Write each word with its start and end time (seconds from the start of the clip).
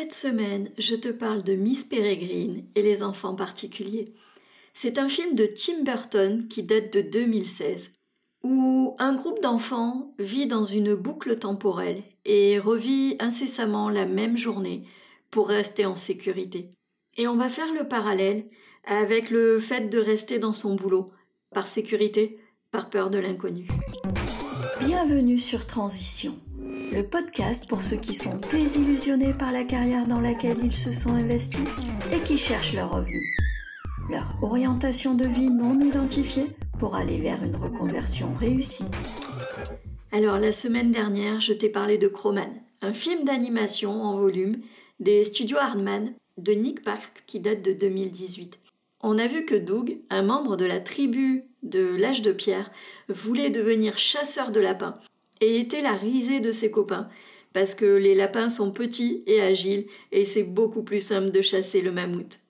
Cette 0.00 0.14
semaine, 0.14 0.70
je 0.78 0.94
te 0.94 1.08
parle 1.08 1.42
de 1.42 1.54
Miss 1.54 1.82
Peregrine 1.82 2.62
et 2.76 2.82
les 2.82 3.02
enfants 3.02 3.34
particuliers. 3.34 4.14
C'est 4.72 4.96
un 4.96 5.08
film 5.08 5.34
de 5.34 5.44
Tim 5.44 5.82
Burton 5.82 6.46
qui 6.46 6.62
date 6.62 6.92
de 6.92 7.00
2016, 7.00 7.90
où 8.44 8.94
un 9.00 9.16
groupe 9.16 9.42
d'enfants 9.42 10.14
vit 10.20 10.46
dans 10.46 10.62
une 10.62 10.94
boucle 10.94 11.36
temporelle 11.36 12.00
et 12.24 12.60
revit 12.60 13.16
incessamment 13.18 13.90
la 13.90 14.06
même 14.06 14.36
journée 14.36 14.84
pour 15.32 15.48
rester 15.48 15.84
en 15.84 15.96
sécurité. 15.96 16.70
Et 17.16 17.26
on 17.26 17.36
va 17.36 17.48
faire 17.48 17.74
le 17.74 17.88
parallèle 17.88 18.46
avec 18.84 19.30
le 19.30 19.58
fait 19.58 19.90
de 19.90 19.98
rester 19.98 20.38
dans 20.38 20.52
son 20.52 20.76
boulot, 20.76 21.10
par 21.52 21.66
sécurité, 21.66 22.38
par 22.70 22.88
peur 22.88 23.10
de 23.10 23.18
l'inconnu. 23.18 23.66
Bienvenue 24.78 25.38
sur 25.38 25.66
Transition 25.66 26.38
le 26.92 27.02
podcast 27.02 27.66
pour 27.68 27.82
ceux 27.82 27.96
qui 27.96 28.14
sont 28.14 28.40
désillusionnés 28.50 29.34
par 29.34 29.52
la 29.52 29.64
carrière 29.64 30.06
dans 30.06 30.20
laquelle 30.20 30.58
ils 30.62 30.76
se 30.76 30.92
sont 30.92 31.10
investis 31.10 31.64
et 32.12 32.20
qui 32.20 32.38
cherchent 32.38 32.72
leur 32.72 32.90
revenu. 32.90 33.36
Leur 34.10 34.38
orientation 34.42 35.14
de 35.14 35.26
vie 35.26 35.50
non 35.50 35.78
identifiée 35.80 36.46
pour 36.78 36.94
aller 36.94 37.18
vers 37.18 37.42
une 37.42 37.56
reconversion 37.56 38.32
réussie. 38.34 38.86
Alors 40.12 40.38
la 40.38 40.52
semaine 40.52 40.90
dernière, 40.90 41.40
je 41.40 41.52
t'ai 41.52 41.68
parlé 41.68 41.98
de 41.98 42.08
Croman, 42.08 42.50
un 42.80 42.94
film 42.94 43.24
d'animation 43.24 44.02
en 44.02 44.16
volume 44.16 44.56
des 45.00 45.24
studios 45.24 45.58
Hardman 45.58 46.14
de 46.38 46.52
Nick 46.52 46.82
Park 46.82 47.24
qui 47.26 47.40
date 47.40 47.62
de 47.62 47.72
2018. 47.72 48.58
On 49.02 49.18
a 49.18 49.26
vu 49.26 49.44
que 49.44 49.54
Doug, 49.54 49.98
un 50.10 50.22
membre 50.22 50.56
de 50.56 50.64
la 50.64 50.80
tribu 50.80 51.44
de 51.62 51.96
l'âge 51.96 52.22
de 52.22 52.32
pierre, 52.32 52.70
voulait 53.08 53.50
devenir 53.50 53.98
chasseur 53.98 54.52
de 54.52 54.60
lapins 54.60 54.94
et 55.40 55.58
était 55.58 55.82
la 55.82 55.94
risée 55.94 56.40
de 56.40 56.52
ses 56.52 56.70
copains, 56.70 57.08
parce 57.52 57.74
que 57.74 57.86
les 57.86 58.14
lapins 58.14 58.48
sont 58.48 58.70
petits 58.70 59.22
et 59.26 59.40
agiles 59.40 59.86
et 60.12 60.24
c'est 60.24 60.42
beaucoup 60.42 60.82
plus 60.82 61.00
simple 61.00 61.30
de 61.30 61.40
chasser 61.40 61.80
le 61.80 61.92
mammouth. 61.92 62.40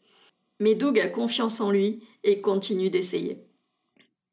Mais 0.61 0.75
Doug 0.75 0.99
a 0.99 1.09
confiance 1.09 1.61
en 1.61 1.71
lui 1.71 2.03
et 2.25 2.41
continue 2.41 2.91
d'essayer. 2.91 3.39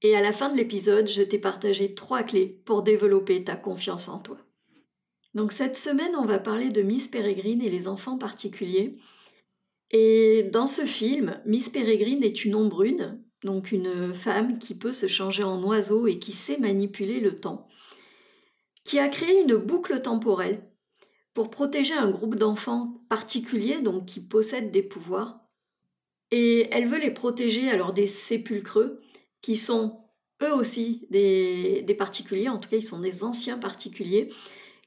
Et 0.02 0.16
à 0.16 0.22
la 0.22 0.34
fin 0.34 0.50
de 0.50 0.58
l'épisode, 0.58 1.08
je 1.08 1.22
t'ai 1.22 1.40
partagé 1.40 1.96
trois 1.96 2.24
clés 2.24 2.60
pour 2.66 2.84
développer 2.84 3.44
ta 3.44 3.56
confiance 3.56 4.08
en 4.08 4.20
toi. 4.20 4.38
Donc 5.34 5.52
cette 5.52 5.76
semaine, 5.76 6.16
on 6.18 6.26
va 6.26 6.40
parler 6.40 6.70
de 6.70 6.82
Miss 6.82 7.08
Peregrine 7.08 7.62
et 7.62 7.70
les 7.70 7.88
enfants 7.88 8.18
particuliers. 8.18 8.98
Et 9.92 10.44
dans 10.44 10.68
ce 10.68 10.84
film, 10.86 11.40
Miss 11.46 11.70
Peregrine 11.70 12.24
est 12.24 12.46
une 12.46 12.56
ombrune, 12.56 13.22
donc 13.44 13.72
une 13.72 14.14
femme 14.14 14.60
qui 14.60 14.76
peut 14.76 14.92
se 14.92 15.08
changer 15.08 15.44
en 15.44 15.62
oiseau 15.64 16.08
et 16.08 16.20
qui 16.20 16.32
sait 16.32 16.58
manipuler 16.58 17.20
le 17.20 17.40
temps 17.40 17.68
qui 18.86 19.00
a 19.00 19.10
créé 19.10 19.42
une 19.42 19.58
boucle 19.58 20.02
temporelle 20.02 20.64
pour 21.34 21.50
protéger 21.50 21.94
un 21.94 22.10
groupe 22.10 22.36
d'enfants 22.36 23.02
particuliers, 23.10 23.82
donc 23.82 24.06
qui 24.06 24.22
possèdent 24.22 24.72
des 24.72 24.84
pouvoirs. 24.84 25.42
Et 26.32 26.70
elle 26.72 26.88
veut 26.88 27.00
les 27.00 27.12
protéger 27.12 27.70
alors 27.70 27.92
des 27.92 28.08
sépulcreux, 28.08 29.02
qui 29.42 29.58
sont 29.58 30.00
eux 30.44 30.54
aussi 30.54 31.08
des, 31.10 31.82
des 31.82 31.96
particuliers, 31.96 32.48
en 32.48 32.58
tout 32.58 32.70
cas 32.70 32.78
ils 32.78 32.84
sont 32.84 33.00
des 33.00 33.24
anciens 33.24 33.58
particuliers, 33.58 34.30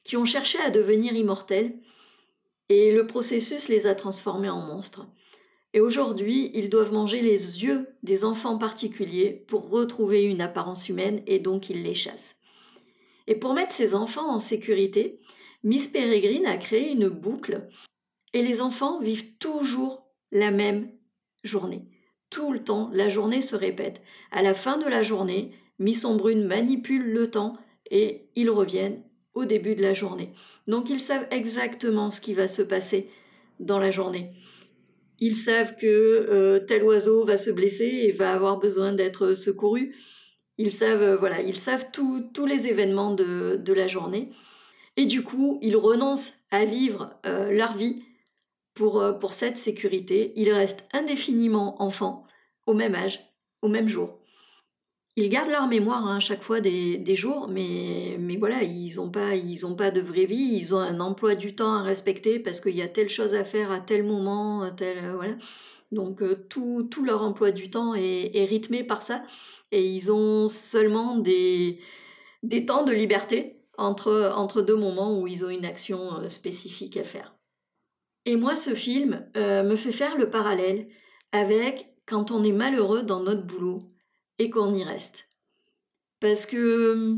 qui 0.03 0.17
ont 0.17 0.25
cherché 0.25 0.57
à 0.59 0.71
devenir 0.71 1.13
immortels, 1.13 1.77
et 2.69 2.91
le 2.91 3.05
processus 3.05 3.67
les 3.67 3.85
a 3.85 3.95
transformés 3.95 4.49
en 4.49 4.61
monstres. 4.61 5.07
Et 5.73 5.81
aujourd'hui, 5.81 6.51
ils 6.53 6.69
doivent 6.69 6.93
manger 6.93 7.21
les 7.21 7.63
yeux 7.63 7.87
des 8.01 8.25
enfants 8.25 8.57
particuliers 8.57 9.45
pour 9.47 9.69
retrouver 9.69 10.23
une 10.23 10.41
apparence 10.41 10.87
humaine, 10.87 11.21
et 11.27 11.39
donc 11.39 11.69
ils 11.69 11.83
les 11.83 11.93
chassent. 11.93 12.38
Et 13.29 13.35
pour 13.35 13.53
mettre 13.53 13.71
ses 13.71 13.93
enfants 13.93 14.29
en 14.29 14.39
sécurité, 14.39 15.19
Miss 15.63 15.87
Peregrine 15.87 16.47
a 16.47 16.57
créé 16.57 16.91
une 16.91 17.07
boucle 17.07 17.67
et 18.33 18.41
les 18.41 18.59
enfants 18.59 18.99
vivent 18.99 19.37
toujours 19.37 20.03
la 20.31 20.49
même 20.49 20.89
journée. 21.43 21.85
Tout 22.31 22.51
le 22.51 22.63
temps, 22.63 22.89
la 22.91 23.07
journée 23.07 23.43
se 23.43 23.55
répète. 23.55 24.01
À 24.31 24.41
la 24.41 24.55
fin 24.55 24.77
de 24.77 24.87
la 24.87 25.03
journée, 25.03 25.51
Miss 25.77 26.05
Ombrune 26.05 26.43
manipule 26.43 27.11
le 27.11 27.29
temps 27.29 27.53
et 27.91 28.29
ils 28.35 28.49
reviennent 28.49 29.03
au 29.35 29.45
début 29.45 29.75
de 29.75 29.83
la 29.83 29.93
journée. 29.93 30.33
Donc 30.67 30.89
ils 30.89 31.01
savent 31.01 31.27
exactement 31.29 32.09
ce 32.09 32.21
qui 32.21 32.33
va 32.33 32.47
se 32.47 32.63
passer 32.63 33.09
dans 33.59 33.79
la 33.79 33.91
journée. 33.91 34.31
Ils 35.19 35.35
savent 35.35 35.75
que 35.75 35.85
euh, 35.85 36.59
tel 36.59 36.83
oiseau 36.83 37.25
va 37.25 37.37
se 37.37 37.51
blesser 37.51 38.05
et 38.07 38.11
va 38.11 38.33
avoir 38.33 38.57
besoin 38.57 38.91
d'être 38.91 39.35
secouru. 39.35 39.93
Ils 40.59 40.73
savent, 40.73 41.01
euh, 41.01 41.15
voilà, 41.15 41.41
ils 41.41 41.57
savent 41.57 41.89
tous 41.91 42.45
les 42.45 42.67
événements 42.67 43.13
de, 43.13 43.73
la 43.73 43.87
journée. 43.87 44.29
Et 44.97 45.05
du 45.05 45.23
coup, 45.23 45.57
ils 45.61 45.77
renoncent 45.77 46.33
à 46.51 46.65
vivre 46.65 47.11
euh, 47.25 47.49
leur 47.51 47.77
vie 47.77 48.03
pour, 48.73 49.01
euh, 49.01 49.13
pour 49.13 49.33
cette 49.33 49.55
sécurité. 49.55 50.33
Ils 50.35 50.51
restent 50.51 50.85
indéfiniment 50.91 51.81
enfants, 51.81 52.25
au 52.67 52.73
même 52.73 52.93
âge, 52.93 53.25
au 53.61 53.69
même 53.69 53.87
jour. 53.87 54.19
Ils 55.15 55.29
gardent 55.29 55.49
leur 55.49 55.67
mémoire 55.67 56.05
hein, 56.05 56.17
à 56.17 56.19
chaque 56.19 56.43
fois 56.43 56.59
des, 56.59 57.15
jours, 57.15 57.47
mais, 57.49 58.17
mais 58.19 58.35
voilà, 58.35 58.61
ils 58.61 58.95
n'ont 58.97 59.09
pas, 59.09 59.31
pas 59.77 59.91
de 59.91 60.01
vraie 60.01 60.25
vie, 60.25 60.57
ils 60.57 60.75
ont 60.75 60.79
un 60.79 60.99
emploi 60.99 61.35
du 61.35 61.55
temps 61.55 61.73
à 61.73 61.83
respecter 61.83 62.37
parce 62.37 62.59
qu'il 62.59 62.75
y 62.75 62.81
a 62.81 62.89
telle 62.89 63.09
chose 63.09 63.33
à 63.33 63.45
faire 63.45 63.71
à 63.71 63.79
tel 63.79 64.03
moment, 64.03 64.69
tel, 64.75 64.97
voilà. 65.15 65.35
Donc 65.91 66.21
tout, 66.49 66.87
tout, 66.89 67.03
leur 67.03 67.23
emploi 67.23 67.51
du 67.51 67.69
temps 67.69 67.95
est, 67.95 68.31
est 68.35 68.45
rythmé 68.45 68.83
par 68.83 69.01
ça 69.01 69.23
et 69.71 69.85
ils 69.85 70.11
ont 70.11 70.49
seulement 70.49 71.17
des, 71.17 71.79
des 72.43 72.65
temps 72.65 72.83
de 72.83 72.91
liberté 72.91 73.53
entre, 73.77 74.31
entre 74.35 74.61
deux 74.61 74.75
moments 74.75 75.19
où 75.19 75.27
ils 75.27 75.45
ont 75.45 75.49
une 75.49 75.65
action 75.65 76.19
euh, 76.19 76.29
spécifique 76.29 76.97
à 76.97 77.03
faire. 77.03 77.35
Et 78.25 78.35
moi, 78.35 78.55
ce 78.55 78.75
film 78.75 79.25
euh, 79.37 79.63
me 79.63 79.75
fait 79.75 79.91
faire 79.91 80.17
le 80.17 80.29
parallèle 80.29 80.87
avec 81.31 81.95
quand 82.05 82.31
on 82.31 82.43
est 82.43 82.51
malheureux 82.51 83.03
dans 83.03 83.21
notre 83.21 83.43
boulot 83.43 83.79
et 84.37 84.49
qu'on 84.49 84.73
y 84.73 84.83
reste. 84.83 85.29
Parce 86.19 86.45
que, 86.45 87.17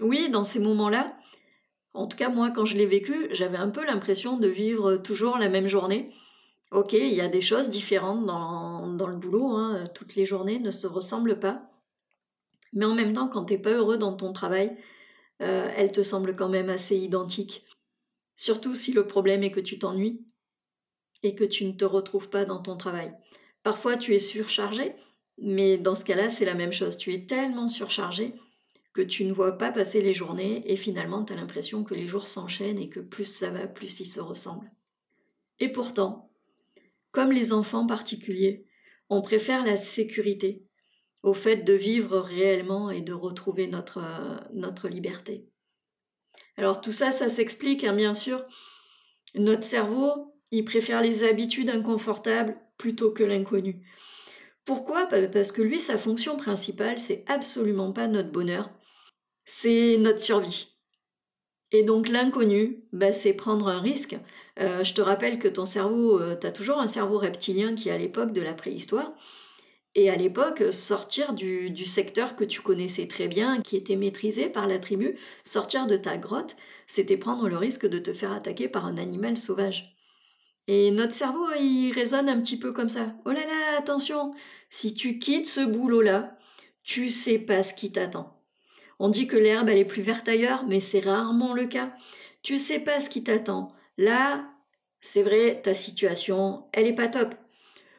oui, 0.00 0.28
dans 0.28 0.44
ces 0.44 0.58
moments-là, 0.58 1.16
en 1.94 2.06
tout 2.06 2.16
cas 2.16 2.28
moi, 2.28 2.50
quand 2.50 2.64
je 2.64 2.76
l'ai 2.76 2.86
vécu, 2.86 3.28
j'avais 3.32 3.56
un 3.56 3.70
peu 3.70 3.84
l'impression 3.84 4.36
de 4.36 4.48
vivre 4.48 4.96
toujours 4.96 5.38
la 5.38 5.48
même 5.48 5.68
journée 5.68 6.12
Ok, 6.72 6.94
il 6.94 7.12
y 7.12 7.20
a 7.20 7.28
des 7.28 7.42
choses 7.42 7.68
différentes 7.68 8.24
dans, 8.24 9.06
le 9.06 9.16
boulot, 9.16 9.50
hein, 9.50 9.86
toutes 9.94 10.14
les 10.14 10.24
journées 10.24 10.58
ne 10.58 10.70
se 10.70 10.86
ressemblent 10.86 11.38
pas. 11.38 11.70
Mais 12.72 12.86
en 12.86 12.94
même 12.94 13.12
temps, 13.12 13.28
quand 13.28 13.44
tu 13.44 13.52
n'es 13.52 13.58
pas 13.58 13.72
heureux 13.72 13.98
dans 13.98 14.14
ton 14.14 14.32
travail, 14.32 14.70
euh, 15.42 15.68
elles 15.76 15.92
te 15.92 16.02
semblent 16.02 16.34
quand 16.34 16.48
même 16.48 16.70
assez 16.70 16.96
identiques. 16.96 17.66
Surtout 18.36 18.74
si 18.74 18.94
le 18.94 19.06
problème 19.06 19.42
est 19.42 19.50
que 19.50 19.60
tu 19.60 19.78
t'ennuies 19.78 20.24
et 21.22 21.34
que 21.34 21.44
tu 21.44 21.66
ne 21.66 21.72
te 21.72 21.84
retrouves 21.84 22.30
pas 22.30 22.46
dans 22.46 22.62
ton 22.62 22.78
travail. 22.78 23.10
Parfois, 23.62 23.98
tu 23.98 24.14
es 24.14 24.18
surchargé, 24.18 24.96
mais 25.36 25.76
dans 25.76 25.94
ce 25.94 26.06
cas-là, 26.06 26.30
c'est 26.30 26.46
la 26.46 26.54
même 26.54 26.72
chose. 26.72 26.96
Tu 26.96 27.12
es 27.12 27.26
tellement 27.26 27.68
surchargé 27.68 28.34
que 28.94 29.02
tu 29.02 29.26
ne 29.26 29.32
vois 29.34 29.58
pas 29.58 29.72
passer 29.72 30.00
les 30.00 30.14
journées 30.14 30.62
et 30.72 30.76
finalement, 30.76 31.22
tu 31.22 31.34
as 31.34 31.36
l'impression 31.36 31.84
que 31.84 31.94
les 31.94 32.08
jours 32.08 32.28
s'enchaînent 32.28 32.78
et 32.78 32.88
que 32.88 33.00
plus 33.00 33.26
ça 33.26 33.50
va, 33.50 33.66
plus 33.66 34.00
ils 34.00 34.06
se 34.06 34.20
ressemblent. 34.20 34.72
Et 35.60 35.68
pourtant, 35.68 36.31
comme 37.12 37.30
les 37.30 37.52
enfants 37.52 37.86
particuliers, 37.86 38.66
on 39.10 39.22
préfère 39.22 39.64
la 39.64 39.76
sécurité 39.76 40.66
au 41.22 41.34
fait 41.34 41.56
de 41.58 41.72
vivre 41.72 42.18
réellement 42.18 42.90
et 42.90 43.02
de 43.02 43.12
retrouver 43.12 43.68
notre, 43.68 44.88
liberté. 44.88 45.46
Alors 46.56 46.80
tout 46.80 46.92
ça, 46.92 47.12
ça 47.12 47.28
s'explique, 47.28 47.84
hein, 47.84 47.94
bien 47.94 48.14
sûr. 48.14 48.44
Notre 49.34 49.62
cerveau, 49.62 50.34
il 50.50 50.64
préfère 50.64 51.00
les 51.00 51.24
habitudes 51.24 51.70
inconfortables 51.70 52.56
plutôt 52.76 53.12
que 53.12 53.22
l'inconnu. 53.22 53.86
Pourquoi? 54.64 55.06
Parce 55.06 55.52
que 55.52 55.62
lui, 55.62 55.80
sa 55.80 55.98
fonction 55.98 56.36
principale, 56.36 56.98
c'est 56.98 57.24
absolument 57.28 57.92
pas 57.92 58.08
notre 58.08 58.30
bonheur, 58.30 58.70
c'est 59.44 59.96
notre 59.98 60.20
survie. 60.20 60.71
Et 61.72 61.82
donc 61.82 62.08
l'inconnu, 62.08 62.84
bah, 62.92 63.12
c'est 63.12 63.32
prendre 63.32 63.68
un 63.68 63.80
risque. 63.80 64.16
Euh, 64.60 64.84
je 64.84 64.92
te 64.92 65.00
rappelle 65.00 65.38
que 65.38 65.48
ton 65.48 65.64
cerveau, 65.64 66.20
euh, 66.20 66.36
tu 66.38 66.46
as 66.46 66.52
toujours 66.52 66.78
un 66.78 66.86
cerveau 66.86 67.18
reptilien 67.18 67.74
qui 67.74 67.88
est 67.88 67.92
à 67.92 67.98
l'époque 67.98 68.32
de 68.32 68.42
la 68.42 68.52
préhistoire. 68.52 69.12
Et 69.94 70.10
à 70.10 70.16
l'époque, 70.16 70.62
sortir 70.70 71.34
du, 71.34 71.70
du, 71.70 71.84
secteur 71.84 72.36
que 72.36 72.44
tu 72.44 72.62
connaissais 72.62 73.06
très 73.08 73.28
bien, 73.28 73.60
qui 73.60 73.76
était 73.76 73.96
maîtrisé 73.96 74.48
par 74.48 74.66
la 74.66 74.78
tribu, 74.78 75.18
sortir 75.44 75.86
de 75.86 75.96
ta 75.96 76.16
grotte, 76.16 76.56
c'était 76.86 77.18
prendre 77.18 77.48
le 77.48 77.58
risque 77.58 77.86
de 77.86 77.98
te 77.98 78.14
faire 78.14 78.32
attaquer 78.32 78.68
par 78.68 78.86
un 78.86 78.96
animal 78.96 79.36
sauvage. 79.36 79.94
Et 80.68 80.90
notre 80.92 81.12
cerveau, 81.12 81.46
il 81.58 81.92
résonne 81.92 82.28
un 82.28 82.40
petit 82.40 82.58
peu 82.58 82.72
comme 82.72 82.88
ça. 82.88 83.14
Oh 83.26 83.30
là 83.30 83.40
là, 83.40 83.78
attention, 83.78 84.32
si 84.70 84.94
tu 84.94 85.18
quittes 85.18 85.48
ce 85.48 85.60
boulot-là, 85.60 86.38
tu 86.84 87.10
sais 87.10 87.38
pas 87.38 87.62
ce 87.62 87.74
qui 87.74 87.92
t'attend. 87.92 88.41
On 89.04 89.08
dit 89.08 89.26
que 89.26 89.36
l'herbe, 89.36 89.68
elle 89.68 89.78
est 89.78 89.84
plus 89.84 90.00
verte 90.00 90.28
ailleurs, 90.28 90.64
mais 90.68 90.78
c'est 90.78 91.00
rarement 91.00 91.54
le 91.54 91.66
cas. 91.66 91.92
Tu 92.44 92.56
sais 92.56 92.78
pas 92.78 93.00
ce 93.00 93.10
qui 93.10 93.24
t'attend. 93.24 93.72
Là, 93.98 94.48
c'est 95.00 95.24
vrai, 95.24 95.60
ta 95.60 95.74
situation, 95.74 96.66
elle 96.72 96.86
est 96.86 96.94
pas 96.94 97.08
top. 97.08 97.34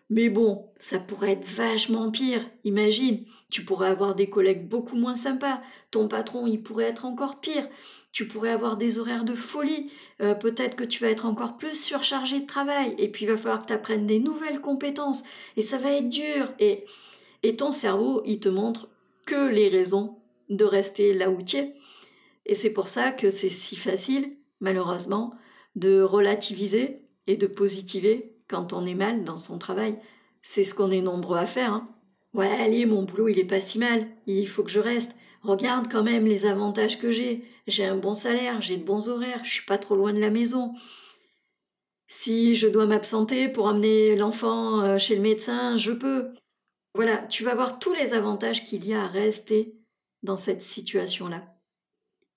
Mais 0.10 0.30
bon, 0.30 0.70
ça 0.78 1.00
pourrait 1.00 1.34
être 1.34 1.46
vachement 1.46 2.10
pire. 2.10 2.50
Imagine, 2.64 3.26
tu 3.50 3.66
pourrais 3.66 3.90
avoir 3.90 4.16
des 4.16 4.30
collègues 4.30 4.66
beaucoup 4.66 4.96
moins 4.96 5.14
sympas. 5.14 5.62
Ton 5.92 6.08
patron, 6.08 6.48
il 6.48 6.64
pourrait 6.64 6.86
être 6.86 7.04
encore 7.04 7.42
pire. 7.42 7.68
Tu 8.14 8.26
pourrais 8.26 8.52
avoir 8.52 8.78
des 8.78 8.98
horaires 8.98 9.26
de 9.26 9.36
folie. 9.36 9.92
Euh, 10.22 10.36
peut-être 10.36 10.78
que 10.78 10.86
tu 10.86 11.04
vas 11.04 11.10
être 11.10 11.26
encore 11.26 11.58
plus 11.58 11.78
surchargé 11.78 12.40
de 12.40 12.46
travail. 12.46 12.96
Et 12.98 13.12
puis, 13.12 13.26
il 13.26 13.28
va 13.28 13.36
falloir 13.36 13.62
que 13.62 13.68
tu 13.68 13.74
apprennes 13.74 14.08
des 14.08 14.20
nouvelles 14.20 14.62
compétences. 14.62 15.24
Et 15.58 15.64
ça 15.64 15.78
va 15.78 15.92
être 15.92 16.08
dur. 16.08 16.54
Et, 16.60 16.86
et 17.44 17.58
ton 17.58 17.74
cerveau, 17.74 18.22
il 18.26 18.40
te 18.40 18.48
montre 18.48 18.88
que 19.26 19.50
les 19.50 19.68
raisons 19.68 20.23
de 20.50 20.66
rester 20.66 21.14
là 21.14 21.30
où 21.30 21.42
tu 21.42 21.58
es. 21.58 21.76
Et 22.46 22.56
c'est 22.56 22.72
pour 22.72 22.90
ça 22.90 23.12
que 23.12 23.30
c'est 23.30 23.50
si 23.50 23.76
facile, 23.76 24.36
malheureusement, 24.60 25.34
de 25.76 26.02
relativiser 26.02 27.02
et 27.28 27.38
de 27.38 27.48
positiver 27.48 28.36
quand 28.48 28.74
on 28.74 28.86
est 28.86 28.96
mal 28.96 29.24
dans 29.24 29.38
son 29.38 29.58
travail. 29.58 29.98
C'est 30.42 30.64
ce 30.64 30.76
qu'on 30.76 30.92
est 30.92 31.02
nombreux 31.02 31.38
à 31.38 31.46
faire. 31.46 31.74
Hein. 31.74 31.90
Ouais, 32.34 32.52
allez, 32.60 32.86
mon 32.86 33.04
boulot, 33.04 33.30
il 33.30 33.40
est 33.40 33.46
pas 33.46 33.62
si 33.62 33.80
mal. 33.80 34.08
Il 34.28 34.48
faut 34.48 34.64
que 34.64 34.72
je 34.72 34.80
reste. 34.80 35.16
Regarde 35.42 35.92
quand 35.92 36.04
même 36.04 36.26
les 36.26 36.46
avantages 36.46 37.00
que 37.00 37.12
j'ai. 37.12 37.46
J'ai 37.68 37.86
un 37.86 37.98
bon 37.98 38.14
salaire, 38.14 38.62
j'ai 38.62 38.78
de 38.78 38.84
bons 38.84 39.08
horaires, 39.10 39.44
je 39.44 39.52
suis 39.52 39.66
pas 39.66 39.78
trop 39.78 39.96
loin 39.96 40.14
de 40.14 40.20
la 40.20 40.30
maison. 40.30 40.74
Si 42.08 42.56
je 42.56 42.68
dois 42.68 42.86
m'absenter 42.86 43.48
pour 43.48 43.68
amener 43.70 44.16
l'enfant 44.16 44.82
euh, 44.82 44.98
chez 44.98 45.16
le 45.16 45.22
médecin, 45.22 45.78
je 45.78 45.92
peux. 45.92 46.34
Voilà, 46.96 47.18
tu 47.18 47.44
vas 47.44 47.56
voir 47.56 47.80
tous 47.80 47.94
les 47.94 48.14
avantages 48.14 48.66
qu'il 48.66 48.86
y 48.86 48.94
a 48.94 49.04
à 49.04 49.08
rester 49.08 49.76
dans 50.24 50.38
cette 50.38 50.62
situation-là. 50.62 51.56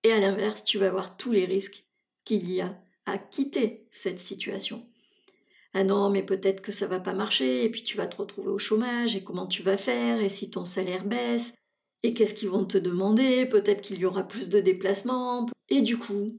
Et 0.02 0.12
à 0.12 0.20
l'inverse, 0.20 0.62
tu 0.64 0.78
vas 0.78 0.90
voir 0.90 1.16
tous 1.16 1.32
les 1.32 1.46
risques 1.46 1.86
qu'il 2.24 2.52
y 2.52 2.60
a 2.60 2.78
à 3.06 3.18
quitter 3.18 3.86
cette 3.90 4.18
situation. 4.18 4.86
Ah 5.72 5.84
non, 5.84 6.10
mais 6.10 6.22
peut-être 6.22 6.60
que 6.60 6.72
ça 6.72 6.86
va 6.86 7.00
pas 7.00 7.12
marcher, 7.12 7.64
et 7.64 7.70
puis 7.70 7.82
tu 7.82 7.96
vas 7.96 8.06
te 8.06 8.16
retrouver 8.16 8.48
au 8.48 8.58
chômage, 8.58 9.14
et 9.14 9.22
comment 9.22 9.46
tu 9.46 9.62
vas 9.62 9.76
faire, 9.76 10.20
et 10.20 10.28
si 10.28 10.50
ton 10.50 10.64
salaire 10.64 11.04
baisse, 11.04 11.54
et 12.02 12.14
qu'est-ce 12.14 12.34
qu'ils 12.34 12.50
vont 12.50 12.64
te 12.64 12.78
demander, 12.78 13.46
peut-être 13.46 13.82
qu'il 13.82 13.98
y 13.98 14.06
aura 14.06 14.26
plus 14.26 14.48
de 14.48 14.60
déplacements, 14.60 15.46
et 15.68 15.82
du 15.82 15.98
coup, 15.98 16.38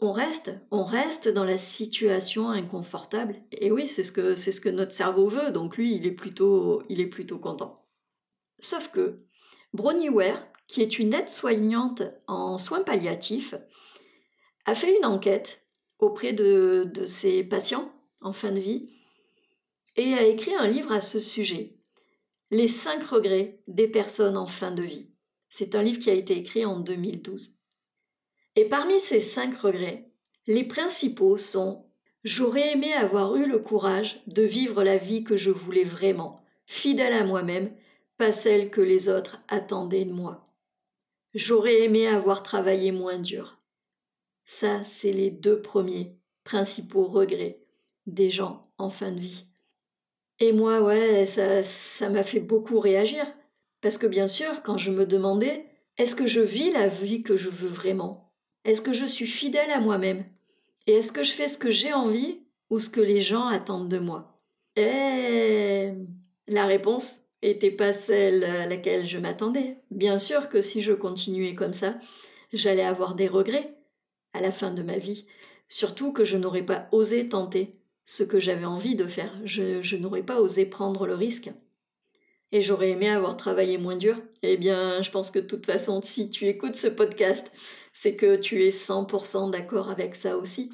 on 0.00 0.12
reste, 0.12 0.52
on 0.70 0.84
reste 0.84 1.28
dans 1.28 1.44
la 1.44 1.58
situation 1.58 2.50
inconfortable. 2.50 3.42
Et 3.52 3.70
oui, 3.70 3.86
c'est 3.86 4.02
ce 4.02 4.12
que 4.12 4.34
c'est 4.34 4.52
ce 4.52 4.60
que 4.60 4.68
notre 4.68 4.92
cerveau 4.92 5.28
veut, 5.28 5.50
donc 5.50 5.76
lui, 5.76 5.94
il 5.94 6.06
est 6.06 6.12
plutôt, 6.12 6.82
il 6.88 7.00
est 7.00 7.06
plutôt 7.06 7.38
content. 7.38 7.86
Sauf 8.58 8.88
que 8.88 9.20
Bronnie 9.72 10.08
Ware, 10.08 10.46
qui 10.70 10.82
est 10.82 11.00
une 11.00 11.14
aide-soignante 11.14 12.02
en 12.28 12.56
soins 12.56 12.84
palliatifs, 12.84 13.56
a 14.66 14.76
fait 14.76 14.96
une 14.96 15.04
enquête 15.04 15.66
auprès 15.98 16.32
de, 16.32 16.88
ses 17.06 17.42
patients 17.42 17.92
en 18.20 18.32
fin 18.32 18.52
de 18.52 18.60
vie 18.60 18.88
et 19.96 20.14
a 20.14 20.22
écrit 20.22 20.54
un 20.54 20.68
livre 20.68 20.92
à 20.92 21.00
ce 21.00 21.18
sujet, 21.18 21.76
Les 22.52 22.68
cinq 22.68 23.02
regrets 23.02 23.60
des 23.66 23.88
personnes 23.88 24.36
en 24.36 24.46
fin 24.46 24.70
de 24.70 24.84
vie. 24.84 25.10
C'est 25.48 25.74
un 25.74 25.82
livre 25.82 25.98
qui 25.98 26.08
a 26.08 26.14
été 26.14 26.38
écrit 26.38 26.64
en 26.64 26.78
2012. 26.78 27.56
Et 28.54 28.66
parmi 28.66 29.00
ces 29.00 29.20
cinq 29.20 29.56
regrets, 29.56 30.12
les 30.46 30.62
principaux 30.62 31.36
sont 31.36 31.90
J'aurais 32.22 32.74
aimé 32.74 32.92
avoir 32.92 33.34
eu 33.34 33.48
le 33.48 33.58
courage 33.58 34.22
de 34.28 34.42
vivre 34.42 34.84
la 34.84 34.98
vie 34.98 35.24
que 35.24 35.36
je 35.36 35.50
voulais 35.50 35.82
vraiment, 35.82 36.44
fidèle 36.66 37.14
à 37.14 37.24
moi-même, 37.24 37.74
pas 38.18 38.30
celle 38.30 38.70
que 38.70 38.80
les 38.80 39.08
autres 39.08 39.42
attendaient 39.48 40.04
de 40.04 40.12
moi. 40.12 40.46
J'aurais 41.34 41.82
aimé 41.82 42.06
avoir 42.08 42.42
travaillé 42.42 42.90
moins 42.90 43.18
dur. 43.18 43.58
Ça, 44.44 44.82
c'est 44.82 45.12
les 45.12 45.30
deux 45.30 45.62
premiers 45.62 46.16
principaux 46.42 47.04
regrets 47.04 47.60
des 48.06 48.30
gens 48.30 48.72
en 48.78 48.90
fin 48.90 49.12
de 49.12 49.20
vie. 49.20 49.46
Et 50.40 50.52
moi, 50.52 50.80
ouais, 50.80 51.26
ça, 51.26 51.62
ça 51.62 52.08
m'a 52.08 52.22
fait 52.22 52.40
beaucoup 52.40 52.80
réagir. 52.80 53.24
Parce 53.80 53.96
que 53.96 54.06
bien 54.06 54.26
sûr, 54.26 54.62
quand 54.62 54.76
je 54.76 54.90
me 54.90 55.06
demandais, 55.06 55.66
est-ce 55.98 56.16
que 56.16 56.26
je 56.26 56.40
vis 56.40 56.72
la 56.72 56.88
vie 56.88 57.22
que 57.22 57.36
je 57.36 57.48
veux 57.48 57.68
vraiment? 57.68 58.32
Est-ce 58.64 58.80
que 58.80 58.92
je 58.92 59.04
suis 59.04 59.26
fidèle 59.26 59.70
à 59.70 59.80
moi-même? 59.80 60.24
Et 60.86 60.94
est-ce 60.94 61.12
que 61.12 61.22
je 61.22 61.32
fais 61.32 61.48
ce 61.48 61.58
que 61.58 61.70
j'ai 61.70 61.92
envie 61.92 62.40
ou 62.70 62.78
ce 62.78 62.90
que 62.90 63.00
les 63.00 63.20
gens 63.20 63.46
attendent 63.46 63.88
de 63.88 63.98
moi? 63.98 64.40
Et 64.76 65.92
la 66.48 66.66
réponse 66.66 67.22
était 67.42 67.70
pas 67.70 67.92
celle 67.92 68.44
à 68.44 68.66
laquelle 68.66 69.06
je 69.06 69.18
m'attendais. 69.18 69.78
Bien 69.90 70.18
sûr 70.18 70.48
que 70.48 70.60
si 70.60 70.82
je 70.82 70.92
continuais 70.92 71.54
comme 71.54 71.72
ça, 71.72 71.98
j'allais 72.52 72.84
avoir 72.84 73.14
des 73.14 73.28
regrets 73.28 73.74
à 74.32 74.40
la 74.40 74.52
fin 74.52 74.70
de 74.70 74.82
ma 74.82 74.98
vie. 74.98 75.26
Surtout 75.68 76.12
que 76.12 76.24
je 76.24 76.36
n'aurais 76.36 76.64
pas 76.64 76.88
osé 76.92 77.28
tenter 77.28 77.76
ce 78.04 78.24
que 78.24 78.40
j'avais 78.40 78.64
envie 78.64 78.94
de 78.94 79.06
faire. 79.06 79.32
Je, 79.44 79.96
n'aurais 79.96 80.22
pas 80.22 80.40
osé 80.40 80.66
prendre 80.66 81.06
le 81.06 81.14
risque. 81.14 81.50
Et 82.52 82.60
j'aurais 82.60 82.90
aimé 82.90 83.08
avoir 83.08 83.36
travaillé 83.36 83.78
moins 83.78 83.96
dur. 83.96 84.16
Eh 84.42 84.56
bien, 84.56 85.00
je 85.00 85.10
pense 85.10 85.30
que 85.30 85.38
de 85.38 85.46
toute 85.46 85.66
façon, 85.66 86.02
si 86.02 86.28
tu 86.28 86.46
écoutes 86.46 86.74
ce 86.74 86.88
podcast, 86.88 87.52
c'est 87.92 88.16
que 88.16 88.34
tu 88.34 88.64
es 88.64 88.70
100% 88.70 89.50
d'accord 89.50 89.90
avec 89.90 90.16
ça 90.16 90.36
aussi. 90.36 90.70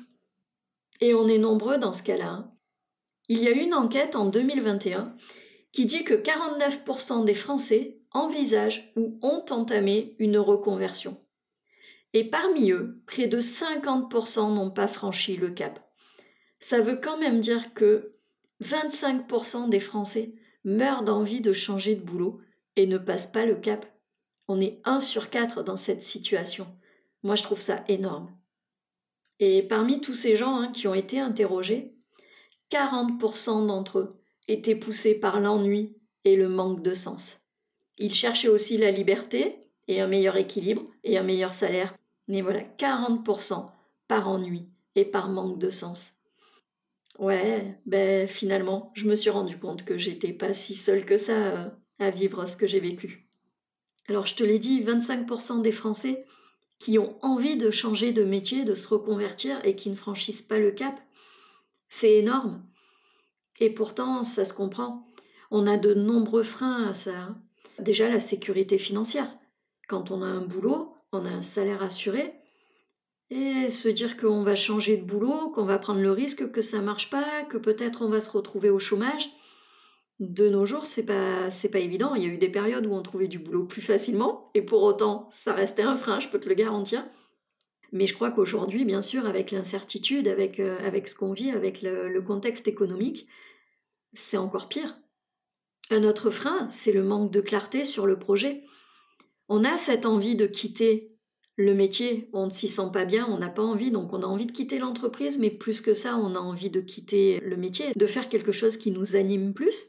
Et 1.02 1.12
on 1.12 1.28
est 1.28 1.38
nombreux 1.38 1.76
dans 1.76 1.92
ce 1.92 2.02
cas-là. 2.02 2.28
Hein. 2.28 2.50
Il 3.28 3.40
y 3.40 3.48
a 3.48 3.50
une 3.50 3.74
enquête 3.74 4.16
en 4.16 4.24
2021 4.24 5.14
qui 5.76 5.84
dit 5.84 6.04
que 6.04 6.14
49% 6.14 7.26
des 7.26 7.34
Français 7.34 7.98
envisagent 8.10 8.90
ou 8.96 9.18
ont 9.20 9.44
entamé 9.50 10.16
une 10.18 10.38
reconversion. 10.38 11.20
Et 12.14 12.24
parmi 12.24 12.70
eux, 12.70 13.02
près 13.04 13.26
de 13.26 13.38
50% 13.38 14.54
n'ont 14.54 14.70
pas 14.70 14.88
franchi 14.88 15.36
le 15.36 15.50
cap 15.50 15.86
ça 16.58 16.80
veut 16.80 16.96
quand 16.96 17.18
même 17.18 17.40
dire 17.40 17.74
que 17.74 18.14
25% 18.62 19.68
des 19.68 19.80
Français 19.80 20.34
meurent 20.64 21.02
d'envie 21.02 21.40
de 21.40 21.52
changer 21.52 21.94
de 21.94 22.02
boulot 22.02 22.40
et 22.76 22.86
ne 22.86 22.98
passent 22.98 23.30
pas 23.30 23.46
le 23.46 23.54
cap. 23.54 23.86
On 24.48 24.60
est 24.60 24.80
1 24.84 25.00
sur 25.00 25.30
4 25.30 25.62
dans 25.62 25.76
cette 25.76 26.02
situation. 26.02 26.66
Moi, 27.22 27.36
je 27.36 27.42
trouve 27.42 27.60
ça 27.60 27.84
énorme. 27.88 28.34
Et 29.38 29.62
parmi 29.62 30.00
tous 30.00 30.14
ces 30.14 30.36
gens 30.36 30.56
hein, 30.56 30.72
qui 30.72 30.88
ont 30.88 30.94
été 30.94 31.20
interrogés, 31.20 31.94
40% 32.70 33.66
d'entre 33.66 33.98
eux 33.98 34.22
étaient 34.48 34.76
poussés 34.76 35.14
par 35.14 35.40
l'ennui 35.40 35.96
et 36.24 36.36
le 36.36 36.48
manque 36.48 36.82
de 36.82 36.94
sens. 36.94 37.40
Ils 37.98 38.14
cherchaient 38.14 38.48
aussi 38.48 38.76
la 38.76 38.90
liberté 38.90 39.66
et 39.88 40.00
un 40.00 40.06
meilleur 40.06 40.36
équilibre 40.36 40.84
et 41.04 41.18
un 41.18 41.22
meilleur 41.22 41.54
salaire. 41.54 41.94
Mais 42.28 42.40
voilà, 42.40 42.60
40% 42.60 43.70
par 44.08 44.28
ennui 44.28 44.68
et 44.94 45.04
par 45.04 45.28
manque 45.28 45.58
de 45.58 45.70
sens. 45.70 46.14
Ouais, 47.18 47.78
ben 47.86 48.28
finalement, 48.28 48.92
je 48.94 49.06
me 49.06 49.14
suis 49.14 49.30
rendu 49.30 49.58
compte 49.58 49.84
que 49.84 49.96
j'étais 49.96 50.32
pas 50.32 50.52
si 50.52 50.74
seule 50.74 51.06
que 51.06 51.16
ça 51.16 51.46
euh, 51.46 51.68
à 51.98 52.10
vivre 52.10 52.46
ce 52.46 52.56
que 52.56 52.66
j'ai 52.66 52.80
vécu. 52.80 53.28
Alors 54.08 54.26
je 54.26 54.34
te 54.34 54.44
l'ai 54.44 54.58
dit, 54.58 54.82
25% 54.82 55.62
des 55.62 55.72
Français 55.72 56.26
qui 56.78 56.98
ont 56.98 57.16
envie 57.22 57.56
de 57.56 57.70
changer 57.70 58.12
de 58.12 58.22
métier, 58.22 58.64
de 58.64 58.74
se 58.74 58.88
reconvertir 58.88 59.58
et 59.64 59.74
qui 59.74 59.88
ne 59.88 59.94
franchissent 59.94 60.42
pas 60.42 60.58
le 60.58 60.72
cap, 60.72 61.00
c'est 61.88 62.16
énorme. 62.16 62.62
Et 63.60 63.70
pourtant, 63.70 64.22
ça 64.22 64.44
se 64.44 64.54
comprend. 64.54 65.06
On 65.50 65.66
a 65.66 65.76
de 65.76 65.94
nombreux 65.94 66.42
freins 66.42 66.88
à 66.88 66.94
ça. 66.94 67.16
Hein. 67.16 67.42
Déjà 67.78 68.08
la 68.08 68.20
sécurité 68.20 68.78
financière. 68.78 69.28
Quand 69.88 70.10
on 70.10 70.22
a 70.22 70.26
un 70.26 70.40
boulot, 70.40 70.94
on 71.12 71.24
a 71.24 71.30
un 71.30 71.42
salaire 71.42 71.82
assuré, 71.82 72.34
et 73.30 73.70
se 73.70 73.88
dire 73.88 74.16
qu'on 74.16 74.42
va 74.42 74.54
changer 74.54 74.96
de 74.96 75.04
boulot, 75.04 75.50
qu'on 75.50 75.64
va 75.64 75.78
prendre 75.78 76.00
le 76.00 76.12
risque 76.12 76.50
que 76.50 76.62
ça 76.62 76.80
marche 76.80 77.10
pas, 77.10 77.42
que 77.48 77.56
peut-être 77.56 78.02
on 78.02 78.08
va 78.08 78.20
se 78.20 78.30
retrouver 78.30 78.70
au 78.70 78.78
chômage. 78.78 79.30
De 80.20 80.48
nos 80.48 80.64
jours, 80.64 80.86
c'est 80.86 81.04
pas 81.04 81.50
c'est 81.50 81.70
pas 81.70 81.78
évident. 81.78 82.14
Il 82.14 82.22
y 82.22 82.26
a 82.26 82.28
eu 82.28 82.38
des 82.38 82.48
périodes 82.48 82.86
où 82.86 82.94
on 82.94 83.02
trouvait 83.02 83.28
du 83.28 83.38
boulot 83.38 83.64
plus 83.64 83.82
facilement, 83.82 84.50
et 84.54 84.62
pour 84.62 84.82
autant, 84.82 85.26
ça 85.30 85.52
restait 85.52 85.82
un 85.82 85.96
frein, 85.96 86.20
je 86.20 86.28
peux 86.28 86.40
te 86.40 86.48
le 86.48 86.54
garantir. 86.54 87.04
Mais 87.96 88.06
je 88.06 88.12
crois 88.12 88.30
qu'aujourd'hui, 88.30 88.84
bien 88.84 89.00
sûr, 89.00 89.24
avec 89.24 89.52
l'incertitude, 89.52 90.28
avec, 90.28 90.60
euh, 90.60 90.76
avec 90.84 91.08
ce 91.08 91.14
qu'on 91.14 91.32
vit, 91.32 91.50
avec 91.50 91.80
le, 91.80 92.08
le 92.08 92.20
contexte 92.20 92.68
économique, 92.68 93.26
c'est 94.12 94.36
encore 94.36 94.68
pire. 94.68 94.98
Un 95.88 96.04
autre 96.04 96.30
frein, 96.30 96.68
c'est 96.68 96.92
le 96.92 97.02
manque 97.02 97.32
de 97.32 97.40
clarté 97.40 97.86
sur 97.86 98.06
le 98.06 98.18
projet. 98.18 98.64
On 99.48 99.64
a 99.64 99.78
cette 99.78 100.04
envie 100.04 100.36
de 100.36 100.46
quitter 100.46 101.16
le 101.56 101.72
métier, 101.72 102.28
on 102.34 102.46
ne 102.46 102.50
s'y 102.50 102.68
sent 102.68 102.90
pas 102.92 103.06
bien, 103.06 103.26
on 103.30 103.38
n'a 103.38 103.48
pas 103.48 103.62
envie, 103.62 103.90
donc 103.90 104.12
on 104.12 104.22
a 104.22 104.26
envie 104.26 104.44
de 104.44 104.52
quitter 104.52 104.78
l'entreprise, 104.78 105.38
mais 105.38 105.48
plus 105.48 105.80
que 105.80 105.94
ça, 105.94 106.18
on 106.18 106.34
a 106.34 106.38
envie 106.38 106.68
de 106.68 106.82
quitter 106.82 107.40
le 107.40 107.56
métier, 107.56 107.92
de 107.96 108.06
faire 108.06 108.28
quelque 108.28 108.52
chose 108.52 108.76
qui 108.76 108.90
nous 108.90 109.16
anime 109.16 109.54
plus, 109.54 109.86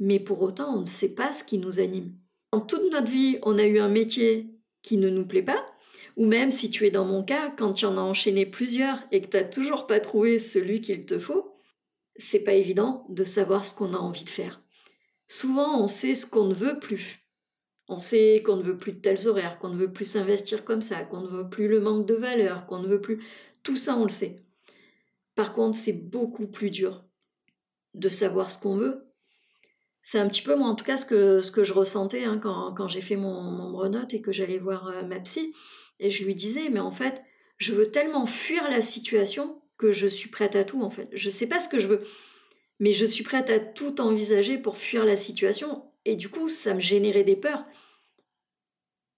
mais 0.00 0.18
pour 0.18 0.40
autant, 0.40 0.76
on 0.76 0.80
ne 0.80 0.86
sait 0.86 1.14
pas 1.14 1.34
ce 1.34 1.44
qui 1.44 1.58
nous 1.58 1.78
anime. 1.78 2.14
En 2.52 2.60
toute 2.62 2.90
notre 2.90 3.10
vie, 3.10 3.36
on 3.42 3.58
a 3.58 3.64
eu 3.64 3.80
un 3.80 3.90
métier 3.90 4.48
qui 4.80 4.96
ne 4.96 5.10
nous 5.10 5.26
plaît 5.26 5.42
pas, 5.42 5.66
ou 6.18 6.26
même 6.26 6.50
si 6.50 6.68
tu 6.68 6.84
es 6.84 6.90
dans 6.90 7.04
mon 7.04 7.22
cas, 7.22 7.54
quand 7.56 7.72
tu 7.72 7.86
en 7.86 7.96
as 7.96 8.00
enchaîné 8.00 8.44
plusieurs 8.44 8.98
et 9.12 9.20
que 9.20 9.28
tu 9.28 9.36
n'as 9.36 9.44
toujours 9.44 9.86
pas 9.86 10.00
trouvé 10.00 10.40
celui 10.40 10.80
qu'il 10.80 11.06
te 11.06 11.16
faut, 11.16 11.54
c'est 12.16 12.40
pas 12.40 12.54
évident 12.54 13.06
de 13.08 13.22
savoir 13.22 13.64
ce 13.64 13.72
qu'on 13.72 13.94
a 13.94 13.98
envie 13.98 14.24
de 14.24 14.28
faire. 14.28 14.60
Souvent, 15.28 15.80
on 15.80 15.86
sait 15.86 16.16
ce 16.16 16.26
qu'on 16.26 16.46
ne 16.46 16.54
veut 16.54 16.80
plus, 16.80 17.20
on 17.86 18.00
sait 18.00 18.42
qu'on 18.44 18.56
ne 18.56 18.64
veut 18.64 18.76
plus 18.76 18.90
de 18.92 18.98
tels 18.98 19.28
horaires, 19.28 19.60
qu'on 19.60 19.68
ne 19.68 19.76
veut 19.76 19.92
plus 19.92 20.06
s'investir 20.06 20.64
comme 20.64 20.82
ça, 20.82 21.04
qu'on 21.04 21.20
ne 21.20 21.28
veut 21.28 21.48
plus 21.48 21.68
le 21.68 21.78
manque 21.78 22.04
de 22.04 22.14
valeur, 22.14 22.66
qu'on 22.66 22.80
ne 22.80 22.88
veut 22.88 23.00
plus... 23.00 23.24
Tout 23.62 23.76
ça, 23.76 23.96
on 23.96 24.02
le 24.02 24.08
sait. 24.08 24.42
Par 25.36 25.52
contre, 25.52 25.78
c'est 25.78 25.92
beaucoup 25.92 26.48
plus 26.48 26.70
dur 26.70 27.04
de 27.94 28.08
savoir 28.08 28.50
ce 28.50 28.58
qu'on 28.58 28.74
veut 28.74 29.06
C'est 30.02 30.18
un 30.18 30.26
petit 30.26 30.42
peu, 30.42 30.56
moi, 30.56 30.66
en 30.66 30.74
tout 30.74 30.84
cas, 30.84 30.96
ce 30.96 31.06
que, 31.06 31.40
ce 31.42 31.52
que 31.52 31.62
je 31.62 31.74
ressentais 31.74 32.24
hein, 32.24 32.38
quand, 32.38 32.74
quand 32.74 32.88
j'ai 32.88 33.02
fait 33.02 33.16
mon, 33.16 33.40
mon 33.40 33.70
brenote 33.70 34.12
et 34.14 34.20
que 34.20 34.32
j'allais 34.32 34.58
voir 34.58 34.88
euh, 34.88 35.02
ma 35.04 35.20
psy. 35.20 35.54
Et 36.00 36.10
je 36.10 36.24
lui 36.24 36.34
disais, 36.34 36.68
mais 36.70 36.80
en 36.80 36.92
fait, 36.92 37.22
je 37.56 37.74
veux 37.74 37.90
tellement 37.90 38.26
fuir 38.26 38.68
la 38.70 38.80
situation 38.80 39.60
que 39.76 39.92
je 39.92 40.06
suis 40.06 40.28
prête 40.28 40.56
à 40.56 40.64
tout, 40.64 40.82
en 40.82 40.90
fait. 40.90 41.08
Je 41.12 41.28
ne 41.28 41.32
sais 41.32 41.46
pas 41.46 41.60
ce 41.60 41.68
que 41.68 41.78
je 41.78 41.88
veux, 41.88 42.04
mais 42.80 42.92
je 42.92 43.04
suis 43.04 43.24
prête 43.24 43.50
à 43.50 43.58
tout 43.58 44.00
envisager 44.00 44.58
pour 44.58 44.76
fuir 44.76 45.04
la 45.04 45.16
situation. 45.16 45.90
Et 46.04 46.16
du 46.16 46.28
coup, 46.28 46.48
ça 46.48 46.74
me 46.74 46.80
générait 46.80 47.24
des 47.24 47.36
peurs. 47.36 47.66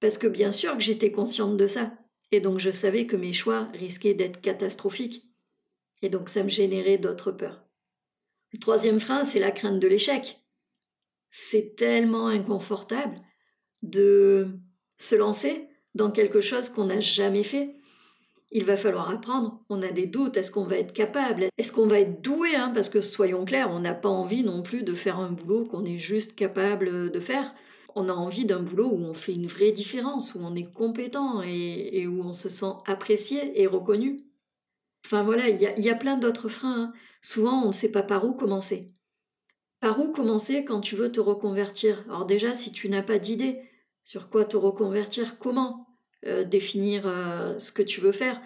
Parce 0.00 0.16
que 0.16 0.26
bien 0.26 0.50
sûr 0.50 0.75
que 0.75 0.82
j'étais 0.82 1.12
consciente 1.12 1.56
de 1.56 1.66
ça. 1.66 1.92
Et 2.32 2.40
donc 2.40 2.58
je 2.58 2.70
savais 2.70 3.06
que 3.06 3.16
mes 3.16 3.32
choix 3.32 3.68
risquaient 3.75 4.14
d'être 4.14 4.40
catastrophiques. 4.40 5.30
Et 6.02 6.08
donc 6.08 6.28
ça 6.28 6.42
me 6.42 6.49
générait 6.49 6.99
d'autres 6.99 7.32
peurs. 7.32 7.64
Le 8.52 8.58
troisième 8.58 8.99
frein, 8.99 9.25
c'est 9.25 9.40
la 9.40 9.50
crainte 9.50 9.78
de 9.78 9.87
l'échec. 9.87 10.40
C'est 11.30 11.76
tellement 11.76 12.28
inconfortable 12.28 13.16
de 13.82 14.58
se 14.96 15.14
lancer 15.14 15.68
dans 15.94 16.11
quelque 16.11 16.40
chose 16.40 16.68
qu'on 16.68 16.85
n'a 16.85 17.00
jamais 17.00 17.42
fait. 17.42 17.76
Il 18.52 18.64
va 18.64 18.76
falloir 18.76 19.11
apprendre. 19.11 19.61
On 19.68 19.82
a 19.82 19.92
des 19.92 20.06
doutes. 20.06 20.37
Est-ce 20.37 20.50
qu'on 20.50 20.64
va 20.64 20.78
être 20.78 20.92
capable? 20.92 21.47
Est-ce 21.56 21.73
qu'on 21.73 21.87
va 21.87 22.00
être 22.00 22.20
doué 22.20 22.56
hein? 22.56 22.73
Parce 22.75 22.88
que 22.88 23.00
soyons 23.00 23.44
clairs, 23.44 23.70
on 23.70 23.80
n'a 23.80 23.94
pas 23.94 24.09
envie 24.09 24.42
non 24.42 24.62
plus 24.62 24.82
de 24.82 24.92
faire 24.92 25.18
un 25.18 25.30
boulot 25.30 25.64
qu'on 25.66 25.85
est 25.85 25.99
juste 25.99 26.35
capable 26.35 27.11
de 27.11 27.20
faire. 27.20 27.54
On 27.94 28.09
a 28.09 28.12
envie 28.12 28.44
d'un 28.44 28.61
boulot 28.61 28.88
où 28.88 29.04
on 29.04 29.14
fait 29.14 29.35
une 29.35 29.47
vraie 29.47 29.73
différence, 29.73 30.35
où 30.35 30.40
on 30.42 30.54
est 30.54 30.73
compétent 30.73 31.42
et, 31.42 32.06
où 32.06 32.23
on 32.23 32.32
se 32.32 32.49
sent 32.49 32.73
apprécié 32.87 33.61
et 33.61 33.66
reconnu. 33.66 34.20
Enfin 35.06 35.23
voilà, 35.23 35.49
il 35.49 35.61
y 35.61 35.90
a, 35.90 35.94
plein 35.94 36.16
d'autres 36.16 36.49
freins. 36.49 36.85
Hein. 36.85 36.92
Souvent, 37.20 37.64
on 37.64 37.68
ne 37.68 37.73
sait 37.73 37.90
pas 37.90 38.02
par 38.02 38.25
où 38.25 38.32
commencer. 38.32 38.92
Par 39.80 39.99
où 39.99 40.12
commencer 40.12 40.64
quand 40.64 40.80
tu 40.80 40.94
veux 40.94 41.11
te 41.11 41.20
reconvertir? 41.20 42.04
Alors 42.09 42.26
déjà, 42.26 42.54
si 42.54 42.70
tu 42.70 42.88
n'as 42.88 43.02
pas 43.02 43.18
d'idée 43.18 43.61
sur 44.10 44.28
quoi 44.28 44.44
te 44.44 44.56
reconvertir, 44.56 45.38
comment 45.38 45.86
euh, 46.26 46.42
définir 46.42 47.04
euh, 47.06 47.56
ce 47.60 47.70
que 47.70 47.80
tu 47.80 48.00
veux 48.00 48.10
faire? 48.10 48.42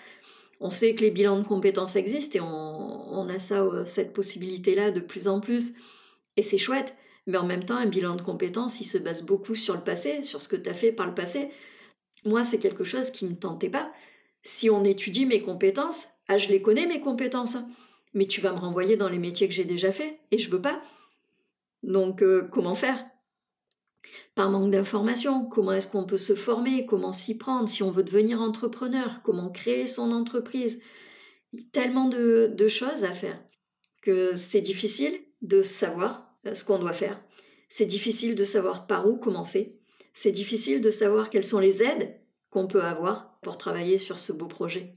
On 0.60 0.70
sait 0.70 0.94
que 0.94 1.00
les 1.00 1.10
bilans 1.10 1.38
de 1.38 1.42
compétences 1.42 1.96
existent 1.96 2.36
et 2.36 2.42
on, 2.42 3.26
a 3.30 3.52
euh, 3.54 3.82
cette 3.86 4.12
possibilité-là 4.12 4.90
de 4.90 5.00
plus 5.00 5.26
en 5.26 5.40
plus. 5.40 5.72
Et 6.36 6.42
c'est 6.42 6.58
chouette. 6.58 6.94
Mais 7.26 7.38
en 7.38 7.46
même 7.46 7.64
temps, 7.64 7.78
un 7.78 7.86
bilan 7.86 8.14
de 8.14 8.20
compétences, 8.20 8.82
il 8.82 8.84
se 8.84 8.98
base 8.98 9.22
beaucoup 9.22 9.54
sur 9.54 9.72
le 9.72 9.80
passé, 9.80 10.22
sur 10.22 10.42
ce 10.42 10.48
que 10.48 10.56
tu 10.56 10.68
as 10.68 10.74
fait 10.74 10.92
par 10.92 11.06
le 11.06 11.14
passé. 11.14 11.48
Moi, 12.26 12.44
c'est 12.44 12.58
quelque 12.58 12.84
chose 12.84 13.10
qui 13.10 13.24
ne 13.24 13.30
me 13.30 13.36
tentait 13.36 13.70
pas. 13.70 13.90
Si 14.42 14.68
on 14.68 14.84
étudie 14.84 15.24
mes 15.24 15.40
compétences, 15.40 16.08
ah, 16.28 16.36
je 16.36 16.50
les 16.50 16.60
connais, 16.60 16.84
mes 16.84 17.00
compétences, 17.00 17.54
hein. 17.54 17.66
mais 18.12 18.26
tu 18.26 18.42
vas 18.42 18.52
me 18.52 18.58
renvoyer 18.58 18.98
dans 18.98 19.08
les 19.08 19.16
métiers 19.18 19.48
que 19.48 19.54
j'ai 19.54 19.64
déjà 19.64 19.92
fait, 19.92 20.20
et 20.30 20.36
je 20.36 20.50
veux 20.50 20.60
pas. 20.60 20.82
Donc, 21.82 22.22
comment 22.50 22.74
faire? 22.74 23.02
Par 24.34 24.50
manque 24.50 24.70
d'informations, 24.70 25.44
comment 25.44 25.72
est-ce 25.72 25.88
qu'on 25.88 26.04
peut 26.04 26.18
se 26.18 26.34
former, 26.34 26.86
comment 26.86 27.12
s'y 27.12 27.38
prendre, 27.38 27.68
si 27.68 27.82
on 27.82 27.90
veut 27.90 28.02
devenir 28.02 28.40
entrepreneur, 28.40 29.20
comment 29.22 29.50
créer 29.50 29.86
son 29.86 30.12
entreprise? 30.12 30.80
Tellement 31.72 32.08
de, 32.08 32.52
de 32.52 32.68
choses 32.68 33.04
à 33.04 33.12
faire 33.12 33.38
que 34.02 34.34
c'est 34.34 34.60
difficile 34.60 35.18
de 35.40 35.62
savoir 35.62 36.36
euh, 36.46 36.54
ce 36.54 36.64
qu'on 36.64 36.78
doit 36.78 36.92
faire. 36.92 37.20
C'est 37.68 37.86
difficile 37.86 38.34
de 38.34 38.44
savoir 38.44 38.86
par 38.86 39.08
où 39.08 39.16
commencer. 39.16 39.80
C'est 40.12 40.30
difficile 40.30 40.80
de 40.80 40.90
savoir 40.90 41.30
quelles 41.30 41.44
sont 41.44 41.58
les 41.58 41.82
aides 41.82 42.20
qu'on 42.50 42.66
peut 42.66 42.82
avoir 42.82 43.40
pour 43.40 43.58
travailler 43.58 43.98
sur 43.98 44.18
ce 44.18 44.32
beau 44.32 44.46
projet. 44.46 44.96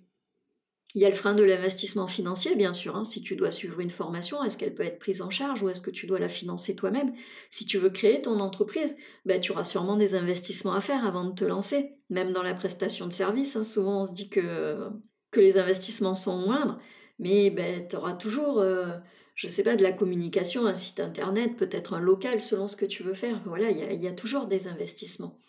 Il 0.98 1.02
y 1.02 1.06
a 1.06 1.10
le 1.10 1.16
frein 1.16 1.36
de 1.36 1.44
l'investissement 1.44 2.08
financier, 2.08 2.56
bien 2.56 2.74
sûr. 2.74 2.96
Hein. 2.96 3.04
Si 3.04 3.22
tu 3.22 3.36
dois 3.36 3.52
suivre 3.52 3.82
une 3.82 3.92
formation, 3.92 4.44
est-ce 4.44 4.58
qu'elle 4.58 4.74
peut 4.74 4.82
être 4.82 4.98
prise 4.98 5.22
en 5.22 5.30
charge 5.30 5.62
ou 5.62 5.70
est-ce 5.70 5.84
que 5.84 5.92
tu 5.92 6.08
dois 6.08 6.18
la 6.18 6.28
financer 6.28 6.76
toi-même? 6.76 7.14
Si 7.52 7.68
tu 7.68 7.78
veux 7.78 7.92
créer 7.92 8.20
ton 8.20 8.40
entreprise, 8.40 8.96
ben, 9.24 9.40
tu 9.40 9.52
auras 9.52 9.64
sûrement 9.64 9.96
des 9.96 10.16
investissements 10.16 10.74
à 10.74 10.82
faire 10.82 11.06
avant 11.06 11.26
de 11.26 11.36
te 11.36 11.46
lancer. 11.46 11.92
Même 12.10 12.32
dans 12.32 12.42
la 12.42 12.56
prestation 12.56 13.06
de 13.06 13.14
services, 13.14 13.56
hein. 13.56 13.64
souvent 13.64 14.02
on 14.02 14.06
se 14.06 14.16
dit 14.16 14.28
que, 14.28 14.90
les 15.36 15.60
investissements 15.60 16.16
sont 16.16 16.36
moindres, 16.40 16.80
mais 17.20 17.52
ben, 17.52 17.88
tu 17.88 17.96
auras 17.96 18.14
toujours 18.14 18.60
euh, 18.60 18.98
je 19.36 19.48
sais 19.48 19.62
pas, 19.62 19.76
de 19.76 19.84
la 19.84 19.92
communication, 19.92 20.66
un 20.66 20.74
site 20.74 21.00
internet, 21.00 21.58
peut-être 21.58 21.94
un 21.94 22.00
local 22.00 22.42
selon 22.42 22.68
ce 22.68 22.76
que 22.76 22.86
tu 22.86 23.04
veux 23.04 23.14
faire. 23.14 23.40
Voilà, 23.46 23.70
il 23.70 24.02
y, 24.02 24.08
a 24.08 24.14
toujours 24.14 24.48
des 24.48 24.68
investissements. 24.68 25.40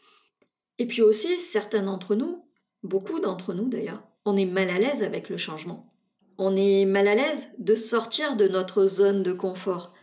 Et 0.77 0.87
puis 0.87 1.01
aussi, 1.01 1.41
certains 1.41 1.85
d'entre 1.85 2.17
nous, 2.17 2.45
beaucoup 2.83 3.19
d'entre 3.19 3.55
nous 3.55 3.71
d'ailleurs, 3.71 4.03
on 4.29 4.37
est 4.37 4.45
mal 4.45 4.69
à 4.69 4.79
l'aise 4.79 5.03
avec 5.03 5.31
le 5.31 5.39
changement. 5.39 5.91
On 6.37 6.55
est 6.55 6.85
mal 6.85 7.09
à 7.09 7.15
l'aise 7.15 7.49
de 7.59 7.75
sortir 7.75 8.37
de 8.37 8.47
notre 8.47 8.87
zone 8.87 9.23
de 9.23 9.33
confort. 9.33 9.95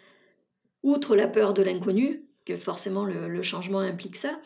Outre 0.81 1.15
la 1.15 1.27
peur 1.27 1.53
de 1.53 1.61
l'inconnu, 1.61 2.27
que 2.43 2.55
forcément 2.55 3.05
le, 3.05 3.41
changement 3.43 3.79
implique 3.79 4.17
ça, 4.17 4.39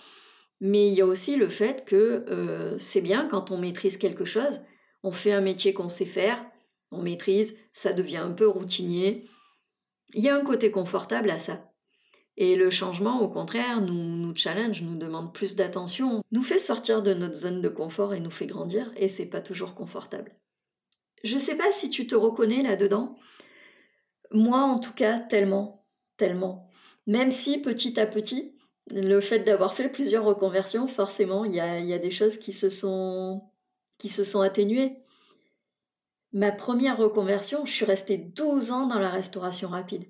mais 0.59 0.88
il 0.89 0.93
y 0.93 1.01
a 1.01 1.05
aussi 1.05 1.38
le 1.38 1.48
fait 1.48 1.86
que 1.86 2.25
euh, 2.29 2.77
c'est 2.77 3.01
bien 3.01 3.25
quand 3.25 3.51
on 3.51 3.57
maîtrise 3.57 3.95
quelque 3.95 4.25
chose, 4.25 4.62
on 5.03 5.13
fait 5.13 5.31
un 5.31 5.41
métier 5.41 5.74
qu'on 5.74 5.89
sait 5.89 6.05
faire, 6.05 6.45
on 6.91 7.01
maîtrise, 7.01 7.57
ça 7.71 7.93
devient 7.93 8.17
un 8.17 8.31
peu 8.31 8.48
routinier. 8.48 9.29
Il 10.13 10.24
y 10.24 10.27
a 10.27 10.36
un 10.36 10.43
côté 10.43 10.71
confortable 10.71 11.29
à 11.29 11.39
ça. 11.39 11.68
Et 12.41 12.55
le 12.55 12.69
changement, 12.69 13.22
au 13.22 13.27
contraire, 13.27 13.81
nous, 13.81 14.34
challenge, 14.34 14.81
nous 14.81 14.96
demande 14.96 15.34
plus 15.34 15.58
d'attention, 15.58 16.24
nous 16.31 16.41
fait 16.41 16.58
sortir 16.58 17.01
de 17.01 17.13
notre 17.13 17.36
zone 17.36 17.62
de 17.62 17.67
confort 17.67 18.13
et 18.13 18.22
nous 18.22 18.31
fait 18.31 18.46
grandir, 18.46 18.93
et 18.96 19.10
c'est 19.10 19.25
pas 19.25 19.41
toujours 19.41 19.75
confortable. 19.75 20.34
Je 21.25 21.38
sais 21.38 21.58
pas 21.58 21.69
si 21.74 21.89
tu 21.89 22.08
te 22.08 22.15
reconnais 22.15 22.63
là-dedans. 22.63 23.17
Moi, 24.31 24.62
en 24.62 24.79
tout 24.79 24.93
cas, 24.93 25.19
tellement, 25.19 25.86
tellement. 26.15 26.69
Même 27.08 27.29
si 27.29 27.58
petit 27.58 28.00
à 28.00 28.08
petit, 28.08 28.55
le 28.89 29.19
fait 29.19 29.39
d'avoir 29.39 29.74
fait 29.74 29.89
plusieurs 29.89 30.24
reconversions, 30.24 30.88
forcément, 30.88 31.43
il 31.43 31.53
y 31.53 31.60
a, 31.60 31.79
y 31.79 31.93
a, 31.93 32.00
des 32.00 32.10
choses 32.10 32.38
qui 32.38 32.53
se 32.53 32.69
sont, 32.69 33.51
qui 33.98 34.08
se 34.08 34.24
sont 34.24 34.39
atténuées. 34.39 35.03
Ma 36.31 36.53
première 36.53 36.96
reconversion, 36.96 37.65
je 37.65 37.74
suis 37.74 37.86
restée 37.86 38.17
12 38.17 38.72
ans 38.72 38.88
dans 38.88 39.00
la 39.00 39.10
restauration 39.10 39.67
rapide. 39.67 40.05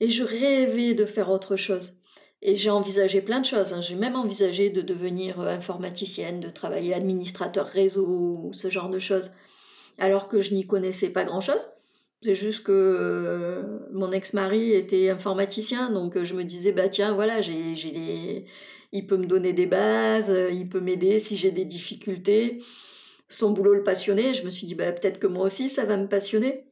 Et 0.00 0.08
je 0.08 0.22
rêvais 0.22 0.94
de 0.94 1.04
faire 1.04 1.30
autre 1.30 1.56
chose. 1.56 1.94
Et 2.42 2.56
j'ai 2.56 2.70
envisagé 2.70 3.20
plein 3.20 3.40
de 3.40 3.46
choses. 3.46 3.72
Hein. 3.72 3.80
J'ai 3.80 3.94
même 3.94 4.16
envisagé 4.16 4.70
de 4.70 4.82
devenir 4.82 5.40
euh, 5.40 5.48
informaticienne, 5.48 6.40
de 6.40 6.50
travailler 6.50 6.94
administrateur 6.94 7.66
réseau, 7.66 8.50
ce 8.52 8.68
genre 8.70 8.90
de 8.90 8.98
choses. 8.98 9.30
Alors 9.98 10.28
que 10.28 10.40
je 10.40 10.52
n'y 10.52 10.66
connaissais 10.66 11.08
pas 11.10 11.24
grand-chose. 11.24 11.68
C'est 12.22 12.34
juste 12.34 12.64
que 12.64 12.72
euh, 12.72 13.62
mon 13.92 14.10
ex-mari 14.10 14.72
était 14.72 15.10
informaticien, 15.10 15.90
donc 15.90 16.16
euh, 16.16 16.24
je 16.24 16.34
me 16.34 16.42
disais, 16.42 16.72
bah 16.72 16.88
tiens, 16.88 17.12
voilà, 17.12 17.42
j'ai, 17.42 17.74
j'ai 17.74 18.46
il 18.92 19.06
peut 19.06 19.18
me 19.18 19.26
donner 19.26 19.52
des 19.52 19.66
bases, 19.66 20.34
il 20.52 20.68
peut 20.68 20.80
m'aider 20.80 21.18
si 21.18 21.36
j'ai 21.36 21.50
des 21.50 21.64
difficultés 21.64 22.62
son 23.28 23.50
boulot 23.50 23.74
le 23.74 23.82
passionnait. 23.82 24.34
Je 24.34 24.44
me 24.44 24.50
suis 24.50 24.66
dit, 24.66 24.74
bah, 24.74 24.92
peut-être 24.92 25.18
que 25.18 25.26
moi 25.26 25.44
aussi, 25.46 25.68
ça 25.68 25.84
va 25.84 25.96
me 25.96 26.08
passionner. 26.08 26.64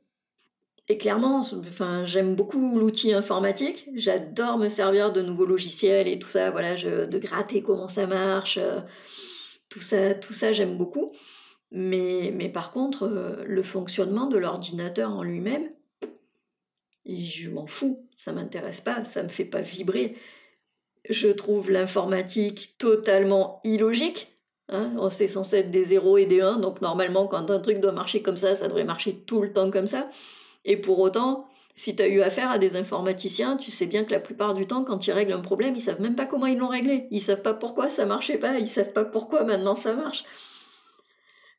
Et 0.88 0.98
clairement, 0.98 1.40
enfin, 1.40 2.04
j'aime 2.04 2.34
beaucoup 2.34 2.78
l'outil 2.78 3.12
informatique. 3.12 3.88
J'adore 3.94 4.58
me 4.58 4.68
servir 4.68 5.12
de 5.12 5.22
nouveaux 5.22 5.46
logiciels 5.46 6.08
et 6.08 6.18
tout 6.18 6.28
ça, 6.28 6.50
voilà, 6.50 6.74
de 6.74 7.18
gratter 7.18 7.62
comment 7.62 7.88
ça 7.88 8.06
marche. 8.06 8.58
Euh, 8.58 8.80
tout 9.68 9.80
ça, 9.80 10.14
tout 10.14 10.32
ça 10.32 10.52
j'aime 10.52 10.76
beaucoup. 10.76 11.12
Mais, 11.70 12.32
mais 12.34 12.48
par 12.48 12.72
contre, 12.72 13.04
euh, 13.04 13.42
le 13.46 13.62
fonctionnement 13.62 14.26
de 14.26 14.38
l'ordinateur 14.38 15.16
en 15.16 15.22
lui-même, 15.22 15.70
je 17.06 17.48
m'en 17.48 17.66
fous. 17.66 18.08
Ça 18.14 18.32
m'intéresse 18.32 18.80
pas, 18.80 19.04
ça 19.04 19.22
me 19.22 19.28
fait 19.28 19.44
pas 19.44 19.60
vibrer. 19.60 20.14
Je 21.08 21.28
trouve 21.28 21.70
l'informatique 21.70 22.76
totalement 22.78 23.60
illogique 23.64 24.32
Hein, 24.72 24.92
on 24.98 25.08
c'est 25.08 25.28
censé 25.28 25.58
être 25.58 25.70
des 25.70 25.84
0 25.84 26.18
et 26.18 26.26
des 26.26 26.40
1, 26.40 26.58
donc 26.58 26.80
normalement, 26.80 27.26
quand 27.26 27.50
un 27.50 27.58
truc 27.60 27.80
doit 27.80 27.92
marcher 27.92 28.22
comme 28.22 28.38
ça, 28.38 28.54
ça 28.54 28.68
devrait 28.68 28.84
marcher 28.84 29.14
tout 29.14 29.42
le 29.42 29.52
temps 29.52 29.70
comme 29.70 29.86
ça. 29.86 30.08
Et 30.64 30.76
pour 30.76 30.99
autant, 31.00 31.49
si 31.75 31.97
tu 31.97 32.02
as 32.02 32.09
eu 32.09 32.21
affaire 32.21 32.50
à 32.50 32.59
des 32.59 32.76
informaticiens, 32.76 33.57
tu 33.57 33.71
sais 33.71 33.87
bien 33.87 34.04
que 34.04 34.12
la 34.12 34.21
plupart 34.21 34.54
du 34.54 34.66
temps, 34.66 34.85
quand 34.85 35.07
ils 35.07 35.12
règlent 35.12 35.33
un 35.33 35.40
problème, 35.40 35.75
ils 35.75 35.81
savent 35.81 36.00
même 36.00 36.14
pas 36.14 36.26
comment 36.26 36.47
ils 36.47 36.59
l'ont 36.59 36.69
réglé. 36.69 37.07
Ils 37.11 37.21
savent 37.21 37.42
pas 37.42 37.54
pourquoi 37.54 37.88
ça 37.88 38.04
marchait 38.04 38.38
pas, 38.38 38.59
ils 38.59 38.69
savent 38.69 38.92
pas 38.92 39.04
pourquoi 39.04 39.45
maintenant 39.45 39.75
ça 39.75 39.95
marche. 39.95 40.25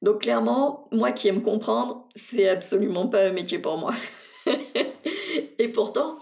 Donc 0.02 0.22
clairement, 0.22 0.88
moi 0.92 1.12
qui 1.12 1.30
aime 1.30 1.42
comprendre, 1.42 2.08
c'est 2.16 2.50
absolument 2.50 3.08
pas 3.08 3.28
un 3.28 3.32
métier 3.32 3.58
pour 3.58 3.78
moi. 3.78 3.96
et 5.58 5.70
pourtant, 5.70 6.20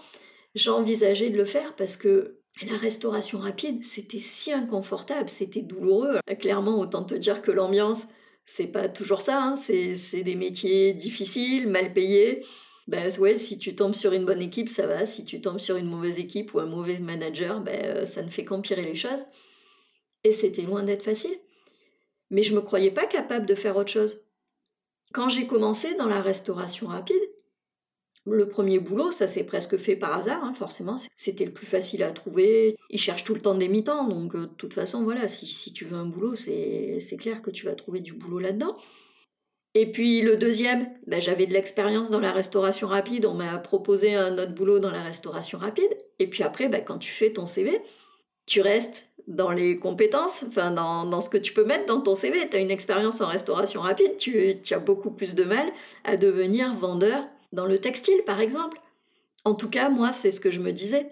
j'ai 0.54 0.70
envisagé 0.70 1.30
de 1.30 1.36
le 1.36 1.44
faire 1.44 1.74
parce 1.74 1.96
que 1.96 2.38
la 2.64 2.76
restauration 2.76 3.38
rapide, 3.38 3.82
c'était 3.82 4.20
si 4.20 4.52
inconfortable, 4.52 5.28
c'était 5.28 5.62
douloureux. 5.62 6.18
Clairement, 6.38 6.78
autant 6.78 7.02
te 7.02 7.14
dire 7.14 7.42
que 7.42 7.50
l'ambiance, 7.50 8.06
c'est 8.44 8.66
pas 8.66 8.88
toujours 8.88 9.20
ça, 9.20 9.42
hein. 9.42 9.56
c'est 9.56 10.22
des 10.22 10.34
métiers 10.36 10.92
difficiles, 10.92 11.68
mal 11.68 11.92
payés. 11.92 12.44
Ben 12.88 13.08
ouais, 13.18 13.36
si 13.38 13.58
tu 13.58 13.74
tombes 13.74 13.94
sur 13.94 14.12
une 14.12 14.24
bonne 14.24 14.42
équipe, 14.42 14.68
ça 14.68 14.86
va. 14.86 15.06
Si 15.06 15.24
tu 15.24 15.40
tombes 15.40 15.58
sur 15.60 15.76
une 15.76 15.86
mauvaise 15.88 16.18
équipe 16.18 16.54
ou 16.54 16.60
un 16.60 16.66
mauvais 16.66 16.98
manager, 16.98 17.60
ben, 17.60 18.06
ça 18.06 18.22
ne 18.22 18.30
fait 18.30 18.44
qu'empirer 18.44 18.82
les 18.82 18.94
choses. 18.94 19.24
Et 20.24 20.32
c'était 20.32 20.62
loin 20.62 20.82
d'être 20.82 21.02
facile. 21.04 21.36
Mais 22.30 22.42
je 22.42 22.54
me 22.54 22.60
croyais 22.60 22.90
pas 22.90 23.06
capable 23.06 23.46
de 23.46 23.54
faire 23.54 23.76
autre 23.76 23.90
chose. 23.92 24.24
Quand 25.12 25.28
j'ai 25.28 25.46
commencé 25.46 25.94
dans 25.94 26.08
la 26.08 26.20
restauration 26.22 26.88
rapide, 26.88 27.22
Le 28.24 28.48
premier 28.48 28.78
boulot, 28.78 29.10
ça 29.10 29.26
s'est 29.26 29.44
presque 29.44 29.76
fait 29.78 29.96
par 29.96 30.16
hasard, 30.16 30.44
hein, 30.44 30.54
forcément. 30.54 30.96
C'était 31.16 31.44
le 31.44 31.52
plus 31.52 31.66
facile 31.66 32.02
à 32.04 32.12
trouver. 32.12 32.76
Ils 32.88 32.98
cherchent 32.98 33.24
tout 33.24 33.34
le 33.34 33.40
temps 33.40 33.54
des 33.56 33.68
mi-temps, 33.68 34.06
donc 34.08 34.34
euh, 34.36 34.42
de 34.42 34.54
toute 34.54 34.74
façon, 34.74 35.02
voilà, 35.02 35.26
si, 35.26 35.46
si 35.46 35.72
tu 35.72 35.84
veux 35.84 35.96
un 35.96 36.06
boulot, 36.06 36.36
c'est 36.36 37.16
clair 37.18 37.42
que 37.42 37.50
tu 37.50 37.66
vas 37.66 37.74
trouver 37.74 38.00
du 38.00 38.12
boulot 38.12 38.38
là-dedans. 38.38 38.76
Et 39.74 39.90
puis 39.90 40.20
le 40.20 40.36
deuxième, 40.36 40.90
ben, 41.06 41.20
j'avais 41.20 41.46
de 41.46 41.54
l'expérience 41.54 42.10
dans 42.10 42.20
la 42.20 42.32
restauration 42.32 42.88
rapide, 42.88 43.24
on 43.24 43.34
m'a 43.34 43.56
proposé 43.58 44.14
un 44.14 44.36
autre 44.36 44.52
boulot 44.52 44.78
dans 44.78 44.90
la 44.90 45.00
restauration 45.00 45.58
rapide. 45.58 45.96
Et 46.18 46.26
puis 46.26 46.42
après, 46.42 46.68
ben, 46.68 46.84
quand 46.84 46.98
tu 46.98 47.10
fais 47.10 47.32
ton 47.32 47.46
CV, 47.46 47.80
tu 48.46 48.60
restes 48.60 49.08
dans 49.28 49.50
les 49.50 49.76
compétences, 49.76 50.44
enfin 50.46 50.72
dans, 50.72 51.04
dans, 51.06 51.20
ce 51.20 51.30
que 51.30 51.38
tu 51.38 51.52
peux 51.52 51.64
mettre 51.64 51.86
dans 51.86 52.00
ton 52.00 52.14
CV. 52.14 52.48
Tu 52.50 52.56
as 52.56 52.60
une 52.60 52.70
expérience 52.70 53.20
en 53.20 53.26
restauration 53.26 53.80
rapide, 53.80 54.16
tu, 54.18 54.60
tu 54.62 54.74
as 54.74 54.78
beaucoup 54.78 55.10
plus 55.10 55.34
de 55.34 55.44
mal 55.44 55.72
à 56.04 56.16
devenir 56.16 56.74
vendeur 56.74 57.24
dans 57.52 57.66
le 57.66 57.78
textile, 57.78 58.22
par 58.26 58.40
exemple. 58.40 58.78
En 59.44 59.54
tout 59.54 59.70
cas, 59.70 59.88
moi, 59.88 60.12
c'est 60.12 60.30
ce 60.30 60.40
que 60.40 60.50
je 60.50 60.60
me 60.60 60.72
disais. 60.72 61.10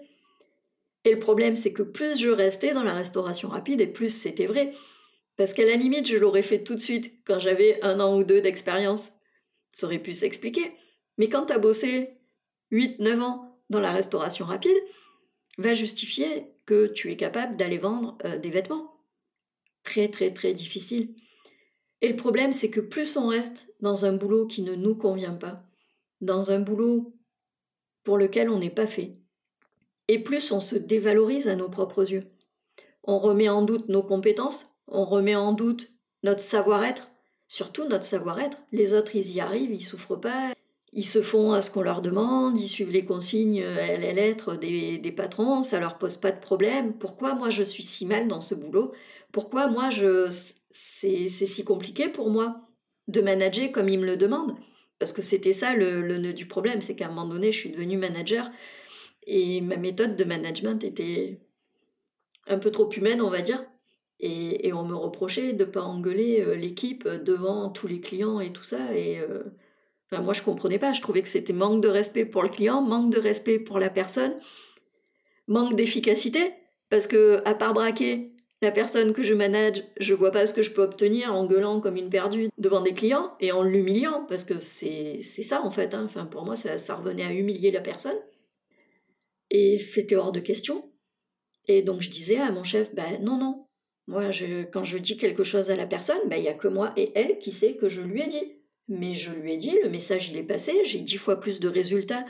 Et 1.03 1.11
le 1.11 1.19
problème, 1.19 1.55
c'est 1.55 1.73
que 1.73 1.83
plus 1.83 2.19
je 2.19 2.29
restais 2.29 2.73
dans 2.73 2.83
la 2.83 2.93
restauration 2.93 3.49
rapide, 3.49 3.81
et 3.81 3.87
plus 3.87 4.09
c'était 4.09 4.45
vrai. 4.45 4.73
Parce 5.41 5.53
qu'à 5.53 5.65
la 5.65 5.75
limite, 5.75 6.05
je 6.05 6.17
l'aurais 6.17 6.43
fait 6.43 6.63
tout 6.63 6.75
de 6.75 6.79
suite 6.79 7.15
quand 7.25 7.39
j'avais 7.39 7.81
un 7.81 7.99
an 7.99 8.15
ou 8.15 8.23
deux 8.23 8.41
d'expérience. 8.41 9.13
Ça 9.71 9.87
aurait 9.87 9.97
pu 9.97 10.13
s'expliquer. 10.13 10.71
Mais 11.17 11.29
quand 11.29 11.47
tu 11.47 11.53
as 11.53 11.57
bossé 11.57 12.11
8-9 12.71 13.21
ans 13.21 13.59
dans 13.71 13.79
la 13.79 13.91
restauration 13.91 14.45
rapide, 14.45 14.77
va 15.57 15.73
justifier 15.73 16.53
que 16.67 16.85
tu 16.85 17.09
es 17.09 17.15
capable 17.15 17.55
d'aller 17.55 17.79
vendre 17.79 18.19
euh, 18.23 18.37
des 18.37 18.51
vêtements. 18.51 19.03
Très 19.81 20.09
très 20.09 20.29
très 20.29 20.53
difficile. 20.53 21.15
Et 22.01 22.09
le 22.09 22.15
problème, 22.15 22.53
c'est 22.53 22.69
que 22.69 22.79
plus 22.79 23.17
on 23.17 23.25
reste 23.25 23.73
dans 23.79 24.05
un 24.05 24.13
boulot 24.13 24.45
qui 24.45 24.61
ne 24.61 24.75
nous 24.75 24.93
convient 24.93 25.33
pas, 25.33 25.63
dans 26.21 26.51
un 26.51 26.59
boulot 26.59 27.15
pour 28.03 28.19
lequel 28.19 28.47
on 28.47 28.59
n'est 28.59 28.69
pas 28.69 28.85
fait. 28.85 29.13
Et 30.07 30.19
plus 30.19 30.51
on 30.51 30.59
se 30.59 30.75
dévalorise 30.75 31.47
à 31.47 31.55
nos 31.55 31.67
propres 31.67 32.11
yeux. 32.11 32.27
On 33.03 33.17
remet 33.17 33.49
en 33.49 33.63
doute 33.63 33.89
nos 33.89 34.03
compétences, 34.03 34.70
on 34.91 35.05
remet 35.05 35.35
en 35.35 35.53
doute 35.53 35.89
notre 36.23 36.41
savoir-être, 36.41 37.09
surtout 37.47 37.87
notre 37.87 38.03
savoir-être. 38.03 38.57
Les 38.71 38.93
autres, 38.93 39.15
ils 39.15 39.31
y 39.31 39.41
arrivent, 39.41 39.73
ils 39.73 39.83
souffrent 39.83 40.19
pas, 40.19 40.53
ils 40.93 41.05
se 41.05 41.21
font 41.21 41.53
à 41.53 41.61
ce 41.61 41.71
qu'on 41.71 41.81
leur 41.81 42.01
demande, 42.01 42.59
ils 42.59 42.67
suivent 42.67 42.91
les 42.91 43.05
consignes 43.05 43.63
les 43.63 44.13
lettres 44.13 44.55
des, 44.55 44.97
des, 44.97 45.11
patrons, 45.11 45.63
ça 45.63 45.79
leur 45.79 45.97
pose 45.97 46.17
pas 46.17 46.31
de 46.31 46.39
problème. 46.39 46.93
Pourquoi 46.93 47.33
moi 47.33 47.49
je 47.49 47.63
suis 47.63 47.83
si 47.83 48.05
mal 48.05 48.27
dans 48.27 48.41
ce 48.41 48.55
boulot? 48.55 48.91
Pourquoi 49.31 49.67
moi 49.67 49.89
je 49.89 50.27
c'est 50.71 51.27
si 51.29 51.63
compliqué 51.63 52.09
pour 52.09 52.29
moi 52.29 52.67
de 53.07 53.21
manager 53.21 53.71
comme 53.71 53.89
ils 53.89 53.99
me 53.99 54.05
le 54.05 54.17
demandent? 54.17 54.55
Parce 54.99 55.13
que 55.13 55.21
c'était 55.21 55.53
ça 55.53 55.73
le, 55.73 56.17
nœud 56.17 56.33
du 56.33 56.47
problème, 56.47 56.81
c'est 56.81 56.95
qu'à 56.95 57.05
un 57.07 57.09
moment 57.09 57.25
donné, 57.25 57.51
je 57.51 57.57
suis 57.57 57.71
devenue 57.71 57.97
manager 57.97 58.51
et 59.25 59.61
ma 59.61 59.77
méthode 59.77 60.15
de 60.15 60.23
management 60.23 60.83
était 60.83 61.39
un 62.47 62.59
peu 62.59 62.69
trop 62.69 62.89
humaine, 62.91 63.21
on 63.21 63.29
va 63.29 63.41
dire. 63.41 63.65
Et, 64.23 64.71
on 64.71 64.85
me 64.85 64.95
reprochait 64.95 65.53
de 65.53 65.65
ne 65.65 65.69
pas 65.69 65.81
engueuler 65.81 66.41
euh, 66.41 66.55
l'équipe 66.55 67.07
devant 67.07 67.69
tous 67.69 67.87
les 67.87 67.99
clients 67.99 68.39
et 68.39 68.53
tout 68.53 68.63
ça. 68.63 68.95
Et 68.95 69.19
euh, 69.19 69.43
moi, 70.11 70.33
je 70.33 70.41
ne 70.41 70.45
comprenais 70.45 70.77
pas. 70.77 70.93
Je 70.93 71.01
trouvais 71.01 71.23
que 71.23 71.29
c'était 71.29 71.53
manque 71.53 71.81
de 71.81 71.87
respect 71.87 72.25
pour 72.25 72.43
le 72.43 72.49
client, 72.49 72.81
manque 72.81 73.11
de 73.11 73.19
respect 73.19 73.57
pour 73.57 73.79
la 73.79 73.89
personne, 73.89 74.33
manque 75.47 75.75
d'efficacité. 75.75 76.53
Parce 76.89 77.07
que, 77.07 77.41
à 77.45 77.55
part 77.55 77.73
braquer 77.73 78.31
la 78.61 78.71
personne 78.71 79.13
que 79.13 79.23
je 79.23 79.33
manage, 79.33 79.83
je 79.99 80.13
vois 80.13 80.31
pas 80.31 80.45
ce 80.45 80.53
que 80.53 80.61
je 80.61 80.71
peux 80.71 80.83
obtenir 80.83 81.33
en 81.33 81.45
gueulant 81.45 81.79
comme 81.79 81.95
une 81.95 82.09
perdue 82.09 82.49
devant 82.59 82.81
des 82.81 82.93
clients 82.93 83.35
et 83.39 83.51
en 83.51 83.63
l'humiliant, 83.63 84.25
parce 84.29 84.43
que 84.43 84.59
c'est 84.59 85.21
ça 85.21 85.63
en 85.63 85.71
fait. 85.71 85.93
Hein. 85.93 86.03
Enfin, 86.05 86.25
pour 86.25 86.45
moi, 86.45 86.55
ça, 86.55 86.95
revenait 86.95 87.23
à 87.23 87.33
humilier 87.33 87.71
la 87.71 87.81
personne. 87.81 88.17
Et 89.49 89.79
c'était 89.79 90.15
hors 90.15 90.31
de 90.31 90.39
question. 90.39 90.91
Et 91.67 91.81
donc 91.81 92.01
je 92.01 92.09
disais 92.09 92.37
à 92.37 92.51
mon 92.51 92.63
chef, 92.63 92.93
ben 92.93 93.21
non, 93.21 93.37
non. 93.37 93.65
Moi, 94.07 94.29
quand 94.71 94.83
je 94.83 94.97
dis 94.97 95.17
quelque 95.17 95.43
chose 95.43 95.69
à 95.69 95.75
la 95.75 95.85
personne, 95.85 96.19
ben 96.27 96.37
il 96.37 96.43
n'y 96.43 96.49
a 96.49 96.53
que 96.53 96.67
moi 96.67 96.91
et 96.97 97.11
elle 97.15 97.37
qui 97.37 97.51
sait 97.51 97.75
que 97.75 97.89
je 97.89 98.01
lui 98.01 98.21
ai 98.21 98.27
dit. 98.27 98.57
Mais 98.87 99.13
je 99.13 99.31
lui 99.31 99.53
ai 99.53 99.57
dit, 99.57 99.77
le 99.83 99.89
message 99.89 100.29
il 100.29 100.37
est 100.37 100.43
passé, 100.43 100.83
j'ai 100.83 100.99
dix 100.99 101.17
fois 101.17 101.39
plus 101.39 101.59
de 101.59 101.69
résultats 101.69 102.25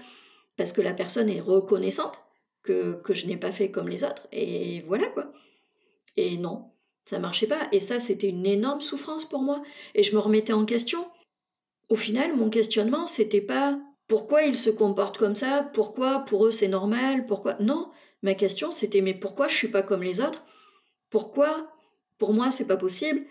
parce 0.57 0.73
que 0.73 0.81
la 0.81 0.93
personne 0.93 1.29
est 1.29 1.39
reconnaissante 1.39 2.19
que, 2.61 3.01
que 3.01 3.13
je 3.13 3.25
n'ai 3.25 3.37
pas 3.37 3.51
fait 3.51 3.71
comme 3.71 3.89
les 3.89 4.03
autres. 4.03 4.27
Et 4.31 4.81
voilà 4.85 5.07
quoi. 5.07 5.31
Et 6.17 6.37
non, 6.37 6.71
ça 7.05 7.19
marchait 7.19 7.47
pas. 7.47 7.67
Et 7.71 7.79
ça, 7.79 7.99
c'était 7.99 8.29
une 8.29 8.45
énorme 8.45 8.81
souffrance 8.81 9.27
pour 9.27 9.41
moi. 9.41 9.63
Et 9.95 10.03
je 10.03 10.13
me 10.13 10.19
remettais 10.19 10.53
en 10.53 10.65
question. 10.65 11.09
Au 11.89 11.95
final, 11.95 12.35
mon 12.35 12.49
questionnement, 12.49 13.07
c'était 13.07 13.41
pas 13.41 13.79
pourquoi 14.07 14.43
ils 14.43 14.57
se 14.57 14.69
comportent 14.69 15.17
comme 15.17 15.35
ça, 15.35 15.69
pourquoi 15.73 16.19
pour 16.19 16.45
eux 16.45 16.51
c'est 16.51 16.67
normal, 16.67 17.25
pourquoi? 17.25 17.55
Non, 17.61 17.91
ma 18.23 18.33
question 18.33 18.69
c'était 18.69 18.99
mais 18.99 19.13
pourquoi 19.13 19.47
je 19.47 19.55
suis 19.55 19.69
pas 19.69 19.83
comme 19.83 20.03
les 20.03 20.19
autres? 20.19 20.43
Pourquoi? 21.11 21.71
Pour 22.17 22.33
moi 22.33 22.49
c'est 22.49 22.67
pas 22.67 22.77
possible 22.77 23.21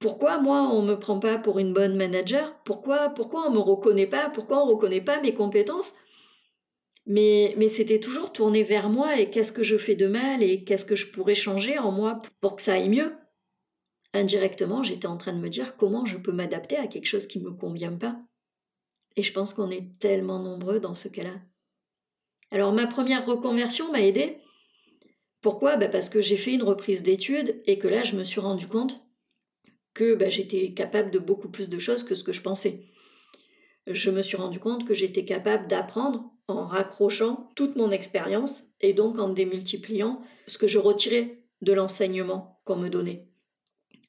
Pourquoi 0.00 0.40
moi 0.40 0.68
on 0.72 0.82
me 0.82 0.96
prend 0.96 1.20
pas 1.20 1.38
pour 1.38 1.60
une 1.60 1.72
bonne 1.72 1.96
manager? 1.96 2.60
Pourquoi 2.64 3.10
pourquoi 3.10 3.46
on 3.46 3.52
me 3.52 3.58
reconnaît 3.58 4.08
pas? 4.08 4.28
Pourquoi 4.30 4.64
on 4.64 4.68
reconnaît 4.68 5.00
pas 5.00 5.20
mes 5.20 5.34
compétences? 5.34 5.94
Mais, 7.10 7.56
c'était 7.70 8.00
toujours 8.00 8.32
tourné 8.32 8.62
vers 8.62 8.90
moi 8.90 9.18
et 9.18 9.30
qu'est-ce 9.30 9.50
que 9.50 9.62
je 9.62 9.78
fais 9.78 9.94
de 9.94 10.06
mal 10.06 10.42
et 10.42 10.62
qu'est-ce 10.64 10.84
que 10.84 10.94
je 10.94 11.06
pourrais 11.06 11.34
changer 11.34 11.78
en 11.78 11.90
moi 11.90 12.20
pour 12.42 12.54
que 12.54 12.60
ça 12.60 12.74
aille 12.74 12.90
mieux? 12.90 13.16
Indirectement, 14.12 14.82
j'étais 14.82 15.06
en 15.06 15.16
train 15.16 15.32
de 15.32 15.40
me 15.40 15.48
dire 15.48 15.74
comment 15.76 16.04
je 16.04 16.18
peux 16.18 16.32
m'adapter 16.32 16.76
à 16.76 16.86
quelque 16.86 17.06
chose 17.06 17.26
qui 17.26 17.38
ne 17.38 17.44
me 17.44 17.52
convient 17.52 17.94
pas. 17.94 18.20
Et 19.16 19.22
je 19.22 19.32
pense 19.32 19.54
qu'on 19.54 19.70
est 19.70 19.98
tellement 19.98 20.38
nombreux 20.38 20.80
dans 20.80 20.92
ce 20.92 21.08
cas-là. 21.08 21.32
Alors 22.50 22.74
ma 22.74 22.86
première 22.86 23.24
reconversion 23.24 23.90
m'a 23.90 24.02
aidée. 24.02 24.38
Pourquoi? 25.40 25.76
Bah, 25.76 25.88
Parce 25.88 26.08
que 26.08 26.20
j'ai 26.20 26.36
fait 26.36 26.52
une 26.52 26.62
reprise 26.62 27.02
d'études 27.02 27.62
et 27.66 27.78
que 27.78 27.88
là, 27.88 28.02
je 28.02 28.16
me 28.16 28.24
suis 28.24 28.40
rendu 28.40 28.66
compte 28.66 29.00
que 29.94 30.14
bah, 30.14 30.28
j'étais 30.28 30.72
capable 30.74 31.10
de 31.10 31.18
beaucoup 31.18 31.48
plus 31.48 31.68
de 31.68 31.78
choses 31.78 32.02
que 32.02 32.14
ce 32.14 32.24
que 32.24 32.32
je 32.32 32.42
pensais. 32.42 32.84
Je 33.86 34.10
me 34.10 34.22
suis 34.22 34.36
rendu 34.36 34.58
compte 34.58 34.86
que 34.86 34.94
j'étais 34.94 35.24
capable 35.24 35.66
d'apprendre 35.66 36.30
en 36.46 36.66
raccrochant 36.66 37.48
toute 37.54 37.76
mon 37.76 37.90
expérience 37.90 38.64
et 38.80 38.92
donc 38.92 39.18
en 39.18 39.28
démultipliant 39.28 40.22
ce 40.46 40.58
que 40.58 40.66
je 40.66 40.78
retirais 40.78 41.42
de 41.62 41.72
l'enseignement 41.72 42.60
qu'on 42.64 42.76
me 42.76 42.88
donnait. 42.88 43.28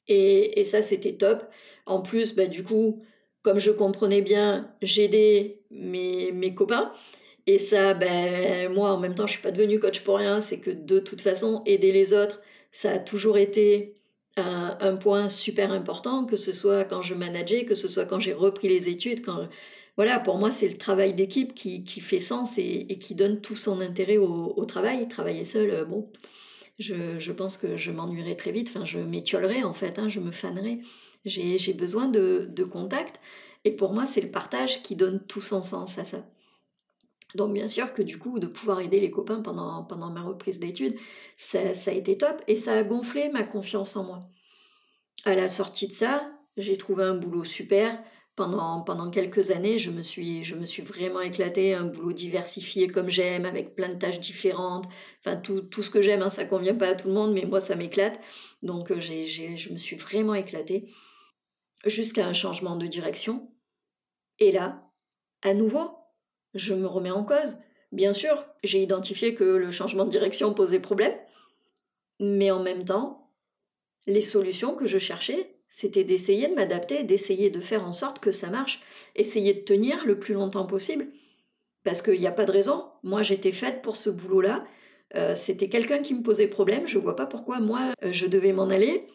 Et, 0.08 0.64
ça, 0.64 0.82
c'était 0.82 1.16
top. 1.16 1.44
En 1.86 2.02
plus, 2.02 2.34
bah, 2.34 2.46
du 2.46 2.64
coup, 2.64 3.02
comme 3.42 3.58
je 3.58 3.70
comprenais 3.70 4.22
bien, 4.22 4.74
j'aidais 4.82 5.62
mes, 5.70 6.32
mes 6.32 6.54
copains. 6.54 6.92
Et 7.46 7.58
ça, 7.58 7.94
ben, 7.94 8.72
moi, 8.72 8.92
en 8.92 8.98
même 8.98 9.14
temps, 9.14 9.26
je 9.26 9.32
suis 9.32 9.42
pas 9.42 9.50
devenue 9.50 9.80
coach 9.80 10.00
pour 10.00 10.18
rien. 10.18 10.40
C'est 10.40 10.58
que 10.58 10.70
de 10.70 10.98
toute 10.98 11.20
façon, 11.20 11.62
aider 11.66 11.92
les 11.92 12.14
autres, 12.14 12.40
ça 12.70 12.92
a 12.92 12.98
toujours 12.98 13.38
été 13.38 13.94
un, 14.36 14.96
point 14.96 15.28
super 15.28 15.72
important, 15.72 16.24
que 16.24 16.36
ce 16.36 16.52
soit 16.52 16.84
quand 16.84 17.02
je 17.02 17.14
manageais, 17.14 17.64
que 17.64 17.74
ce 17.74 17.88
soit 17.88 18.04
quand 18.04 18.20
j'ai 18.20 18.32
repris 18.32 18.68
les 18.68 18.88
études, 18.88 19.24
quand 19.24 19.48
voilà, 19.96 20.18
pour 20.18 20.38
moi, 20.38 20.50
c'est 20.50 20.68
le 20.68 20.78
travail 20.78 21.12
d'équipe 21.12 21.54
qui, 21.54 21.82
fait 22.00 22.20
sens 22.20 22.56
et, 22.58 22.86
qui 22.98 23.14
donne 23.14 23.40
tout 23.40 23.56
son 23.56 23.80
intérêt 23.80 24.16
au, 24.16 24.64
travail. 24.64 25.06
Travailler 25.08 25.44
seul, 25.44 25.70
euh, 25.70 25.84
bon, 25.84 26.04
je, 26.78 27.32
pense 27.32 27.58
que 27.58 27.76
je 27.76 27.90
m'ennuierai 27.90 28.36
très 28.36 28.52
vite, 28.52 28.70
enfin, 28.74 28.84
je 28.84 28.98
m'étiolerai 28.98 29.62
en 29.64 29.74
fait, 29.74 29.98
hein, 29.98 30.08
je 30.08 30.20
me 30.20 30.30
fanerai. 30.32 30.80
J'ai 31.26 31.74
besoin 31.74 32.08
de, 32.08 32.48
de 32.50 32.64
contact 32.64 33.20
et 33.64 33.72
pour 33.72 33.92
moi, 33.92 34.06
c'est 34.06 34.22
le 34.22 34.30
partage 34.30 34.82
qui 34.82 34.96
donne 34.96 35.20
tout 35.26 35.42
son 35.42 35.60
sens 35.60 35.98
à 35.98 36.04
ça. 36.04 36.24
Donc 37.34 37.52
bien 37.52 37.68
sûr 37.68 37.92
que 37.92 38.02
du 38.02 38.18
coup, 38.18 38.38
de 38.38 38.46
pouvoir 38.46 38.80
aider 38.80 39.00
les 39.00 39.10
copains 39.10 39.40
pendant, 39.40 39.84
pendant 39.84 40.10
ma 40.10 40.22
reprise 40.22 40.58
d'études, 40.58 40.96
ça, 41.36 41.74
ça, 41.74 41.90
a 41.90 41.94
été 41.94 42.18
top 42.18 42.42
et 42.48 42.56
ça 42.56 42.74
a 42.74 42.82
gonflé 42.82 43.28
ma 43.30 43.44
confiance 43.44 43.96
en 43.96 44.04
moi. 44.04 44.20
À 45.24 45.34
la 45.34 45.48
sortie 45.48 45.86
de 45.86 45.92
ça, 45.92 46.32
j'ai 46.56 46.76
trouvé 46.76 47.04
un 47.04 47.14
boulot 47.14 47.44
super, 47.44 48.02
pendant, 48.40 48.80
pendant 48.80 49.10
quelques 49.10 49.50
années, 49.50 49.76
je 49.76 49.90
me, 49.90 50.00
suis, 50.00 50.42
je 50.42 50.54
me 50.54 50.64
suis 50.64 50.82
vraiment 50.82 51.20
éclatée, 51.20 51.74
un 51.74 51.84
boulot 51.84 52.12
diversifié 52.12 52.88
comme 52.88 53.10
j'aime, 53.10 53.44
avec 53.44 53.74
plein 53.74 53.88
de 53.88 53.98
tâches 53.98 54.18
différentes. 54.18 54.86
Enfin, 55.18 55.36
tout, 55.36 55.60
tout 55.60 55.82
ce 55.82 55.90
que 55.90 56.00
j'aime, 56.00 56.22
hein, 56.22 56.30
ça 56.30 56.46
convient 56.46 56.74
pas 56.74 56.88
à 56.88 56.94
tout 56.94 57.08
le 57.08 57.12
monde, 57.12 57.34
mais 57.34 57.44
moi, 57.44 57.60
ça 57.60 57.76
m'éclate. 57.76 58.18
Donc, 58.62 58.90
euh, 58.90 58.98
j'ai, 58.98 59.26
je 59.26 59.72
me 59.72 59.76
suis 59.76 59.96
vraiment 59.96 60.34
éclatée 60.34 60.90
jusqu'à 61.84 62.26
un 62.26 62.32
changement 62.32 62.76
de 62.76 62.86
direction. 62.86 63.52
Et 64.38 64.52
là, 64.52 64.90
à 65.42 65.52
nouveau, 65.52 65.99
je 66.54 66.74
me 66.74 66.86
remets 66.86 67.10
en 67.10 67.24
cause. 67.24 67.58
Bien 67.92 68.12
sûr, 68.12 68.44
j'ai 68.62 68.82
identifié 68.82 69.34
que 69.34 69.44
le 69.44 69.70
changement 69.70 70.04
de 70.04 70.10
direction 70.10 70.54
posait 70.54 70.80
problème, 70.80 71.14
mais 72.20 72.50
en 72.50 72.62
même 72.62 72.84
temps, 72.84 73.30
les 74.06 74.20
solutions 74.20 74.74
que 74.74 74.86
je 74.86 74.98
cherchais 74.98 75.50
c'était 75.72 76.02
d'essayer 76.02 76.48
de 76.48 76.54
m'adapter, 76.54 77.04
d'essayer 77.04 77.48
de 77.48 77.60
faire 77.60 77.86
en 77.86 77.92
sorte 77.92 78.18
que 78.18 78.32
ça 78.32 78.50
marche, 78.50 78.80
essayer 79.14 79.54
de 79.54 79.60
tenir 79.60 80.04
le 80.04 80.18
plus 80.18 80.34
longtemps 80.34 80.66
possible. 80.66 81.06
Parce 81.84 82.02
qu'il 82.02 82.18
n'y 82.18 82.26
a 82.26 82.32
pas 82.32 82.44
de 82.44 82.50
raison. 82.50 82.86
Moi, 83.04 83.22
j'étais 83.22 83.52
faite 83.52 83.80
pour 83.80 83.94
ce 83.94 84.10
boulot-là. 84.10 84.66
Euh, 85.14 85.36
c'était 85.36 85.68
quelqu'un 85.68 86.00
qui 86.00 86.12
me 86.12 86.22
posait 86.22 86.48
problème. 86.48 86.88
Je 86.88 86.98
ne 86.98 87.02
vois 87.02 87.14
pas 87.14 87.24
pourquoi 87.24 87.60
moi, 87.60 87.92
euh, 88.02 88.10
je 88.10 88.26
devais 88.26 88.52
m'en 88.52 88.68
aller 88.68 89.06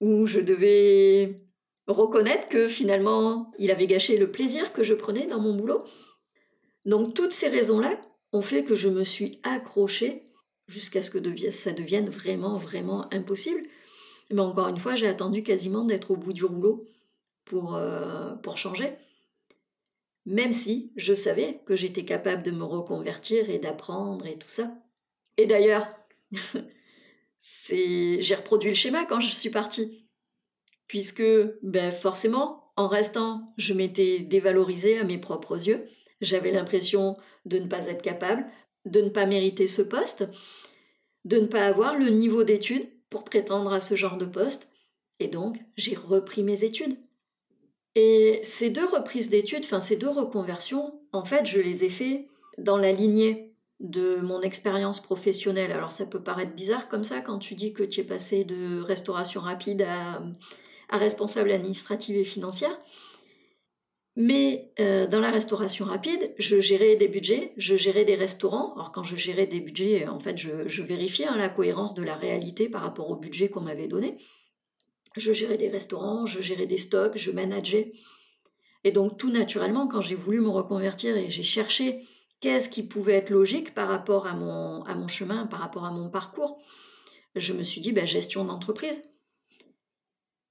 ou 0.00 0.26
je 0.26 0.38
devais 0.38 1.40
reconnaître 1.86 2.46
que 2.46 2.68
finalement, 2.68 3.50
il 3.58 3.70
avait 3.70 3.86
gâché 3.86 4.18
le 4.18 4.30
plaisir 4.30 4.74
que 4.74 4.82
je 4.82 4.92
prenais 4.92 5.26
dans 5.26 5.40
mon 5.40 5.54
boulot. 5.54 5.82
Donc 6.86 7.14
toutes 7.14 7.32
ces 7.32 7.48
raisons-là 7.48 8.00
ont 8.32 8.42
fait 8.42 8.64
que 8.64 8.74
je 8.74 8.88
me 8.88 9.04
suis 9.04 9.40
accrochée 9.42 10.28
jusqu'à 10.66 11.02
ce 11.02 11.10
que 11.10 11.50
ça 11.50 11.72
devienne 11.72 12.08
vraiment, 12.08 12.56
vraiment 12.56 13.12
impossible. 13.12 13.62
Mais 14.30 14.40
encore 14.40 14.68
une 14.68 14.78
fois, 14.78 14.96
j'ai 14.96 15.06
attendu 15.06 15.42
quasiment 15.42 15.84
d'être 15.84 16.12
au 16.12 16.16
bout 16.16 16.32
du 16.32 16.44
rouleau 16.44 16.88
pour, 17.44 17.74
euh, 17.74 18.34
pour 18.36 18.56
changer. 18.56 18.92
Même 20.24 20.52
si 20.52 20.92
je 20.96 21.12
savais 21.14 21.60
que 21.66 21.76
j'étais 21.76 22.04
capable 22.04 22.42
de 22.42 22.52
me 22.52 22.64
reconvertir 22.64 23.50
et 23.50 23.58
d'apprendre 23.58 24.26
et 24.26 24.38
tout 24.38 24.48
ça. 24.48 24.72
Et 25.36 25.46
d'ailleurs, 25.46 25.88
j'ai 27.40 28.34
reproduit 28.34 28.70
le 28.70 28.76
schéma 28.76 29.04
quand 29.04 29.20
je 29.20 29.34
suis 29.34 29.50
partie. 29.50 30.06
Puisque, 30.86 31.24
ben 31.62 31.90
forcément, 31.90 32.72
en 32.76 32.86
restant, 32.86 33.52
je 33.56 33.74
m'étais 33.74 34.20
dévalorisée 34.20 34.98
à 34.98 35.04
mes 35.04 35.18
propres 35.18 35.66
yeux. 35.66 35.86
J'avais 36.22 36.52
l'impression 36.52 37.16
de 37.44 37.58
ne 37.58 37.66
pas 37.66 37.88
être 37.88 38.00
capable, 38.00 38.46
de 38.86 39.02
ne 39.02 39.10
pas 39.10 39.26
mériter 39.26 39.66
ce 39.66 39.82
poste, 39.82 40.24
de 41.24 41.36
ne 41.36 41.46
pas 41.46 41.66
avoir 41.66 41.96
le 41.96 42.08
niveau 42.08 42.44
d'études 42.44 42.88
pour 43.10 43.24
prétendre 43.24 43.72
à 43.72 43.80
ce 43.80 43.94
genre 43.94 44.16
de 44.16 44.24
poste. 44.24 44.70
Et 45.20 45.28
donc, 45.28 45.62
j'ai 45.76 45.94
repris 45.94 46.42
mes 46.42 46.64
études. 46.64 46.96
Et 47.94 48.40
ces 48.42 48.70
deux 48.70 48.86
reprises 48.86 49.28
d'études, 49.28 49.64
enfin 49.64 49.80
ces 49.80 49.96
deux 49.96 50.08
reconversions, 50.08 51.00
en 51.12 51.24
fait, 51.24 51.44
je 51.44 51.60
les 51.60 51.84
ai 51.84 51.90
fait 51.90 52.28
dans 52.56 52.78
la 52.78 52.92
lignée 52.92 53.54
de 53.80 54.16
mon 54.16 54.40
expérience 54.40 55.00
professionnelle. 55.00 55.72
Alors 55.72 55.92
ça 55.92 56.06
peut 56.06 56.22
paraître 56.22 56.54
bizarre 56.54 56.88
comme 56.88 57.04
ça 57.04 57.20
quand 57.20 57.38
tu 57.38 57.54
dis 57.54 57.72
que 57.72 57.82
tu 57.82 58.00
es 58.00 58.04
passé 58.04 58.44
de 58.44 58.80
restauration 58.80 59.40
rapide 59.40 59.82
à, 59.82 60.22
à 60.88 60.98
responsable 60.98 61.50
administrative 61.50 62.16
et 62.16 62.24
financière. 62.24 62.78
Mais 64.14 64.72
euh, 64.78 65.06
dans 65.06 65.20
la 65.20 65.30
restauration 65.30 65.86
rapide, 65.86 66.34
je 66.38 66.60
gérais 66.60 66.96
des 66.96 67.08
budgets, 67.08 67.54
je 67.56 67.76
gérais 67.76 68.04
des 68.04 68.14
restaurants. 68.14 68.74
Alors 68.74 68.92
quand 68.92 69.04
je 69.04 69.16
gérais 69.16 69.46
des 69.46 69.60
budgets, 69.60 70.06
en 70.06 70.18
fait, 70.18 70.36
je, 70.36 70.82
vérifiais 70.82 71.26
hein, 71.26 71.36
la 71.38 71.48
cohérence 71.48 71.94
de 71.94 72.02
la 72.02 72.14
réalité 72.14 72.68
par 72.68 72.82
rapport 72.82 73.10
au 73.10 73.16
budget 73.16 73.48
qu'on 73.48 73.62
m'avait 73.62 73.88
donné. 73.88 74.18
Je 75.16 75.32
gérais 75.32 75.56
des 75.56 75.68
restaurants, 75.68 76.26
je 76.26 76.42
gérais 76.42 76.66
des 76.66 76.76
stocks, 76.76 77.16
je 77.16 77.30
manageais. 77.30 77.92
Et 78.84 78.92
donc 78.92 79.16
tout 79.16 79.30
naturellement, 79.30 79.86
quand 79.86 80.02
j'ai 80.02 80.14
voulu 80.14 80.40
me 80.40 80.48
reconvertir 80.48 81.16
et 81.16 81.30
j'ai 81.30 81.42
cherché 81.42 82.06
qu'est-ce 82.40 82.68
qui 82.68 82.82
pouvait 82.82 83.14
être 83.14 83.30
logique 83.30 83.72
par 83.72 83.88
rapport 83.88 84.26
à 84.26 84.34
mon, 84.34 85.08
chemin, 85.08 85.46
par 85.46 85.60
rapport 85.60 85.86
à 85.86 85.90
mon 85.90 86.10
parcours, 86.10 86.60
je 87.34 87.54
me 87.54 87.62
suis 87.62 87.80
dit 87.80 87.92
ben, 87.92 88.06
gestion 88.06 88.44
d'entreprise. 88.44 89.02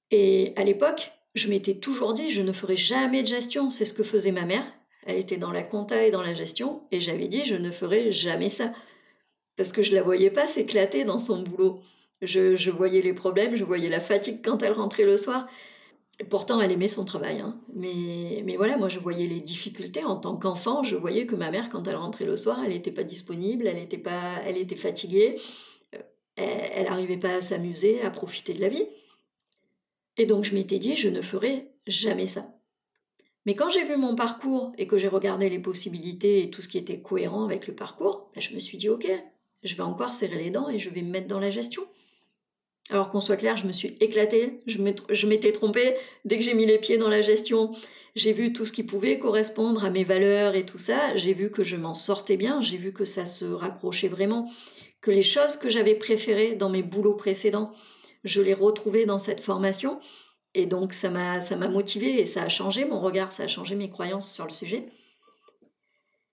Et 0.10 0.54
à 0.56 0.64
l'époque, 0.64 1.12
je 1.36 1.48
m'étais 1.48 1.76
toujours 1.76 2.14
dit, 2.14 2.32
je 2.32 2.42
ne 2.42 2.52
ferai 2.52 2.78
jamais 2.78 3.22
de 3.22 3.28
gestion. 3.28 3.70
C'est 3.70 3.86
ce 3.86 3.94
que 3.94 4.04
faisait 4.04 4.32
ma 4.32 4.46
mère. 4.46 4.66
Elle 5.06 5.18
était 5.18 5.38
dans 5.38 5.52
la 5.52 5.64
compta 5.64 6.04
et 6.04 6.12
dans 6.12 6.22
la 6.22 6.34
gestion. 6.34 6.84
Et 6.92 7.00
j'avais 7.00 7.28
dit, 7.28 7.46
je 7.46 7.56
ne 7.56 7.72
ferai 7.72 8.12
jamais 8.12 8.50
ça. 8.50 8.74
Parce 9.56 9.72
que 9.72 9.82
je 9.82 9.94
la 9.94 10.04
voyais 10.04 10.30
pas 10.30 10.48
s'éclater 10.48 11.04
dans 11.06 11.20
son 11.20 11.42
boulot. 11.42 11.82
Je, 12.22 12.70
voyais 12.70 13.02
les 13.02 13.14
problèmes, 13.14 13.56
je 13.56 13.64
voyais 13.64 13.90
la 13.90 14.00
fatigue 14.00 14.42
quand 14.44 14.62
elle 14.62 14.74
rentrait 14.74 15.06
le 15.06 15.18
soir. 15.18 15.48
Et 16.20 16.24
pourtant, 16.24 16.62
elle 16.62 16.72
aimait 16.72 16.88
son 16.88 17.04
travail. 17.04 17.40
Hein. 17.40 17.60
Mais, 17.74 18.44
mais 18.46 18.58
voilà, 18.58 18.78
moi, 18.78 18.90
je 18.90 19.00
voyais 19.00 19.26
les 19.26 19.40
difficultés. 19.40 20.04
En 20.04 20.18
tant 20.18 20.36
qu'enfant, 20.36 20.84
je 20.84 20.96
voyais 20.96 21.26
que 21.26 21.36
ma 21.36 21.50
mère, 21.50 21.70
quand 21.70 21.88
elle 21.88 21.96
rentrait 21.96 22.26
le 22.26 22.38
soir, 22.38 22.60
elle 22.64 22.74
n'était 22.74 22.92
pas 22.92 23.04
disponible, 23.04 23.66
elle 23.66 23.80
était, 23.80 23.98
pas, 23.98 24.22
elle 24.46 24.58
était 24.58 24.76
fatiguée, 24.76 25.40
euh, 25.96 26.00
elle 26.38 26.86
n'arrivait 26.86 27.18
pas 27.18 27.36
à 27.36 27.42
s'amuser, 27.42 28.02
à 28.04 28.12
profiter 28.12 28.54
de 28.54 28.62
la 28.62 28.70
vie. 28.70 28.86
Et 30.22 30.28
donc 30.28 30.44
je 30.44 30.54
m'étais 30.54 30.78
dit, 30.78 30.96
je 30.96 31.10
ne 31.10 31.24
ferai 31.24 31.72
jamais 31.88 32.28
ça. 32.28 32.54
Mais 33.48 33.56
quand 33.56 33.70
j'ai 33.70 33.84
vu 33.84 33.98
mon 33.98 34.14
parcours 34.14 34.72
et 34.78 34.86
que 34.86 35.00
j'ai 35.00 35.08
regardé 35.08 35.50
les 35.50 35.58
possibilités 35.58 36.44
et 36.44 36.52
tout 36.52 36.62
ce 36.62 36.68
qui 36.68 36.78
était 36.78 37.00
cohérent 37.00 37.44
avec 37.44 37.66
le 37.66 37.74
parcours, 37.74 38.30
ben, 38.36 38.40
je 38.40 38.54
me 38.54 38.60
suis 38.60 38.78
dit, 38.78 38.88
ok, 38.88 39.08
je 39.64 39.76
vais 39.76 39.82
encore 39.82 40.14
serrer 40.14 40.38
les 40.38 40.52
dents 40.52 40.70
et 40.70 40.78
je 40.78 40.92
vais 40.92 41.02
me 41.02 41.10
mettre 41.10 41.26
dans 41.26 41.40
la 41.40 41.50
gestion. 41.50 41.82
Alors 42.92 43.10
qu'on 43.10 43.20
soit 43.20 43.36
clair, 43.36 43.58
je 43.58 43.66
me 43.66 43.74
suis 43.74 43.98
éclatée, 44.00 44.60
je 44.68 45.26
m'étais 45.26 45.52
trompée. 45.54 45.96
Dès 46.24 46.38
que 46.38 46.44
j'ai 46.44 46.54
mis 46.54 46.68
les 46.68 46.78
pieds 46.78 47.00
dans 47.00 47.10
la 47.10 47.22
gestion, 47.22 47.72
j'ai 48.16 48.32
vu 48.32 48.54
tout 48.54 48.66
ce 48.66 48.72
qui 48.72 48.84
pouvait 48.84 49.18
correspondre 49.18 49.84
à 49.84 49.90
mes 49.90 50.04
valeurs 50.04 50.54
et 50.54 50.68
tout 50.68 50.78
ça. 50.78 51.16
J'ai 51.16 51.34
vu 51.34 51.50
que 51.50 51.64
je 51.64 51.78
m'en 51.78 51.96
sortais 51.96 52.38
bien, 52.38 52.62
j'ai 52.62 52.78
vu 52.78 52.94
que 52.94 53.06
ça 53.06 53.26
se 53.26 53.46
raccrochait 53.46 54.08
vraiment, 54.08 54.52
que 55.02 55.10
les 55.10 55.24
choses 55.24 55.58
que 55.58 55.68
j'avais 55.68 55.96
préférées 55.96 56.54
dans 56.54 56.70
mes 56.70 56.84
boulots 56.84 57.16
précédents, 57.16 57.74
je 58.24 58.42
l'ai 58.42 58.54
retrouvé 58.54 59.06
dans 59.06 59.18
cette 59.18 59.42
formation. 59.42 60.00
Et 60.54 60.66
donc, 60.66 60.94
ça 60.94 61.10
m'a, 61.10 61.40
ça 61.40 61.56
m'a 61.56 61.68
motivé 61.68 62.20
et 62.20 62.26
ça 62.26 62.44
a 62.44 62.50
changé 62.50 62.86
mon 62.86 63.00
regard, 63.00 63.32
ça 63.32 63.44
a 63.44 63.48
changé 63.48 63.76
mes 63.76 63.90
croyances 63.90 64.32
sur 64.32 64.46
le 64.46 64.52
sujet. 64.52 64.90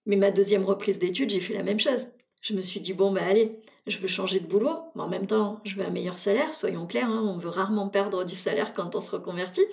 Mais 0.06 0.16
ma 0.16 0.30
deuxième 0.30 0.64
reprise 0.64 0.98
d'études, 0.98 1.30
j'ai 1.30 1.40
fait 1.40 1.54
la 1.54 1.62
même 1.62 1.78
chose. 1.78 2.08
Je 2.42 2.54
me 2.54 2.62
suis 2.62 2.80
dit, 2.80 2.94
bon, 2.94 3.12
bah 3.12 3.22
allez, 3.28 3.60
je 3.86 3.98
veux 3.98 4.08
changer 4.08 4.40
de 4.40 4.46
boulot, 4.46 4.76
mais 4.94 5.02
en 5.02 5.08
même 5.08 5.26
temps, 5.26 5.60
je 5.64 5.76
veux 5.76 5.84
un 5.84 5.90
meilleur 5.90 6.18
salaire, 6.18 6.54
soyons 6.54 6.86
clairs, 6.86 7.10
hein, 7.10 7.22
on 7.24 7.38
veut 7.38 7.48
rarement 7.48 7.88
perdre 7.88 8.24
du 8.24 8.34
salaire 8.34 8.74
quand 8.74 8.96
on 8.96 9.00
se 9.00 9.10
reconvertit. 9.10 9.66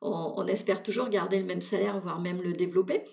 on 0.00 0.46
espère 0.46 0.82
toujours 0.82 1.08
garder 1.08 1.38
le 1.38 1.44
même 1.44 1.60
salaire, 1.60 2.00
voire 2.00 2.20
même 2.20 2.42
le 2.42 2.52
développer. 2.52 3.04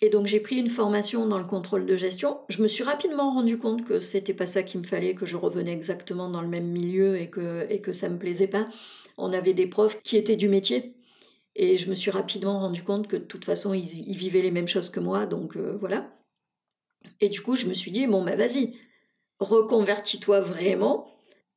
Et 0.00 0.10
donc 0.10 0.26
j'ai 0.26 0.40
pris 0.40 0.56
une 0.56 0.68
formation 0.68 1.26
dans 1.26 1.38
le 1.38 1.44
contrôle 1.44 1.86
de 1.86 1.96
gestion. 1.96 2.40
Je 2.48 2.62
me 2.62 2.66
suis 2.66 2.84
rapidement 2.84 3.32
rendu 3.32 3.58
compte 3.58 3.84
que 3.84 4.00
c'était 4.00 4.34
pas 4.34 4.46
ça 4.46 4.62
qu'il 4.62 4.80
me 4.80 4.86
fallait, 4.86 5.14
que 5.14 5.26
je 5.26 5.36
revenais 5.36 5.72
exactement 5.72 6.28
dans 6.28 6.42
le 6.42 6.48
même 6.48 6.66
milieu 6.66 7.18
et 7.18 7.30
que, 7.30 7.66
et 7.70 7.80
que 7.80 7.92
ça 7.92 8.08
me 8.08 8.18
plaisait 8.18 8.48
pas. 8.48 8.68
On 9.16 9.32
avait 9.32 9.54
des 9.54 9.66
profs 9.66 10.02
qui 10.02 10.16
étaient 10.16 10.36
du 10.36 10.48
métier. 10.48 10.94
Et 11.56 11.76
je 11.76 11.88
me 11.88 11.94
suis 11.94 12.10
rapidement 12.10 12.58
rendu 12.58 12.82
compte 12.82 13.06
que 13.06 13.16
de 13.16 13.24
toute 13.24 13.44
façon, 13.44 13.74
ils, 13.74 14.16
vivaient 14.16 14.42
les 14.42 14.50
mêmes 14.50 14.66
choses 14.66 14.90
que 14.90 14.98
moi, 14.98 15.26
donc 15.26 15.56
euh, 15.56 15.76
voilà. 15.78 16.10
Et 17.20 17.28
du 17.28 17.40
coup, 17.42 17.54
je 17.54 17.66
me 17.66 17.74
suis 17.74 17.92
dit, 17.92 18.06
bon, 18.06 18.24
bah 18.24 18.34
vas-y, 18.34 18.74
reconvertis-toi 19.38 20.40
vraiment. 20.40 21.06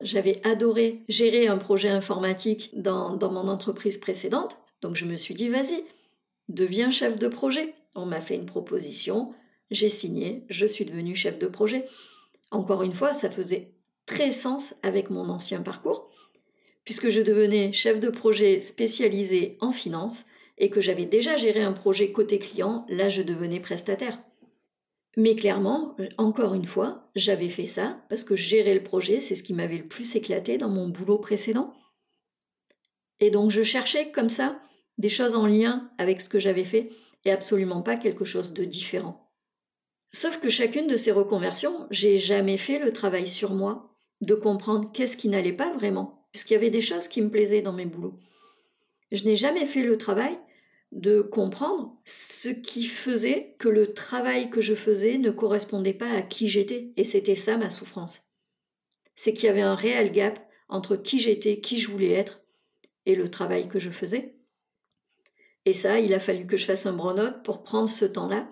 J'avais 0.00 0.40
adoré 0.46 1.02
gérer 1.08 1.48
un 1.48 1.58
projet 1.58 1.88
informatique 1.88 2.70
dans, 2.74 3.16
dans 3.16 3.32
mon 3.32 3.48
entreprise 3.48 3.98
précédente, 3.98 4.56
donc 4.82 4.94
je 4.94 5.04
me 5.04 5.16
suis 5.16 5.34
dit, 5.34 5.48
vas-y, 5.48 5.84
deviens 6.48 6.92
chef 6.92 7.18
de 7.18 7.26
projet. 7.26 7.74
On 7.98 8.06
m'a 8.06 8.20
fait 8.20 8.36
une 8.36 8.46
proposition, 8.46 9.34
j'ai 9.72 9.88
signé, 9.88 10.44
je 10.48 10.66
suis 10.66 10.84
devenue 10.84 11.16
chef 11.16 11.36
de 11.36 11.48
projet. 11.48 11.88
Encore 12.52 12.84
une 12.84 12.94
fois, 12.94 13.12
ça 13.12 13.28
faisait 13.28 13.72
très 14.06 14.30
sens 14.30 14.76
avec 14.84 15.10
mon 15.10 15.28
ancien 15.28 15.62
parcours, 15.62 16.08
puisque 16.84 17.08
je 17.08 17.20
devenais 17.20 17.72
chef 17.72 17.98
de 17.98 18.08
projet 18.08 18.60
spécialisé 18.60 19.58
en 19.60 19.72
finance 19.72 20.26
et 20.58 20.70
que 20.70 20.80
j'avais 20.80 21.06
déjà 21.06 21.36
géré 21.36 21.60
un 21.60 21.72
projet 21.72 22.12
côté 22.12 22.38
client, 22.38 22.86
là 22.88 23.08
je 23.08 23.22
devenais 23.22 23.58
prestataire. 23.58 24.22
Mais 25.16 25.34
clairement, 25.34 25.96
encore 26.18 26.54
une 26.54 26.68
fois, 26.68 27.10
j'avais 27.16 27.48
fait 27.48 27.66
ça 27.66 28.00
parce 28.08 28.22
que 28.22 28.36
gérer 28.36 28.74
le 28.74 28.84
projet, 28.84 29.18
c'est 29.18 29.34
ce 29.34 29.42
qui 29.42 29.54
m'avait 29.54 29.78
le 29.78 29.88
plus 29.88 30.14
éclaté 30.14 30.56
dans 30.56 30.68
mon 30.68 30.88
boulot 30.88 31.18
précédent. 31.18 31.74
Et 33.18 33.30
donc 33.30 33.50
je 33.50 33.62
cherchais 33.62 34.12
comme 34.12 34.28
ça 34.28 34.62
des 34.98 35.08
choses 35.08 35.34
en 35.34 35.46
lien 35.46 35.90
avec 35.98 36.20
ce 36.20 36.28
que 36.28 36.38
j'avais 36.38 36.64
fait 36.64 36.90
et 37.24 37.30
absolument 37.30 37.82
pas 37.82 37.96
quelque 37.96 38.24
chose 38.24 38.52
de 38.52 38.64
différent. 38.64 39.30
Sauf 40.12 40.38
que 40.38 40.48
chacune 40.48 40.86
de 40.86 40.96
ces 40.96 41.12
reconversions, 41.12 41.86
j'ai 41.90 42.16
jamais 42.16 42.56
fait 42.56 42.78
le 42.78 42.92
travail 42.92 43.26
sur 43.26 43.54
moi, 43.54 43.94
de 44.20 44.34
comprendre 44.34 44.90
qu'est-ce 44.92 45.16
qui 45.16 45.28
n'allait 45.28 45.52
pas 45.52 45.72
vraiment, 45.72 46.26
puisqu'il 46.32 46.54
y 46.54 46.56
avait 46.56 46.70
des 46.70 46.80
choses 46.80 47.08
qui 47.08 47.22
me 47.22 47.30
plaisaient 47.30 47.62
dans 47.62 47.72
mes 47.72 47.86
boulots. 47.86 48.18
Je 49.12 49.24
n'ai 49.24 49.36
jamais 49.36 49.66
fait 49.66 49.82
le 49.82 49.96
travail 49.96 50.38
de 50.92 51.20
comprendre 51.20 51.98
ce 52.04 52.48
qui 52.48 52.84
faisait 52.84 53.54
que 53.58 53.68
le 53.68 53.92
travail 53.92 54.48
que 54.48 54.62
je 54.62 54.74
faisais 54.74 55.18
ne 55.18 55.30
correspondait 55.30 55.92
pas 55.92 56.10
à 56.10 56.22
qui 56.22 56.48
j'étais, 56.48 56.92
et 56.96 57.04
c'était 57.04 57.34
ça 57.34 57.58
ma 57.58 57.68
souffrance. 57.68 58.22
C'est 59.14 59.32
qu'il 59.32 59.46
y 59.46 59.50
avait 59.50 59.60
un 59.60 59.74
réel 59.74 60.10
gap 60.12 60.40
entre 60.68 60.96
qui 60.96 61.20
j'étais, 61.20 61.60
qui 61.60 61.78
je 61.78 61.90
voulais 61.90 62.12
être, 62.12 62.40
et 63.04 63.14
le 63.14 63.30
travail 63.30 63.68
que 63.68 63.78
je 63.78 63.90
faisais. 63.90 64.37
Et 65.68 65.74
ça, 65.74 66.00
il 66.00 66.14
a 66.14 66.18
fallu 66.18 66.46
que 66.46 66.56
je 66.56 66.64
fasse 66.64 66.86
un 66.86 66.94
burn 66.94 67.42
pour 67.44 67.62
prendre 67.62 67.90
ce 67.90 68.06
temps-là 68.06 68.48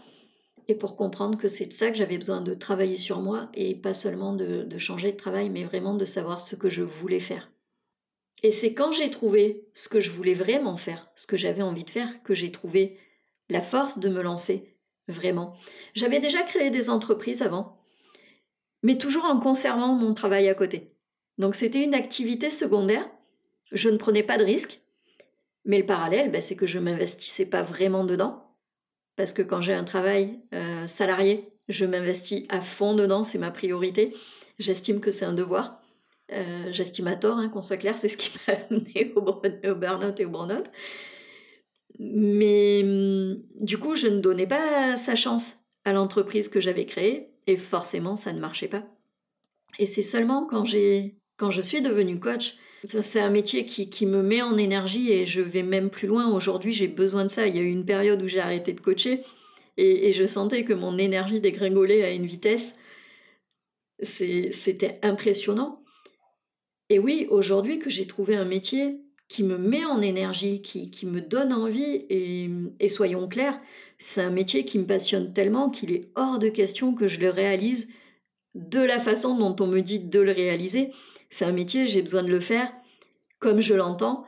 et 0.69 0.75
pour 0.75 0.97
comprendre 0.97 1.39
que 1.39 1.49
c'est 1.49 1.65
de 1.65 1.73
ça 1.73 1.91
que 1.91 1.97
j'avais 1.97 2.19
besoin 2.19 2.43
de 2.43 2.53
travailler 2.53 2.99
sur 2.99 3.21
moi 3.21 3.49
et 3.55 3.75
pas 3.75 3.95
seulement 3.95 4.35
de, 4.35 4.69
changer 4.77 5.13
de 5.13 5.17
travail, 5.17 5.49
mais 5.49 5.65
vraiment 5.65 5.95
de 5.95 6.05
savoir 6.05 6.41
ce 6.41 6.57
que 6.57 6.69
je 6.69 6.83
voulais 6.83 7.19
faire. 7.19 7.51
Et 8.43 8.51
c'est 8.51 8.75
quand 8.75 8.93
j'ai 8.93 9.11
trouvé 9.11 9.67
ce 9.73 9.89
que 9.89 9.99
je 9.99 10.11
voulais 10.11 10.35
vraiment 10.35 10.77
faire, 10.77 11.11
ce 11.15 11.27
que 11.27 11.39
j'avais 11.39 11.63
envie 11.63 11.85
de 11.85 11.91
faire, 11.91 12.23
que 12.23 12.35
j'ai 12.35 12.53
trouvé 12.53 12.99
la 13.49 13.63
force 13.63 13.99
de 13.99 14.11
me 14.11 14.21
lancer, 14.21 14.77
vraiment. 15.09 15.57
J'avais 15.95 16.21
déjà 16.21 16.43
créé 16.43 16.69
des 16.69 16.91
entreprises 16.91 17.41
avant, 17.41 17.79
mais 18.83 18.99
toujours 18.99 19.25
en 19.25 19.41
conservant 19.41 19.95
mon 19.95 20.13
travail 20.13 20.51
à 20.51 20.55
côté. 20.55 20.89
Donc 21.39 21.55
c'était 21.55 21.83
une 21.83 21.95
activité 21.95 22.51
secondaire, 22.51 23.09
je 23.73 23.89
ne 23.89 23.97
prenais 23.97 24.23
pas 24.23 24.37
de 24.37 24.45
risques, 24.45 24.83
mais 25.67 25.79
le 25.79 25.87
parallèle, 25.87 26.31
ben, 26.31 26.41
c'est 26.41 26.57
que 26.57 26.67
je 26.67 26.79
m'investissais 26.79 27.47
pas 27.47 27.63
vraiment 27.63 28.05
dedans. 28.05 28.55
Parce 29.17 29.33
que 29.33 29.43
quand 29.43 29.61
j'ai 29.61 29.75
un 29.75 29.85
travail 29.85 30.39
euh, 30.55 30.87
salarié, 30.87 31.49
je 31.69 31.85
m'investis 31.85 32.45
à 32.49 32.61
fond 32.61 32.95
dedans, 32.95 33.25
c'est 33.25 33.39
ma 33.39 33.51
priorité. 33.51 34.15
J'estime 34.59 35.01
que 35.01 35.11
c'est 35.11 35.25
un 35.25 35.33
devoir. 35.33 35.83
Euh, 36.33 36.69
j'estime 36.71 37.09
à 37.09 37.17
tort, 37.17 37.39
hein, 37.39 37.49
qu'on 37.49 37.61
soit 37.63 37.77
clair, 37.77 37.99
c'est 37.99 38.09
ce 38.09 38.17
qui 38.17 38.31
m'a 38.47 38.55
amené 38.71 39.13
au, 39.17 39.23
burn-out 39.75 40.21
et 40.21 40.25
au 40.25 40.31
burn-out. 40.31 40.67
Mais 41.99 42.83
hum, 42.85 43.43
du 43.61 43.79
coup, 43.79 43.97
je 43.97 44.07
ne 44.07 44.21
donnais 44.21 44.47
pas 44.47 44.97
sa 44.97 45.17
chance 45.17 45.57
à 45.85 45.93
l'entreprise 45.93 46.49
que 46.49 46.61
j'avais 46.61 46.87
créée 46.87 47.31
et 47.47 47.57
forcément, 47.57 48.17
ça 48.17 48.33
ne 48.33 48.41
marchait 48.41 48.69
pas. 48.69 48.85
Et 49.79 49.87
c'est 49.87 50.03
seulement 50.03 50.47
quand 50.47 50.65
quand 51.37 51.51
je 51.51 51.61
suis 51.61 51.83
devenue 51.83 52.19
coach, 52.19 52.57
c'est 52.87 53.21
un 53.21 53.31
métier 53.31 53.65
qui, 53.65 53.89
qui, 53.89 54.07
me 54.07 54.23
met 54.23 54.43
en 54.43 54.57
énergie 54.57 55.13
et 55.13 55.27
je 55.27 55.41
vais 55.41 55.63
même 55.63 55.91
plus 55.91 56.07
loin. 56.07 56.29
Aujourd'hui, 56.33 56.73
j'ai 56.73 56.89
besoin 56.89 57.25
de 57.25 57.31
ça. 57.31 57.47
Il 57.47 57.57
y 57.57 57.59
a 57.59 57.63
eu 57.63 57.71
une 57.71 57.85
période 57.85 58.23
où 58.23 58.29
j'ai 58.29 58.41
arrêté 58.41 58.73
de 58.73 58.81
coacher 58.81 59.23
et, 59.77 60.13
je 60.13 60.25
sentais 60.25 60.65
que 60.65 60.73
mon 60.73 60.97
énergie 60.99 61.41
dégringolait 61.41 62.05
à 62.05 62.11
une 62.11 62.27
vitesse. 62.27 62.75
C'était 64.01 64.99
impressionnant. 65.03 65.83
Et 66.89 66.99
oui, 66.99 67.27
aujourd'hui 67.31 67.79
que 67.79 67.91
j'ai 67.91 68.07
trouvé 68.07 68.37
un 68.37 68.45
métier 68.45 69.01
qui 69.29 69.43
me 69.43 69.59
met 69.59 69.85
en 69.85 70.01
énergie, 70.01 70.63
qui, 70.63 70.91
qui 70.91 71.05
me 71.05 71.21
donne 71.21 71.53
envie, 71.53 72.07
et, 72.09 72.49
et 72.79 72.89
soyons 72.89 73.27
clairs, 73.27 73.61
c'est 73.99 74.21
un 74.21 74.31
métier 74.31 74.65
qui 74.65 74.79
me 74.79 74.87
passionne 74.87 75.33
tellement 75.33 75.69
qu'il 75.69 75.93
est 75.93 76.11
hors 76.15 76.39
de 76.39 76.49
question 76.49 76.95
que 76.95 77.09
je 77.09 77.19
le 77.19 77.31
réalise 77.31 77.89
de 78.55 78.79
la 78.79 79.01
façon 79.01 79.37
dont 79.37 79.57
on 79.59 79.67
me 79.67 79.81
dit 79.81 79.99
de 79.99 80.21
le 80.21 80.31
réaliser. 80.31 80.93
C'est 81.29 81.45
un 81.45 81.53
métier, 81.53 81.87
j'ai 81.87 82.03
besoin 82.03 82.23
de 82.23 82.31
le 82.31 82.41
faire 82.41 82.73
comme 83.39 83.61
je 83.61 83.75
l'entends, 83.75 84.27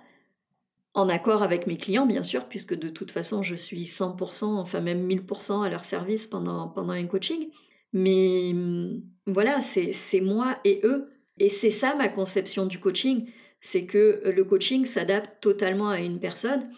en 0.95 1.09
accord 1.09 1.43
avec 1.43 1.67
mes 1.67 1.77
clients, 1.77 2.07
bien 2.07 2.23
sûr, 2.23 2.47
puisque 2.47 2.75
de 2.75 2.89
toute 2.89 3.11
façon, 3.11 3.43
je 3.43 3.55
suis 3.55 3.85
100%, 3.85 4.45
enfin 4.45 4.81
même 4.81 5.07
1000% 5.07 5.65
à 5.65 5.71
leur 5.71 5.85
service 5.85 6.27
pendant, 6.27 6.69
pendant 6.69 6.93
un 6.93 7.07
coaching. 7.07 7.51
Mais 7.93 8.51
hum, 8.53 9.03
voilà, 9.27 9.61
c'est 9.61 10.21
moi 10.21 10.59
et 10.65 10.81
eux. 10.85 11.07
Et 11.39 11.49
c'est 11.49 11.71
ça 11.71 11.95
ma 11.95 12.09
conception 12.09 12.67
du 12.67 12.81
coaching, 12.81 13.31
c'est 13.61 13.87
que 13.87 14.23
le 14.25 14.45
coaching 14.45 14.85
s'adapte 14.85 15.41
totalement 15.41 15.89
à 15.89 16.01
une 16.01 16.19
personne. 16.19 16.69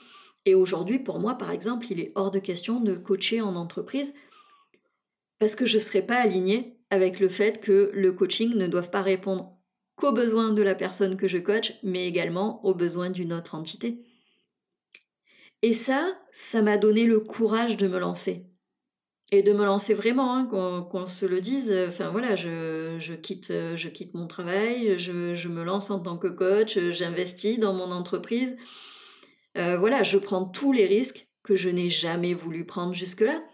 Et 0.44 0.54
aujourd'hui, 0.54 0.98
pour 0.98 1.18
moi, 1.18 1.37
par 1.37 1.50
exemple, 1.50 1.87
il 1.90 2.00
est 2.00 2.12
hors 2.14 2.30
de 2.30 2.38
question 2.38 2.80
de 2.80 2.94
coacher 2.94 3.40
en 3.40 3.56
entreprise 3.56 4.12
parce 5.38 5.54
que 5.54 5.64
je 5.64 5.76
ne 5.76 5.83
serais 5.83 6.02
pas 6.02 6.16
alignée 6.16 6.76
avec 6.90 7.20
le 7.20 7.30
fait 7.30 7.61
que 7.61 7.90
le 7.94 8.12
coaching 8.12 8.54
ne 8.54 8.66
doive 8.66 8.90
pas 8.90 9.00
répondre 9.00 9.60
qu'aux 10.01 10.13
besoins 10.13 10.51
de 10.51 10.63
la 10.63 10.75
personne 10.75 11.17
que 11.17 11.29
je 11.29 11.39
coach, 11.39 11.75
mais 11.83 12.07
également 12.07 12.65
aux 12.65 12.75
besoins 12.75 13.11
d'une 13.11 13.33
autre 13.33 13.55
entité. 13.55 14.03
Et 15.63 15.73
ça, 15.73 16.19
ça 16.33 16.63
m'a 16.63 16.79
donné 16.79 17.05
le 17.05 17.21
courage 17.21 17.77
de 17.77 17.87
me 17.87 17.99
lancer. 17.99 18.47
Et 19.31 19.43
de 19.43 19.53
me 19.53 19.65
lancer 19.65 19.95
vraiment, 19.95 20.35
hein, 20.35 20.47
qu'on 20.91 21.07
se 21.07 21.27
le 21.27 21.41
dise. 21.41 21.73
Enfin 21.87 22.09
voilà, 22.09 22.35
je, 22.35 23.15
quitte, 23.15 23.53
je 23.77 23.89
quitte 23.89 24.15
mon 24.15 24.27
travail, 24.27 24.99
je, 24.99 25.49
me 25.49 25.63
lance 25.63 25.91
en 25.91 26.01
tant 26.01 26.17
que 26.17 26.27
coach, 26.27 26.79
j'investis 26.91 27.59
dans 27.59 27.75
mon 27.75 27.93
entreprise. 27.93 28.57
Euh, 29.57 29.77
voilà, 29.77 30.03
je 30.03 30.17
prends 30.17 30.45
tous 30.45 30.73
les 30.73 30.87
risques 30.87 31.29
que 31.43 31.55
je 31.55 31.69
n'ai 31.69 31.91
jamais 31.91 32.35
voulu 32.35 32.65
prendre 32.65 32.95
jusque-là. 32.95 33.45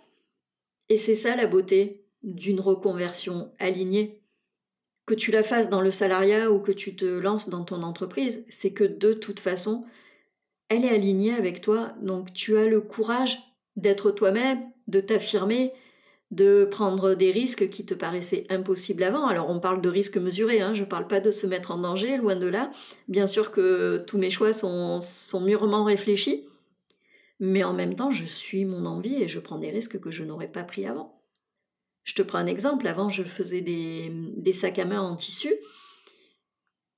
Et 0.89 0.97
c'est 0.97 1.15
ça 1.15 1.37
la 1.37 1.47
beauté 1.47 2.07
d'une 2.23 2.61
reconversion 2.61 3.53
alignée 3.59 4.23
que 5.07 5.15
tu 5.15 5.31
la 5.31 5.43
fasses 5.43 5.71
dans 5.71 5.81
le 5.81 5.93
salariat 5.93 6.51
ou 6.51 6.59
que 6.59 6.73
tu 6.73 6.97
te 6.97 7.05
lances 7.05 7.49
dans 7.49 7.65
ton 7.65 7.83
entreprise, 7.83 8.45
c'est 8.49 8.73
que 8.73 8.85
de 8.85 9.13
toute 9.13 9.41
façon, 9.41 9.85
elle 10.69 10.85
est 10.85 10.91
alignée 10.91 11.33
avec 11.33 11.61
toi. 11.61 11.93
Donc 12.03 12.33
tu 12.33 12.59
as 12.59 12.67
le 12.67 12.81
courage 12.81 13.39
d'être 13.77 14.11
toi-même, 14.11 14.61
de 14.89 14.99
t'affirmer, 15.01 15.73
de 16.33 16.67
prendre 16.69 17.15
des 17.15 17.31
risques 17.31 17.71
qui 17.71 17.87
te 17.87 17.95
paraissaient 17.95 18.47
impossibles 18.51 19.05
avant. 19.05 19.27
Alors 19.27 19.49
on 19.49 19.61
parle 19.61 19.81
de 19.81 19.89
risques 19.89 20.17
mesurés, 20.17 20.61
hein, 20.61 20.75
je 20.75 20.81
ne 20.81 20.87
parle 20.87 21.07
pas 21.07 21.21
de 21.21 21.31
se 21.31 21.47
mettre 21.47 21.71
en 21.71 21.79
danger, 21.79 22.17
loin 22.17 22.35
de 22.35 22.47
là. 22.47 22.73
Bien 23.07 23.29
sûr 23.29 23.53
que 23.53 23.99
tous 24.07 24.19
mes 24.19 24.31
choix 24.31 24.53
sont, 24.53 25.01
sont 25.01 25.41
mûrement 25.41 25.85
réfléchis, 25.85 26.49
mais 27.39 27.63
en 27.63 27.73
même 27.73 27.95
temps 27.95 28.11
je 28.11 28.25
suis 28.25 28.65
mon 28.65 28.87
envie 28.87 29.23
et 29.23 29.29
je 29.29 29.39
prends 29.39 29.59
des 29.59 29.71
risques 29.71 30.01
que 30.01 30.11
je 30.11 30.25
n'aurais 30.25 30.51
pas 30.51 30.65
pris 30.65 30.87
avant. 30.87 31.16
Je 32.07 32.15
te 32.15 32.23
prends 32.23 32.39
un 32.39 32.47
exemple. 32.47 32.87
Avant, 32.87 33.11
je 33.11 33.25
faisais 33.25 33.61
des, 33.61 34.53
sacs 34.53 34.79
à 34.79 34.85
main 34.87 35.01
en 35.01 35.17
tissu. 35.17 35.53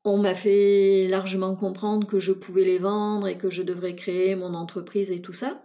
On 0.04 0.18
m'a 0.18 0.34
fait 0.34 1.08
largement 1.08 1.56
comprendre 1.56 2.06
que 2.06 2.20
je 2.20 2.32
pouvais 2.32 2.64
les 2.64 2.78
vendre 2.78 3.26
et 3.26 3.38
que 3.38 3.50
je 3.50 3.62
devrais 3.62 3.96
créer 3.96 4.36
mon 4.36 4.54
entreprise 4.54 5.10
et 5.10 5.20
tout 5.20 5.32
ça. 5.32 5.64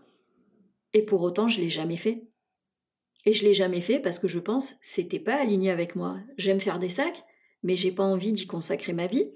Et 0.94 1.04
pour 1.04 1.22
autant, 1.22 1.50
je 1.50 1.60
l'ai 1.60 1.70
jamais 1.70 1.98
fait. 1.98 2.30
Et 3.26 3.34
je 3.34 3.44
l'ai 3.44 3.54
jamais 3.54 3.82
fait 3.82 4.00
parce 4.00 4.18
que 4.18 4.28
je 4.28 4.40
pense 4.40 4.76
c'était 4.82 5.20
pas 5.20 5.36
aligné 5.36 5.72
avec 5.72 5.96
moi. 5.96 6.18
J'aime 6.38 6.60
faire 6.60 6.80
des 6.80 6.90
sacs, 6.90 7.24
mais 7.64 7.76
j'ai 7.76 7.92
pas 7.92 8.04
envie 8.04 8.32
d'y 8.32 8.48
consacrer 8.48 8.94
ma 8.94 9.08
vie. 9.08 9.30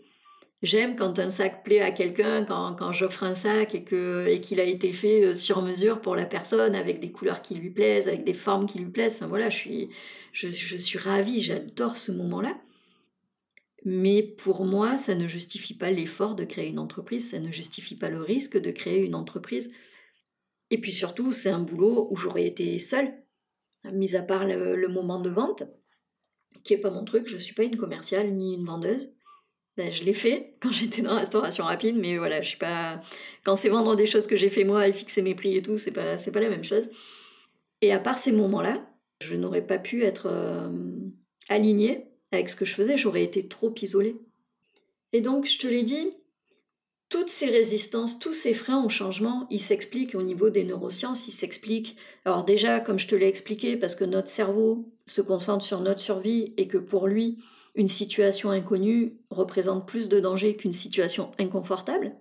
J'aime 0.63 0.95
quand 0.95 1.19
un 1.19 1.29
sac 1.29 1.63
plaît 1.63 1.81
à 1.81 1.91
quelqu'un, 1.91 2.43
quand, 2.43 2.91
j'offre 2.91 3.23
un 3.23 3.35
sac 3.35 3.75
et 3.75 3.85
et 4.31 4.41
qu'il 4.41 4.59
a 4.59 4.63
été 4.63 4.91
fait 4.91 5.23
euh, 5.23 5.33
sur 5.33 5.61
mesure 5.61 6.01
pour 6.01 6.15
la 6.15 6.25
personne, 6.25 6.73
avec 6.73 6.99
des 6.99 7.11
couleurs 7.11 7.43
qui 7.43 7.53
lui 7.55 7.69
plaisent, 7.69 8.07
avec 8.07 8.23
des 8.23 8.33
formes 8.33 8.65
qui 8.65 8.79
lui 8.79 8.89
plaisent. 8.89 9.13
Enfin 9.15 9.27
voilà, 9.27 9.51
je 9.51 9.57
suis, 9.57 9.89
je, 10.33 10.47
suis 10.47 10.97
ravie, 10.97 11.41
j'adore 11.41 11.95
ce 11.97 12.11
moment-là. 12.11 12.59
Mais 13.85 14.23
pour 14.23 14.65
moi, 14.65 14.97
ça 14.97 15.13
ne 15.13 15.27
justifie 15.27 15.75
pas 15.75 15.91
l'effort 15.91 16.35
de 16.35 16.43
créer 16.43 16.69
une 16.69 16.79
entreprise, 16.79 17.31
ça 17.31 17.39
ne 17.39 17.51
justifie 17.51 17.95
pas 17.95 18.09
le 18.09 18.21
risque 18.21 18.57
de 18.57 18.71
créer 18.71 19.05
une 19.05 19.15
entreprise. 19.15 19.69
Et 20.71 20.81
puis 20.81 20.91
surtout, 20.91 21.31
c'est 21.31 21.49
un 21.49 21.59
boulot 21.59 22.07
où 22.09 22.15
j'aurais 22.17 22.45
été 22.45 22.79
seule, 22.79 23.13
mis 23.93 24.15
à 24.15 24.23
part 24.23 24.45
le, 24.45 24.75
le 24.75 24.87
moment 24.87 25.21
de 25.21 25.29
vente, 25.29 25.63
qui 26.63 26.73
n'est 26.73 26.79
pas 26.79 26.89
mon 26.89 27.05
truc, 27.05 27.27
je 27.27 27.35
ne 27.35 27.41
suis 27.41 27.53
pas 27.53 27.63
une 27.63 27.77
commerciale 27.77 28.31
ni 28.31 28.55
une 28.55 28.65
vendeuse. 28.65 29.13
Ben, 29.77 29.91
je 29.91 30.03
l'ai 30.03 30.13
fait 30.13 30.55
quand 30.59 30.71
j'étais 30.71 31.01
dans 31.01 31.13
la 31.13 31.21
restauration 31.21 31.63
rapide, 31.63 31.95
mais 31.97 32.17
voilà, 32.17 32.41
je 32.41 32.49
suis 32.49 32.57
pas. 32.57 33.01
Quand 33.43 33.55
c'est 33.55 33.69
vendre 33.69 33.95
des 33.95 34.05
choses 34.05 34.27
que 34.27 34.35
j'ai 34.35 34.49
fait 34.49 34.63
moi 34.63 34.87
et 34.87 34.93
fixer 34.93 35.21
mes 35.21 35.35
prix 35.35 35.55
et 35.55 35.61
tout, 35.61 35.77
c'est 35.77 35.91
pas, 35.91 36.17
c'est 36.17 36.31
pas 36.31 36.41
la 36.41 36.49
même 36.49 36.63
chose. 36.63 36.89
Et 37.81 37.93
à 37.93 37.99
part 37.99 38.17
ces 38.17 38.31
moments-là, 38.31 38.83
je 39.21 39.35
n'aurais 39.35 39.65
pas 39.65 39.77
pu 39.77 40.03
être 40.03 40.27
euh, 40.29 40.69
alignée 41.49 42.07
avec 42.31 42.49
ce 42.49 42.55
que 42.55 42.65
je 42.65 42.73
faisais, 42.73 42.97
j'aurais 42.97 43.23
été 43.23 43.47
trop 43.47 43.73
isolée. 43.81 44.17
Et 45.13 45.21
donc, 45.21 45.45
je 45.45 45.57
te 45.57 45.67
l'ai 45.67 45.83
dit, 45.83 46.11
toutes 47.09 47.29
ces 47.29 47.45
résistances, 47.45 48.19
tous 48.19 48.33
ces 48.33 48.53
freins 48.53 48.83
au 48.83 48.89
changement, 48.89 49.45
ils 49.49 49.61
s'expliquent 49.61 50.15
au 50.15 50.23
niveau 50.23 50.49
des 50.49 50.65
neurosciences, 50.65 51.27
ils 51.27 51.31
s'expliquent. 51.31 51.95
Alors 52.25 52.43
déjà, 52.43 52.81
comme 52.81 52.99
je 52.99 53.07
te 53.07 53.15
l'ai 53.15 53.27
expliqué, 53.27 53.77
parce 53.77 53.95
que 53.95 54.03
notre 54.03 54.27
cerveau 54.27 54.91
se 55.05 55.21
concentre 55.21 55.63
sur 55.63 55.79
notre 55.79 56.01
survie 56.01 56.53
et 56.57 56.67
que 56.67 56.77
pour 56.77 57.07
lui, 57.07 57.37
une 57.77 57.87
situation 57.87 58.49
inconnue 58.49 59.19
représente 59.29 59.87
plus 59.87 60.09
de 60.09 60.19
danger 60.19 60.57
qu'une 60.57 60.73
situation 60.73 61.31
inconfortable. 61.39 62.15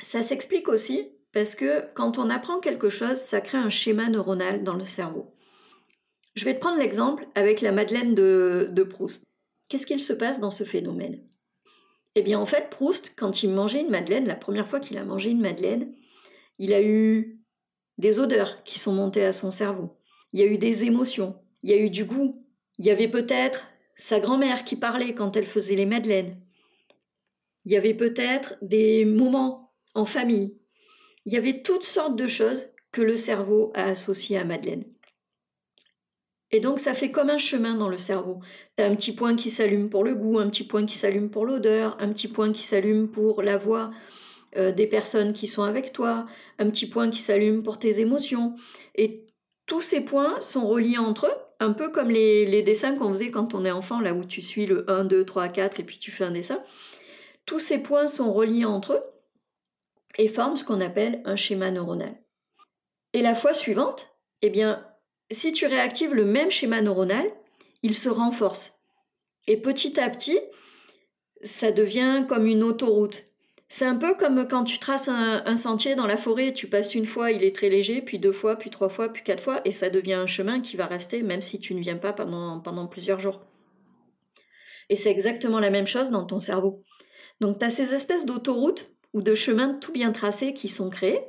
Ça 0.00 0.22
s'explique 0.22 0.68
aussi 0.68 1.08
parce 1.32 1.56
que 1.56 1.82
quand 1.94 2.16
on 2.18 2.30
apprend 2.30 2.60
quelque 2.60 2.88
chose, 2.88 3.16
ça 3.16 3.40
crée 3.40 3.58
un 3.58 3.70
schéma 3.70 4.08
neuronal 4.08 4.62
dans 4.62 4.74
le 4.74 4.84
cerveau. 4.84 5.34
Je 6.36 6.44
vais 6.44 6.54
te 6.54 6.60
prendre 6.60 6.78
l'exemple 6.78 7.26
avec 7.34 7.60
la 7.60 7.72
Madeleine 7.72 8.14
de, 8.14 8.68
de 8.70 8.82
Proust. 8.84 9.24
Qu'est-ce 9.68 9.86
qu'il 9.86 10.02
se 10.02 10.12
passe 10.12 10.38
dans 10.38 10.52
ce 10.52 10.62
phénomène? 10.62 11.20
Eh 12.14 12.22
bien 12.22 12.38
en 12.38 12.46
fait, 12.46 12.70
Proust, 12.70 13.14
quand 13.16 13.42
il 13.42 13.50
mangeait 13.50 13.80
une 13.80 13.90
Madeleine, 13.90 14.26
la 14.26 14.36
première 14.36 14.68
fois 14.68 14.78
qu'il 14.78 14.98
a 14.98 15.04
mangé 15.04 15.30
une 15.30 15.40
Madeleine, 15.40 15.92
il 16.60 16.72
a 16.72 16.80
eu 16.80 17.40
des 17.98 18.20
odeurs 18.20 18.62
qui 18.62 18.78
sont 18.78 18.92
montées 18.92 19.24
à 19.24 19.32
son 19.32 19.50
cerveau. 19.50 19.96
Il 20.32 20.38
y 20.38 20.44
a 20.44 20.46
eu 20.46 20.58
des 20.58 20.84
émotions, 20.84 21.36
il 21.64 21.70
y 21.70 21.72
a 21.72 21.78
eu 21.78 21.90
du 21.90 22.04
goût, 22.04 22.44
il 22.78 22.84
y 22.84 22.90
avait 22.90 23.08
peut-être 23.08 23.66
sa 23.96 24.20
grand-mère 24.20 24.64
qui 24.64 24.76
parlait 24.76 25.14
quand 25.14 25.36
elle 25.36 25.46
faisait 25.46 25.76
les 25.76 25.86
madeleines. 25.86 26.36
Il 27.64 27.72
y 27.72 27.76
avait 27.76 27.94
peut-être 27.94 28.56
des 28.62 29.04
moments 29.04 29.72
en 29.94 30.04
famille. 30.04 30.58
Il 31.24 31.32
y 31.32 31.36
avait 31.36 31.62
toutes 31.62 31.84
sortes 31.84 32.16
de 32.16 32.26
choses 32.26 32.66
que 32.92 33.00
le 33.00 33.16
cerveau 33.16 33.72
a 33.74 33.84
associées 33.84 34.38
à 34.38 34.44
Madeleine. 34.44 34.84
Et 36.50 36.60
donc 36.60 36.78
ça 36.78 36.94
fait 36.94 37.10
comme 37.10 37.30
un 37.30 37.38
chemin 37.38 37.74
dans 37.74 37.88
le 37.88 37.98
cerveau. 37.98 38.40
Tu 38.76 38.84
as 38.84 38.86
un 38.86 38.94
petit 38.94 39.12
point 39.12 39.34
qui 39.34 39.50
s'allume 39.50 39.88
pour 39.88 40.04
le 40.04 40.14
goût, 40.14 40.38
un 40.38 40.48
petit 40.48 40.62
point 40.62 40.84
qui 40.84 40.96
s'allume 40.96 41.30
pour 41.30 41.46
l'odeur, 41.46 41.96
un 42.00 42.12
petit 42.12 42.28
point 42.28 42.52
qui 42.52 42.62
s'allume 42.62 43.10
pour 43.10 43.42
la 43.42 43.56
voix 43.56 43.90
euh, 44.56 44.70
des 44.70 44.86
personnes 44.86 45.32
qui 45.32 45.48
sont 45.48 45.64
avec 45.64 45.92
toi, 45.92 46.26
un 46.60 46.70
petit 46.70 46.86
point 46.86 47.10
qui 47.10 47.20
s'allume 47.20 47.64
pour 47.64 47.78
tes 47.78 47.98
émotions. 47.98 48.54
Et 48.94 49.26
tous 49.66 49.80
ces 49.80 50.02
points 50.02 50.40
sont 50.40 50.68
reliés 50.68 50.98
entre 50.98 51.26
eux 51.26 51.36
un 51.64 51.72
peu 51.72 51.88
comme 51.88 52.10
les, 52.10 52.62
dessins 52.62 52.96
qu'on 52.96 53.08
faisait 53.08 53.30
quand 53.30 53.54
on 53.54 53.64
est 53.64 53.70
enfant, 53.70 54.00
là 54.00 54.12
où 54.12 54.24
tu 54.24 54.42
suis 54.42 54.66
le 54.66 54.88
1, 54.90 55.04
2, 55.04 55.24
3, 55.24 55.48
4 55.48 55.80
et 55.80 55.82
puis 55.82 55.98
tu 55.98 56.10
fais 56.10 56.24
un 56.24 56.30
dessin. 56.30 56.62
Tous 57.46 57.58
ces 57.58 57.82
points 57.82 58.06
sont 58.06 58.32
reliés 58.32 58.64
entre 58.64 58.92
eux 58.92 59.02
et 60.18 60.28
forment 60.28 60.56
ce 60.56 60.64
qu'on 60.64 60.80
appelle 60.80 61.22
un 61.24 61.36
schéma 61.36 61.70
neuronal. 61.70 62.14
Et 63.12 63.22
la 63.22 63.34
fois 63.34 63.54
suivante, 63.54 64.16
eh 64.42 64.50
bien, 64.50 64.86
si 65.30 65.52
tu 65.52 65.66
réactives 65.66 66.14
le 66.14 66.24
même 66.24 66.50
schéma 66.50 66.80
neuronal, 66.80 67.26
il 67.82 67.94
se 67.94 68.08
renforce. 68.08 68.80
Et 69.46 69.56
petit 69.56 69.98
à 69.98 70.10
petit, 70.10 70.38
ça 71.42 71.72
devient 71.72 72.24
comme 72.28 72.46
une 72.46 72.62
autoroute. 72.62 73.24
C'est 73.76 73.86
un 73.86 73.96
peu 73.96 74.14
comme 74.14 74.46
quand 74.46 74.62
tu 74.62 74.78
traces 74.78 75.08
un, 75.08 75.56
sentier 75.56 75.96
dans 75.96 76.06
la 76.06 76.16
forêt, 76.16 76.52
tu 76.52 76.68
passes 76.68 76.94
une 76.94 77.06
fois, 77.06 77.32
il 77.32 77.42
est 77.42 77.52
très 77.52 77.68
léger, 77.68 78.02
puis 78.02 78.20
deux 78.20 78.30
fois, 78.30 78.54
puis 78.54 78.70
trois 78.70 78.88
fois, 78.88 79.12
puis 79.12 79.24
quatre 79.24 79.42
fois, 79.42 79.60
et 79.64 79.72
ça 79.72 79.90
devient 79.90 80.12
un 80.14 80.28
chemin 80.28 80.60
qui 80.60 80.76
va 80.76 80.86
rester 80.86 81.24
même 81.24 81.42
si 81.42 81.58
tu 81.58 81.74
ne 81.74 81.80
viens 81.80 81.96
pas 81.96 82.12
pendant, 82.12 82.86
plusieurs 82.86 83.18
jours. 83.18 83.40
Et 84.90 84.94
c'est 84.94 85.10
exactement 85.10 85.58
la 85.58 85.70
même 85.70 85.88
chose 85.88 86.10
dans 86.10 86.24
ton 86.24 86.38
cerveau. 86.38 86.84
Donc 87.40 87.58
tu 87.58 87.64
as 87.64 87.70
ces 87.70 87.94
espèces 87.94 88.26
d'autoroutes 88.26 88.92
ou 89.12 89.22
de 89.22 89.34
chemins 89.34 89.74
tout 89.74 89.90
bien 89.90 90.12
tracés 90.12 90.54
qui 90.54 90.68
sont 90.68 90.88
créés. 90.88 91.22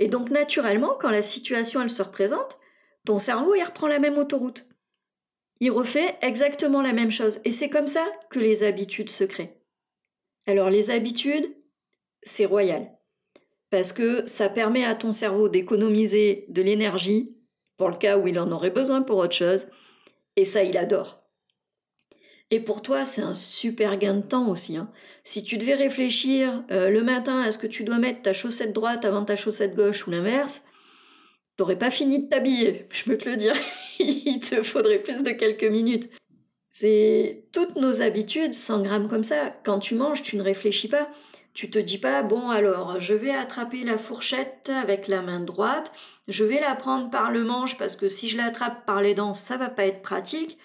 Et 0.00 0.08
donc 0.08 0.30
naturellement, 0.30 0.96
quand 0.98 1.10
la 1.10 1.22
situation 1.22 1.80
elle 1.80 1.90
se 1.90 2.02
représente, 2.02 2.58
ton 3.04 3.20
cerveau 3.20 3.54
il 3.54 3.62
reprend 3.62 3.86
la 3.86 4.00
même 4.00 4.18
autoroute. 4.18 4.66
Il 5.60 5.70
refait 5.70 6.18
exactement 6.22 6.82
la 6.82 6.92
même 6.92 7.12
chose. 7.12 7.38
Et 7.44 7.52
c'est 7.52 7.70
comme 7.70 7.86
ça 7.86 8.04
que 8.30 8.40
les 8.40 8.64
habitudes 8.64 9.10
se 9.10 9.22
créent. 9.22 9.54
Alors 10.48 10.70
les 10.70 10.90
habitudes, 10.90 11.54
c'est 12.22 12.46
royal. 12.46 12.90
Parce 13.70 13.92
que 13.92 14.26
ça 14.26 14.48
permet 14.48 14.84
à 14.84 14.94
ton 14.94 15.12
cerveau 15.12 15.48
d'économiser 15.48 16.46
de 16.48 16.62
l'énergie 16.62 17.36
pour 17.76 17.90
le 17.90 17.96
cas 17.96 18.18
où 18.18 18.26
il 18.26 18.38
en 18.38 18.50
aurait 18.50 18.70
besoin 18.70 19.02
pour 19.02 19.18
autre 19.18 19.36
chose. 19.36 19.66
Et 20.36 20.44
ça, 20.44 20.62
il 20.62 20.76
adore. 20.78 21.18
Et 22.50 22.60
pour 22.60 22.80
toi, 22.80 23.04
c'est 23.04 23.20
un 23.20 23.34
super 23.34 23.98
gain 23.98 24.14
de 24.14 24.22
temps 24.22 24.48
aussi. 24.48 24.76
Hein. 24.76 24.90
Si 25.22 25.44
tu 25.44 25.58
devais 25.58 25.74
réfléchir 25.74 26.64
euh, 26.70 26.88
le 26.88 27.02
matin 27.02 27.40
à 27.40 27.50
ce 27.50 27.58
que 27.58 27.66
tu 27.66 27.84
dois 27.84 27.98
mettre 27.98 28.22
ta 28.22 28.32
chaussette 28.32 28.72
droite 28.72 29.04
avant 29.04 29.24
ta 29.24 29.36
chaussette 29.36 29.74
gauche 29.74 30.06
ou 30.06 30.10
l'inverse, 30.10 30.64
t'aurais 31.56 31.76
pas 31.76 31.90
fini 31.90 32.20
de 32.20 32.28
t'habiller, 32.28 32.86
je 32.92 33.04
peux 33.04 33.18
te 33.18 33.28
le 33.28 33.36
dire. 33.36 33.54
Il 33.98 34.40
te 34.40 34.62
faudrait 34.62 35.02
plus 35.02 35.22
de 35.22 35.30
quelques 35.30 35.64
minutes. 35.64 36.08
C'est 36.70 37.48
toutes 37.52 37.76
nos 37.76 38.00
habitudes 38.00 38.54
s'engramment 38.54 39.08
comme 39.08 39.24
ça. 39.24 39.54
Quand 39.64 39.80
tu 39.80 39.94
manges, 39.94 40.22
tu 40.22 40.36
ne 40.36 40.42
réfléchis 40.42 40.88
pas. 40.88 41.10
Tu 41.54 41.70
te 41.70 41.78
dis 41.78 41.98
pas, 41.98 42.22
bon 42.22 42.50
alors, 42.50 43.00
je 43.00 43.14
vais 43.14 43.34
attraper 43.34 43.82
la 43.82 43.98
fourchette 43.98 44.70
avec 44.82 45.08
la 45.08 45.22
main 45.22 45.40
droite, 45.40 45.92
je 46.28 46.44
vais 46.44 46.60
la 46.60 46.74
prendre 46.74 47.10
par 47.10 47.30
le 47.30 47.42
manche 47.42 47.76
parce 47.76 47.96
que 47.96 48.08
si 48.08 48.28
je 48.28 48.36
l'attrape 48.36 48.86
par 48.86 49.00
les 49.00 49.14
dents, 49.14 49.34
ça 49.34 49.56
va 49.56 49.68
pas 49.68 49.86
être 49.86 50.02
pratique 50.02 50.58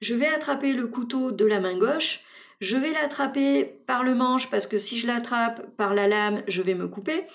je 0.00 0.14
vais 0.14 0.28
attraper 0.28 0.72
le 0.72 0.86
couteau 0.86 1.30
de 1.30 1.44
la 1.44 1.60
main 1.60 1.78
gauche, 1.78 2.20
je 2.60 2.76
vais 2.76 2.92
l'attraper 2.92 3.64
par 3.86 4.02
le 4.02 4.14
manche 4.14 4.50
parce 4.50 4.66
que 4.66 4.78
si 4.78 4.98
je 4.98 5.06
l'attrape 5.06 5.76
par 5.76 5.94
la 5.94 6.08
lame, 6.08 6.42
je 6.46 6.62
vais 6.62 6.74
me 6.74 6.88
couper. 6.88 7.26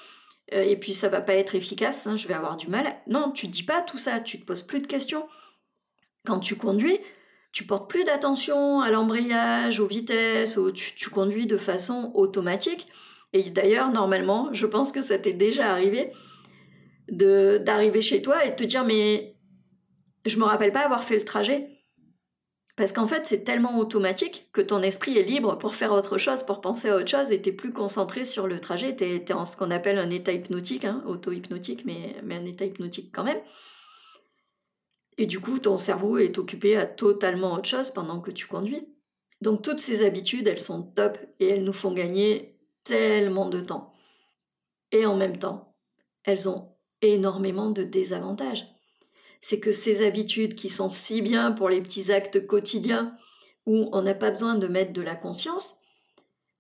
Euh, 0.54 0.62
et 0.62 0.76
puis 0.76 0.94
ça 0.94 1.10
va 1.10 1.22
pas 1.22 1.34
être 1.34 1.56
efficace, 1.56 2.06
hein, 2.06 2.16
je 2.16 2.28
vais 2.28 2.34
avoir 2.34 2.58
du 2.58 2.68
mal. 2.68 2.86
Non, 3.08 3.32
tu 3.32 3.48
dis 3.48 3.64
pas 3.64 3.82
tout 3.82 3.98
ça, 3.98 4.20
tu 4.20 4.40
te 4.40 4.46
poses 4.46 4.62
plus 4.62 4.80
de 4.80 4.88
questions. 4.88 5.28
Quand 6.26 6.40
tu 6.40 6.56
conduis, 6.56 7.00
tu 7.56 7.66
portes 7.66 7.90
plus 7.90 8.04
d'attention 8.04 8.82
à 8.82 8.92
l'embrayage, 8.92 9.80
aux 9.80 9.88
vitesses, 9.88 10.60
tu, 10.74 11.10
conduis 11.10 11.48
de 11.48 11.56
façon 11.56 12.12
automatique. 12.14 12.86
Et 13.32 13.50
d'ailleurs, 13.50 13.92
normalement, 13.92 14.50
je 14.52 14.66
pense 14.66 14.92
que 14.92 15.02
ça 15.02 15.18
t'est 15.18 15.34
déjà 15.34 15.72
arrivé 15.72 16.12
d'arriver 17.08 18.02
chez 18.02 18.22
toi 18.22 18.44
et 18.44 18.50
de 18.50 18.56
te 18.56 18.64
dire 18.66 18.84
mais 18.84 19.38
je 20.26 20.38
me 20.38 20.44
rappelle 20.44 20.74
pas 20.74 20.84
avoir 20.84 21.06
fait 21.06 21.18
le 21.18 21.24
trajet. 21.24 21.70
Parce 22.76 22.92
qu'en 22.92 23.08
fait, 23.08 23.26
c'est 23.26 23.46
tellement 23.46 23.80
automatique 23.80 24.50
que 24.52 24.60
ton 24.60 24.82
esprit 24.82 25.18
est 25.18 25.24
libre 25.24 25.58
pour 25.58 25.76
faire 25.76 25.94
autre 25.94 26.18
chose, 26.18 26.44
pour 26.44 26.60
penser 26.60 26.90
à 26.90 26.98
autre 26.98 27.08
chose, 27.08 27.32
et 27.32 27.42
tu 27.42 27.50
es 27.50 27.54
plus 27.54 27.72
concentré 27.72 28.26
sur 28.26 28.48
le 28.48 28.60
trajet. 28.60 28.98
Tu 28.98 29.06
es, 29.06 29.32
en 29.32 29.46
ce 29.46 29.56
qu'on 29.56 29.72
appelle 29.72 29.98
un 29.98 30.10
état 30.10 30.34
hypnotique, 30.34 30.84
hein, 30.84 31.02
auto-hypnotique, 31.08 31.86
mais 31.86 32.18
un 32.30 32.44
état 32.44 32.66
hypnotique 32.66 33.12
quand 33.14 33.24
même. 33.24 33.40
Et 35.18 35.26
du 35.26 35.40
coup, 35.40 35.60
ton 35.60 35.78
cerveau 35.78 36.18
est 36.18 36.38
occupé 36.38 36.76
à 36.76 36.86
totalement 36.86 37.54
autre 37.54 37.70
chose 37.70 37.92
pendant 37.92 38.20
que 38.20 38.32
tu 38.32 38.48
conduis. 38.48 38.88
Donc 39.42 39.62
toutes 39.62 39.80
ces 39.80 40.04
habitudes, 40.04 40.48
elles 40.48 40.60
sont 40.60 40.84
top 40.84 41.18
et 41.40 41.48
elles 41.48 41.64
nous 41.64 41.74
font 41.74 41.94
gagner 41.94 42.58
tellement 42.84 43.50
de 43.50 43.62
temps. 43.62 43.94
Et 44.92 45.06
en 45.06 45.16
même 45.16 45.38
temps, 45.38 45.76
elles 46.24 46.50
ont 46.50 46.70
énormément 47.02 47.70
de 47.70 47.84
désavantages 47.84 48.66
c'est 49.48 49.60
que 49.60 49.72
ces 49.72 50.04
habitudes 50.04 50.56
qui 50.56 50.70
sont 50.70 50.88
si 50.88 51.22
bien 51.22 51.52
pour 51.52 51.70
les 51.70 51.80
petits 51.80 52.12
actes 52.12 52.48
quotidiens 52.48 53.16
où 53.68 53.90
on 53.92 54.02
n'a 54.02 54.16
pas 54.16 54.32
besoin 54.32 54.56
de 54.56 54.66
mettre 54.66 54.92
de 54.92 55.04
la 55.04 55.16
conscience, 55.16 55.76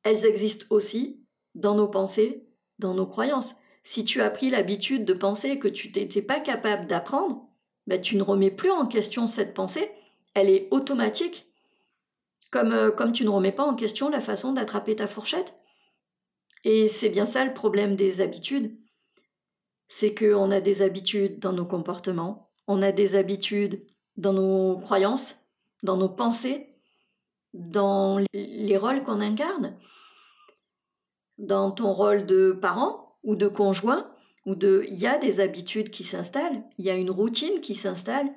elles 0.03 0.23
existent 0.23 0.67
aussi 0.69 1.19
dans 1.55 1.73
nos 1.73 1.87
pensées, 1.87 2.47
dans 2.77 2.93
nos 2.93 3.07
croyances. 3.07 3.55
Si 3.81 4.05
tu 4.05 4.21
as 4.21 4.29
pris 4.29 4.51
l'habitude 4.51 5.03
de 5.03 5.13
penser 5.13 5.57
que 5.57 5.67
tu 5.67 5.91
n'étais 5.95 6.21
pas 6.21 6.39
capable 6.39 6.85
d'apprendre, 6.85 7.44
ben 7.87 8.01
tu 8.01 8.15
ne 8.15 8.23
remets 8.23 8.51
plus 8.51 8.71
en 8.71 8.85
question 8.85 9.27
cette 9.27 9.53
pensée, 9.53 9.91
elle 10.33 10.49
est 10.49 10.67
automatique. 10.71 11.51
Comme, 12.51 12.71
euh, 12.71 12.91
comme 12.91 13.11
tu 13.11 13.23
ne 13.25 13.29
remets 13.29 13.51
pas 13.51 13.63
en 13.63 13.75
question 13.75 14.09
la 14.09 14.21
façon 14.21 14.53
d'attraper 14.53 14.95
ta 14.95 15.07
fourchette. 15.07 15.55
Et 16.63 16.87
c'est 16.87 17.09
bien 17.09 17.25
ça 17.25 17.43
le 17.45 17.53
problème 17.53 17.95
des 17.95 18.21
habitudes. 18.21 18.77
C'est 19.87 20.15
qu'on 20.15 20.51
a 20.51 20.61
des 20.61 20.81
habitudes 20.81 21.39
dans 21.39 21.53
nos 21.53 21.65
comportements, 21.65 22.51
on 22.67 22.81
a 22.81 22.91
des 22.91 23.15
habitudes 23.15 23.85
dans 24.17 24.33
nos 24.33 24.77
croyances, 24.77 25.45
dans 25.83 25.97
nos 25.97 26.09
pensées, 26.09 26.75
dans 27.53 28.19
les 28.33 28.77
rôles 28.77 29.03
qu'on 29.03 29.21
incarne, 29.21 29.77
dans 31.37 31.71
ton 31.71 31.93
rôle 31.93 32.25
de 32.25 32.51
parent 32.51 33.17
ou 33.23 33.35
de 33.35 33.47
conjoint, 33.47 34.11
ou 34.45 34.55
de, 34.55 34.85
il 34.87 34.99
y 34.99 35.07
a 35.07 35.17
des 35.17 35.39
habitudes 35.39 35.89
qui 35.89 36.03
s'installent, 36.03 36.63
il 36.77 36.85
y 36.85 36.89
a 36.89 36.95
une 36.95 37.11
routine 37.11 37.61
qui 37.61 37.75
s'installe, 37.75 38.29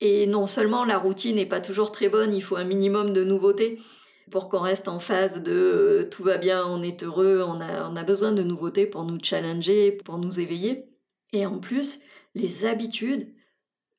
et 0.00 0.26
non 0.26 0.46
seulement 0.46 0.84
la 0.84 0.98
routine 0.98 1.36
n'est 1.36 1.46
pas 1.46 1.60
toujours 1.60 1.92
très 1.92 2.08
bonne, 2.08 2.34
il 2.34 2.42
faut 2.42 2.56
un 2.56 2.64
minimum 2.64 3.12
de 3.12 3.24
nouveautés 3.24 3.78
pour 4.30 4.48
qu'on 4.48 4.60
reste 4.60 4.88
en 4.88 4.98
phase 4.98 5.42
de 5.42 5.52
euh, 5.52 6.08
tout 6.08 6.22
va 6.22 6.38
bien, 6.38 6.64
on 6.66 6.82
est 6.82 7.02
heureux, 7.02 7.42
on 7.46 7.60
a, 7.60 7.88
on 7.88 7.96
a 7.96 8.04
besoin 8.04 8.32
de 8.32 8.42
nouveautés 8.42 8.86
pour 8.86 9.04
nous 9.04 9.18
challenger, 9.22 9.92
pour 9.92 10.18
nous 10.18 10.40
éveiller. 10.40 10.88
Et 11.32 11.46
en 11.46 11.58
plus, 11.58 12.00
les 12.34 12.64
habitudes, 12.64 13.32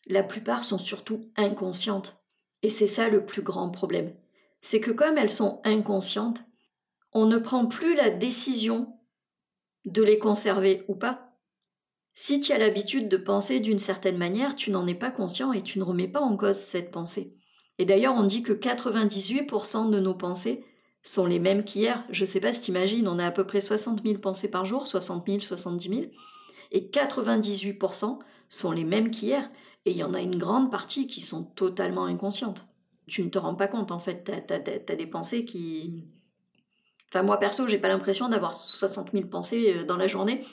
la 0.07 0.23
plupart 0.23 0.63
sont 0.63 0.79
surtout 0.79 1.29
inconscientes. 1.35 2.17
Et 2.63 2.69
c'est 2.69 2.87
ça 2.87 3.09
le 3.09 3.25
plus 3.25 3.41
grand 3.41 3.69
problème. 3.69 4.15
C'est 4.61 4.79
que 4.79 4.91
comme 4.91 5.17
elles 5.17 5.29
sont 5.29 5.61
inconscientes, 5.63 6.43
on 7.13 7.25
ne 7.25 7.37
prend 7.37 7.65
plus 7.67 7.95
la 7.95 8.09
décision 8.09 8.94
de 9.85 10.03
les 10.03 10.17
conserver 10.17 10.83
ou 10.87 10.95
pas. 10.95 11.31
Si 12.13 12.39
tu 12.39 12.53
as 12.53 12.57
l'habitude 12.57 13.09
de 13.09 13.17
penser 13.17 13.59
d'une 13.59 13.79
certaine 13.79 14.17
manière, 14.17 14.55
tu 14.55 14.71
n'en 14.71 14.87
es 14.87 14.95
pas 14.95 15.11
conscient 15.11 15.51
et 15.51 15.61
tu 15.61 15.79
ne 15.79 15.83
remets 15.83 16.07
pas 16.07 16.21
en 16.21 16.37
cause 16.37 16.55
cette 16.55 16.91
pensée. 16.91 17.35
Et 17.77 17.85
d'ailleurs, 17.85 18.15
on 18.15 18.23
dit 18.23 18.41
que 18.41 18.53
98% 18.53 19.89
de 19.89 19.99
nos 19.99 20.13
pensées 20.13 20.63
sont 21.01 21.25
les 21.25 21.39
mêmes 21.39 21.63
qu'hier. 21.63 22.05
Je 22.09 22.21
ne 22.21 22.27
sais 22.27 22.39
pas 22.39 22.53
si 22.53 22.61
tu 22.61 22.71
imagines, 22.71 23.07
on 23.07 23.19
a 23.19 23.25
à 23.25 23.31
peu 23.31 23.45
près 23.45 23.61
60 23.61 24.01
000 24.03 24.19
pensées 24.19 24.49
par 24.49 24.65
jour, 24.65 24.87
60 24.87 25.27
000, 25.27 25.41
70 25.41 25.89
000 25.89 26.01
et 26.71 26.89
98% 26.89 28.19
sont 28.47 28.71
les 28.71 28.83
mêmes 28.83 29.11
qu'hier. 29.11 29.49
Et 29.85 29.91
il 29.91 29.97
y 29.97 30.03
en 30.03 30.13
a 30.13 30.21
une 30.21 30.37
grande 30.37 30.71
partie 30.71 31.07
qui 31.07 31.21
sont 31.21 31.43
totalement 31.43 32.05
inconscientes. 32.05 32.67
Tu 33.07 33.23
ne 33.23 33.29
te 33.29 33.37
rends 33.37 33.55
pas 33.55 33.67
compte, 33.67 33.91
en 33.91 33.99
fait, 33.99 34.23
tu 34.23 34.53
as, 34.53 34.95
des 34.95 35.07
pensées 35.07 35.45
qui... 35.45 36.05
Moi, 37.23 37.37
perso, 37.37 37.67
j'ai 37.67 37.77
pas 37.77 37.87
l'impression 37.87 38.29
d'avoir 38.29 38.53
60 38.53 39.11
000 39.11 39.27
pensées 39.27 39.75
euh, 39.77 39.83
dans 39.83 39.97
la 39.97 40.07
journée. 40.07 40.45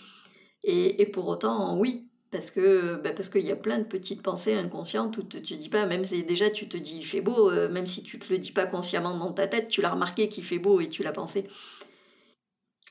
Et, 0.64 1.06
pour 1.06 1.26
autant, 1.26 1.76
oui, 1.76 2.08
parce 2.30 2.52
que 2.52 2.94
bah 3.02 3.10
parce 3.12 3.28
qu'il 3.28 3.44
y 3.44 3.50
a 3.50 3.56
plein 3.56 3.78
de 3.80 3.84
petites 3.84 4.22
pensées 4.22 4.54
inconscientes 4.54 5.18
où 5.18 5.22
tu 5.24 5.42
te 5.42 5.54
dis 5.54 5.68
pas, 5.68 5.86
même 5.86 6.04
si 6.04 6.22
déjà 6.22 6.50
tu 6.50 6.68
te 6.68 6.76
dis 6.76 6.98
il 6.98 7.04
fait 7.04 7.20
beau, 7.20 7.50
euh, 7.50 7.68
même 7.68 7.86
si 7.86 8.04
tu 8.04 8.18
te 8.18 8.32
le 8.32 8.38
dis 8.38 8.52
pas 8.52 8.66
consciemment 8.66 9.16
dans 9.16 9.32
ta 9.32 9.48
tête, 9.48 9.68
tu 9.68 9.82
l'as 9.82 9.90
remarqué 9.90 10.28
qu'il 10.28 10.44
fait 10.44 10.60
beau 10.60 10.80
et 10.80 10.88
tu 10.88 11.02
l'as 11.02 11.12
pensé. 11.12 11.48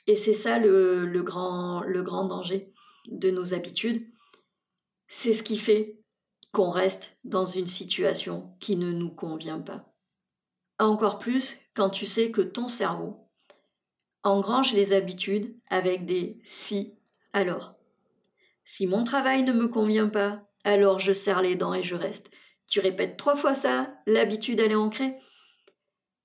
Et 0.07 0.15
c'est 0.17 0.33
ça 0.33 0.59
le, 0.59 1.21
grand, 1.23 1.81
le 1.81 2.03
grand 2.03 2.25
danger 2.25 2.73
de 3.07 3.31
nos 3.31 3.53
habitudes, 3.53 4.05
c'est 5.07 5.33
ce 5.33 5.43
qui 5.43 5.57
fait 5.57 6.01
qu'on 6.51 6.69
reste 6.69 7.17
dans 7.23 7.45
une 7.45 7.67
situation 7.67 8.53
qui 8.59 8.75
ne 8.75 8.91
nous 8.91 9.11
convient 9.11 9.61
pas. 9.61 9.93
Encore 10.79 11.19
plus 11.19 11.57
quand 11.73 11.89
tu 11.89 12.05
sais 12.05 12.31
que 12.31 12.41
ton 12.41 12.67
cerveau 12.67 13.30
engrange 14.23 14.73
les 14.73 14.93
habitudes 14.93 15.55
avec 15.69 16.05
des 16.05 16.39
si 16.43 16.93
alors. 17.33 17.75
Si 18.63 18.87
mon 18.87 19.03
travail 19.03 19.43
ne 19.43 19.53
me 19.53 19.67
convient 19.67 20.09
pas, 20.09 20.47
alors 20.63 20.99
je 20.99 21.11
serre 21.11 21.41
les 21.41 21.55
dents 21.55 21.73
et 21.73 21.83
je 21.83 21.95
reste. 21.95 22.31
Tu 22.67 22.79
répètes 22.79 23.17
trois 23.17 23.35
fois 23.35 23.53
ça, 23.53 23.93
l'habitude 24.05 24.59
elle 24.59 24.71
est 24.71 24.75
ancrée. 24.75 25.17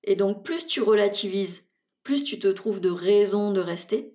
Et 0.04 0.14
donc 0.14 0.44
plus 0.44 0.66
tu 0.66 0.80
relativises, 0.82 1.64
plus 2.02 2.22
tu 2.22 2.38
te 2.38 2.48
trouves 2.48 2.80
de 2.80 2.90
raisons 2.90 3.52
de 3.52 3.60
rester, 3.60 4.14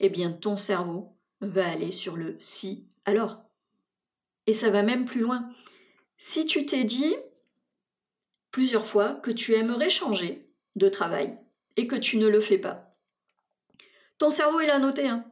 eh 0.00 0.08
bien 0.08 0.32
ton 0.32 0.56
cerveau 0.56 1.16
va 1.40 1.68
aller 1.68 1.90
sur 1.90 2.16
le 2.16 2.36
si 2.38 2.86
alors. 3.04 3.42
Et 4.46 4.52
ça 4.52 4.70
va 4.70 4.82
même 4.82 5.04
plus 5.04 5.20
loin. 5.20 5.50
Si 6.16 6.46
tu 6.46 6.64
t'es 6.64 6.84
dit 6.84 7.14
plusieurs 8.50 8.86
fois 8.86 9.14
que 9.14 9.30
tu 9.30 9.54
aimerais 9.54 9.90
changer 9.90 10.48
de 10.76 10.88
travail 10.88 11.36
et 11.76 11.86
que 11.86 11.96
tu 11.96 12.16
ne 12.16 12.28
le 12.28 12.40
fais 12.40 12.58
pas, 12.58 12.94
ton 14.18 14.30
cerveau 14.30 14.60
il 14.60 14.70
a 14.70 14.78
noté. 14.78 15.08
Hein. 15.08 15.24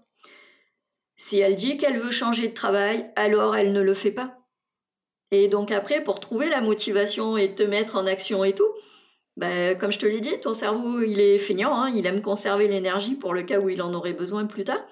Si 1.16 1.38
elle 1.38 1.54
dit 1.54 1.76
qu'elle 1.76 1.98
veut 1.98 2.10
changer 2.10 2.48
de 2.48 2.54
travail, 2.54 3.10
alors 3.16 3.56
elle 3.56 3.72
ne 3.72 3.80
le 3.80 3.94
fait 3.94 4.10
pas. 4.10 4.38
Et 5.30 5.48
donc 5.48 5.70
après, 5.70 6.02
pour 6.02 6.20
trouver 6.20 6.48
la 6.48 6.60
motivation 6.60 7.36
et 7.36 7.54
te 7.54 7.62
mettre 7.62 7.96
en 7.96 8.06
action 8.06 8.44
et 8.44 8.54
tout, 8.54 8.70
ben, 9.36 9.78
comme 9.78 9.92
je 9.92 9.98
te 9.98 10.06
l'ai 10.06 10.20
dit, 10.20 10.38
ton 10.40 10.52
cerveau 10.52 11.00
il 11.00 11.20
est 11.20 11.38
feignant, 11.38 11.74
hein, 11.74 11.92
il 11.94 12.06
aime 12.06 12.20
conserver 12.20 12.68
l'énergie 12.68 13.14
pour 13.14 13.32
le 13.32 13.42
cas 13.42 13.58
où 13.60 13.68
il 13.68 13.80
en 13.80 13.94
aurait 13.94 14.12
besoin 14.12 14.44
plus 14.46 14.64
tard. 14.64 14.84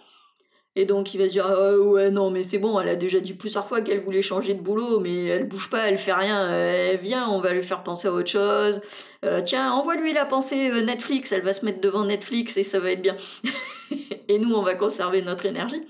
Et 0.77 0.85
donc 0.85 1.15
il 1.15 1.19
va 1.19 1.25
se 1.25 1.31
dire 1.31 1.47
ah, 1.47 1.77
ouais 1.77 2.11
non 2.11 2.31
mais 2.31 2.45
c'est 2.45 2.59
bon 2.59 2.79
elle 2.79 2.89
a 2.89 2.95
déjà 2.95 3.19
dit 3.19 3.35
plusieurs 3.35 3.67
fois 3.67 3.81
qu'elle 3.81 4.01
voulait 4.01 4.23
changer 4.23 4.55
de 4.55 4.61
boulot 4.61 5.01
mais 5.01 5.25
elle 5.25 5.49
bouge 5.49 5.69
pas 5.69 5.89
elle 5.89 5.99
fait 5.99 6.13
rien 6.13 6.49
elle 6.49 7.01
vient 7.01 7.29
on 7.29 7.41
va 7.41 7.53
lui 7.53 7.63
faire 7.65 7.83
penser 7.83 8.07
à 8.07 8.13
autre 8.13 8.31
chose 8.31 8.81
euh, 9.25 9.41
tiens 9.45 9.73
envoie-lui 9.73 10.13
la 10.13 10.27
pensée 10.27 10.71
euh, 10.71 10.83
Netflix 10.83 11.33
elle 11.33 11.43
va 11.43 11.53
se 11.53 11.65
mettre 11.65 11.81
devant 11.81 12.05
Netflix 12.05 12.57
et 12.57 12.63
ça 12.63 12.79
va 12.79 12.93
être 12.93 13.03
bien 13.03 13.17
et 14.29 14.39
nous 14.39 14.55
on 14.55 14.63
va 14.63 14.77
conserver 14.77 15.23
notre 15.23 15.45
énergie 15.47 15.83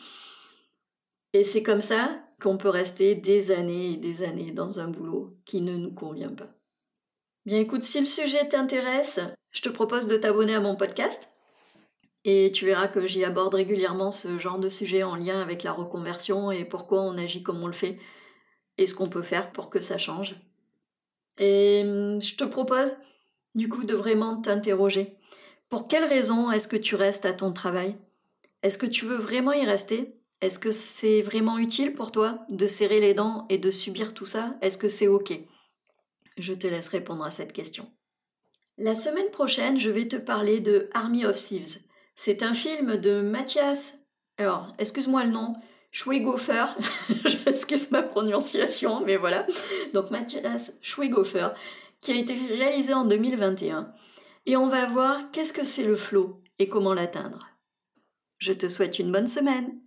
Et 1.32 1.44
c'est 1.44 1.62
comme 1.62 1.82
ça 1.82 2.18
qu'on 2.40 2.56
peut 2.56 2.70
rester 2.70 3.14
des 3.14 3.50
années 3.50 3.92
et 3.92 3.96
des 3.96 4.22
années 4.22 4.50
dans 4.50 4.80
un 4.80 4.88
boulot 4.88 5.36
qui 5.44 5.60
ne 5.60 5.76
nous 5.76 5.92
convient 5.92 6.32
pas. 6.32 6.48
Bien 7.46 7.60
écoute, 7.60 7.84
si 7.84 8.00
le 8.00 8.06
sujet 8.06 8.48
t'intéresse, 8.48 9.20
je 9.50 9.62
te 9.62 9.68
propose 9.68 10.06
de 10.06 10.16
t'abonner 10.16 10.54
à 10.54 10.60
mon 10.60 10.74
podcast. 10.74 11.28
Et 12.24 12.52
tu 12.52 12.66
verras 12.66 12.88
que 12.88 13.06
j'y 13.06 13.24
aborde 13.24 13.54
régulièrement 13.54 14.12
ce 14.12 14.38
genre 14.38 14.58
de 14.58 14.68
sujet 14.68 15.02
en 15.02 15.16
lien 15.16 15.40
avec 15.40 15.62
la 15.62 15.72
reconversion 15.72 16.50
et 16.50 16.64
pourquoi 16.64 17.02
on 17.02 17.16
agit 17.16 17.42
comme 17.42 17.62
on 17.62 17.66
le 17.66 17.72
fait 17.72 17.98
et 18.76 18.86
ce 18.86 18.94
qu'on 18.94 19.08
peut 19.08 19.22
faire 19.22 19.52
pour 19.52 19.70
que 19.70 19.80
ça 19.80 19.98
change. 19.98 20.36
Et 21.38 21.82
hum, 21.84 22.20
je 22.20 22.34
te 22.34 22.44
propose 22.44 22.96
du 23.54 23.68
coup 23.68 23.84
de 23.84 23.94
vraiment 23.94 24.40
t'interroger. 24.40 25.16
Pour 25.68 25.88
quelles 25.88 26.04
raisons 26.04 26.50
est-ce 26.50 26.68
que 26.68 26.76
tu 26.76 26.94
restes 26.94 27.26
à 27.26 27.32
ton 27.32 27.52
travail? 27.52 27.96
Est-ce 28.62 28.78
que 28.78 28.86
tu 28.86 29.06
veux 29.06 29.16
vraiment 29.16 29.52
y 29.52 29.64
rester? 29.64 30.14
Est-ce 30.40 30.58
que 30.58 30.70
c'est 30.70 31.22
vraiment 31.22 31.58
utile 31.58 31.94
pour 31.94 32.12
toi 32.12 32.44
de 32.48 32.66
serrer 32.66 33.00
les 33.00 33.14
dents 33.14 33.46
et 33.48 33.58
de 33.58 33.70
subir 33.70 34.14
tout 34.14 34.26
ça? 34.26 34.56
Est-ce 34.62 34.78
que 34.78 34.88
c'est 34.88 35.08
OK? 35.08 35.32
Je 36.38 36.54
te 36.54 36.66
laisse 36.66 36.88
répondre 36.88 37.24
à 37.24 37.30
cette 37.30 37.52
question. 37.52 37.90
La 38.78 38.94
semaine 38.94 39.30
prochaine, 39.30 39.78
je 39.78 39.90
vais 39.90 40.08
te 40.08 40.16
parler 40.16 40.60
de 40.60 40.88
Army 40.94 41.26
of 41.26 41.36
Thieves. 41.36 41.78
C'est 42.22 42.42
un 42.42 42.52
film 42.52 42.98
de 42.98 43.22
Mathias. 43.22 44.10
Alors, 44.36 44.74
excuse-moi 44.76 45.24
le 45.24 45.30
nom, 45.30 45.54
Schweigofer, 45.90 46.66
excuse 47.46 47.90
ma 47.92 48.02
prononciation, 48.02 49.00
mais 49.06 49.16
voilà. 49.16 49.46
Donc 49.94 50.10
Mathias 50.10 50.74
Schweigofer, 50.82 51.48
qui 52.02 52.12
a 52.12 52.16
été 52.16 52.34
réalisé 52.34 52.92
en 52.92 53.06
2021. 53.06 53.94
Et 54.44 54.54
on 54.58 54.68
va 54.68 54.84
voir 54.84 55.30
qu'est-ce 55.30 55.54
que 55.54 55.64
c'est 55.64 55.82
le 55.82 55.96
flow 55.96 56.42
et 56.58 56.68
comment 56.68 56.92
l'atteindre. 56.92 57.48
Je 58.36 58.52
te 58.52 58.68
souhaite 58.68 58.98
une 58.98 59.12
bonne 59.12 59.26
semaine. 59.26 59.80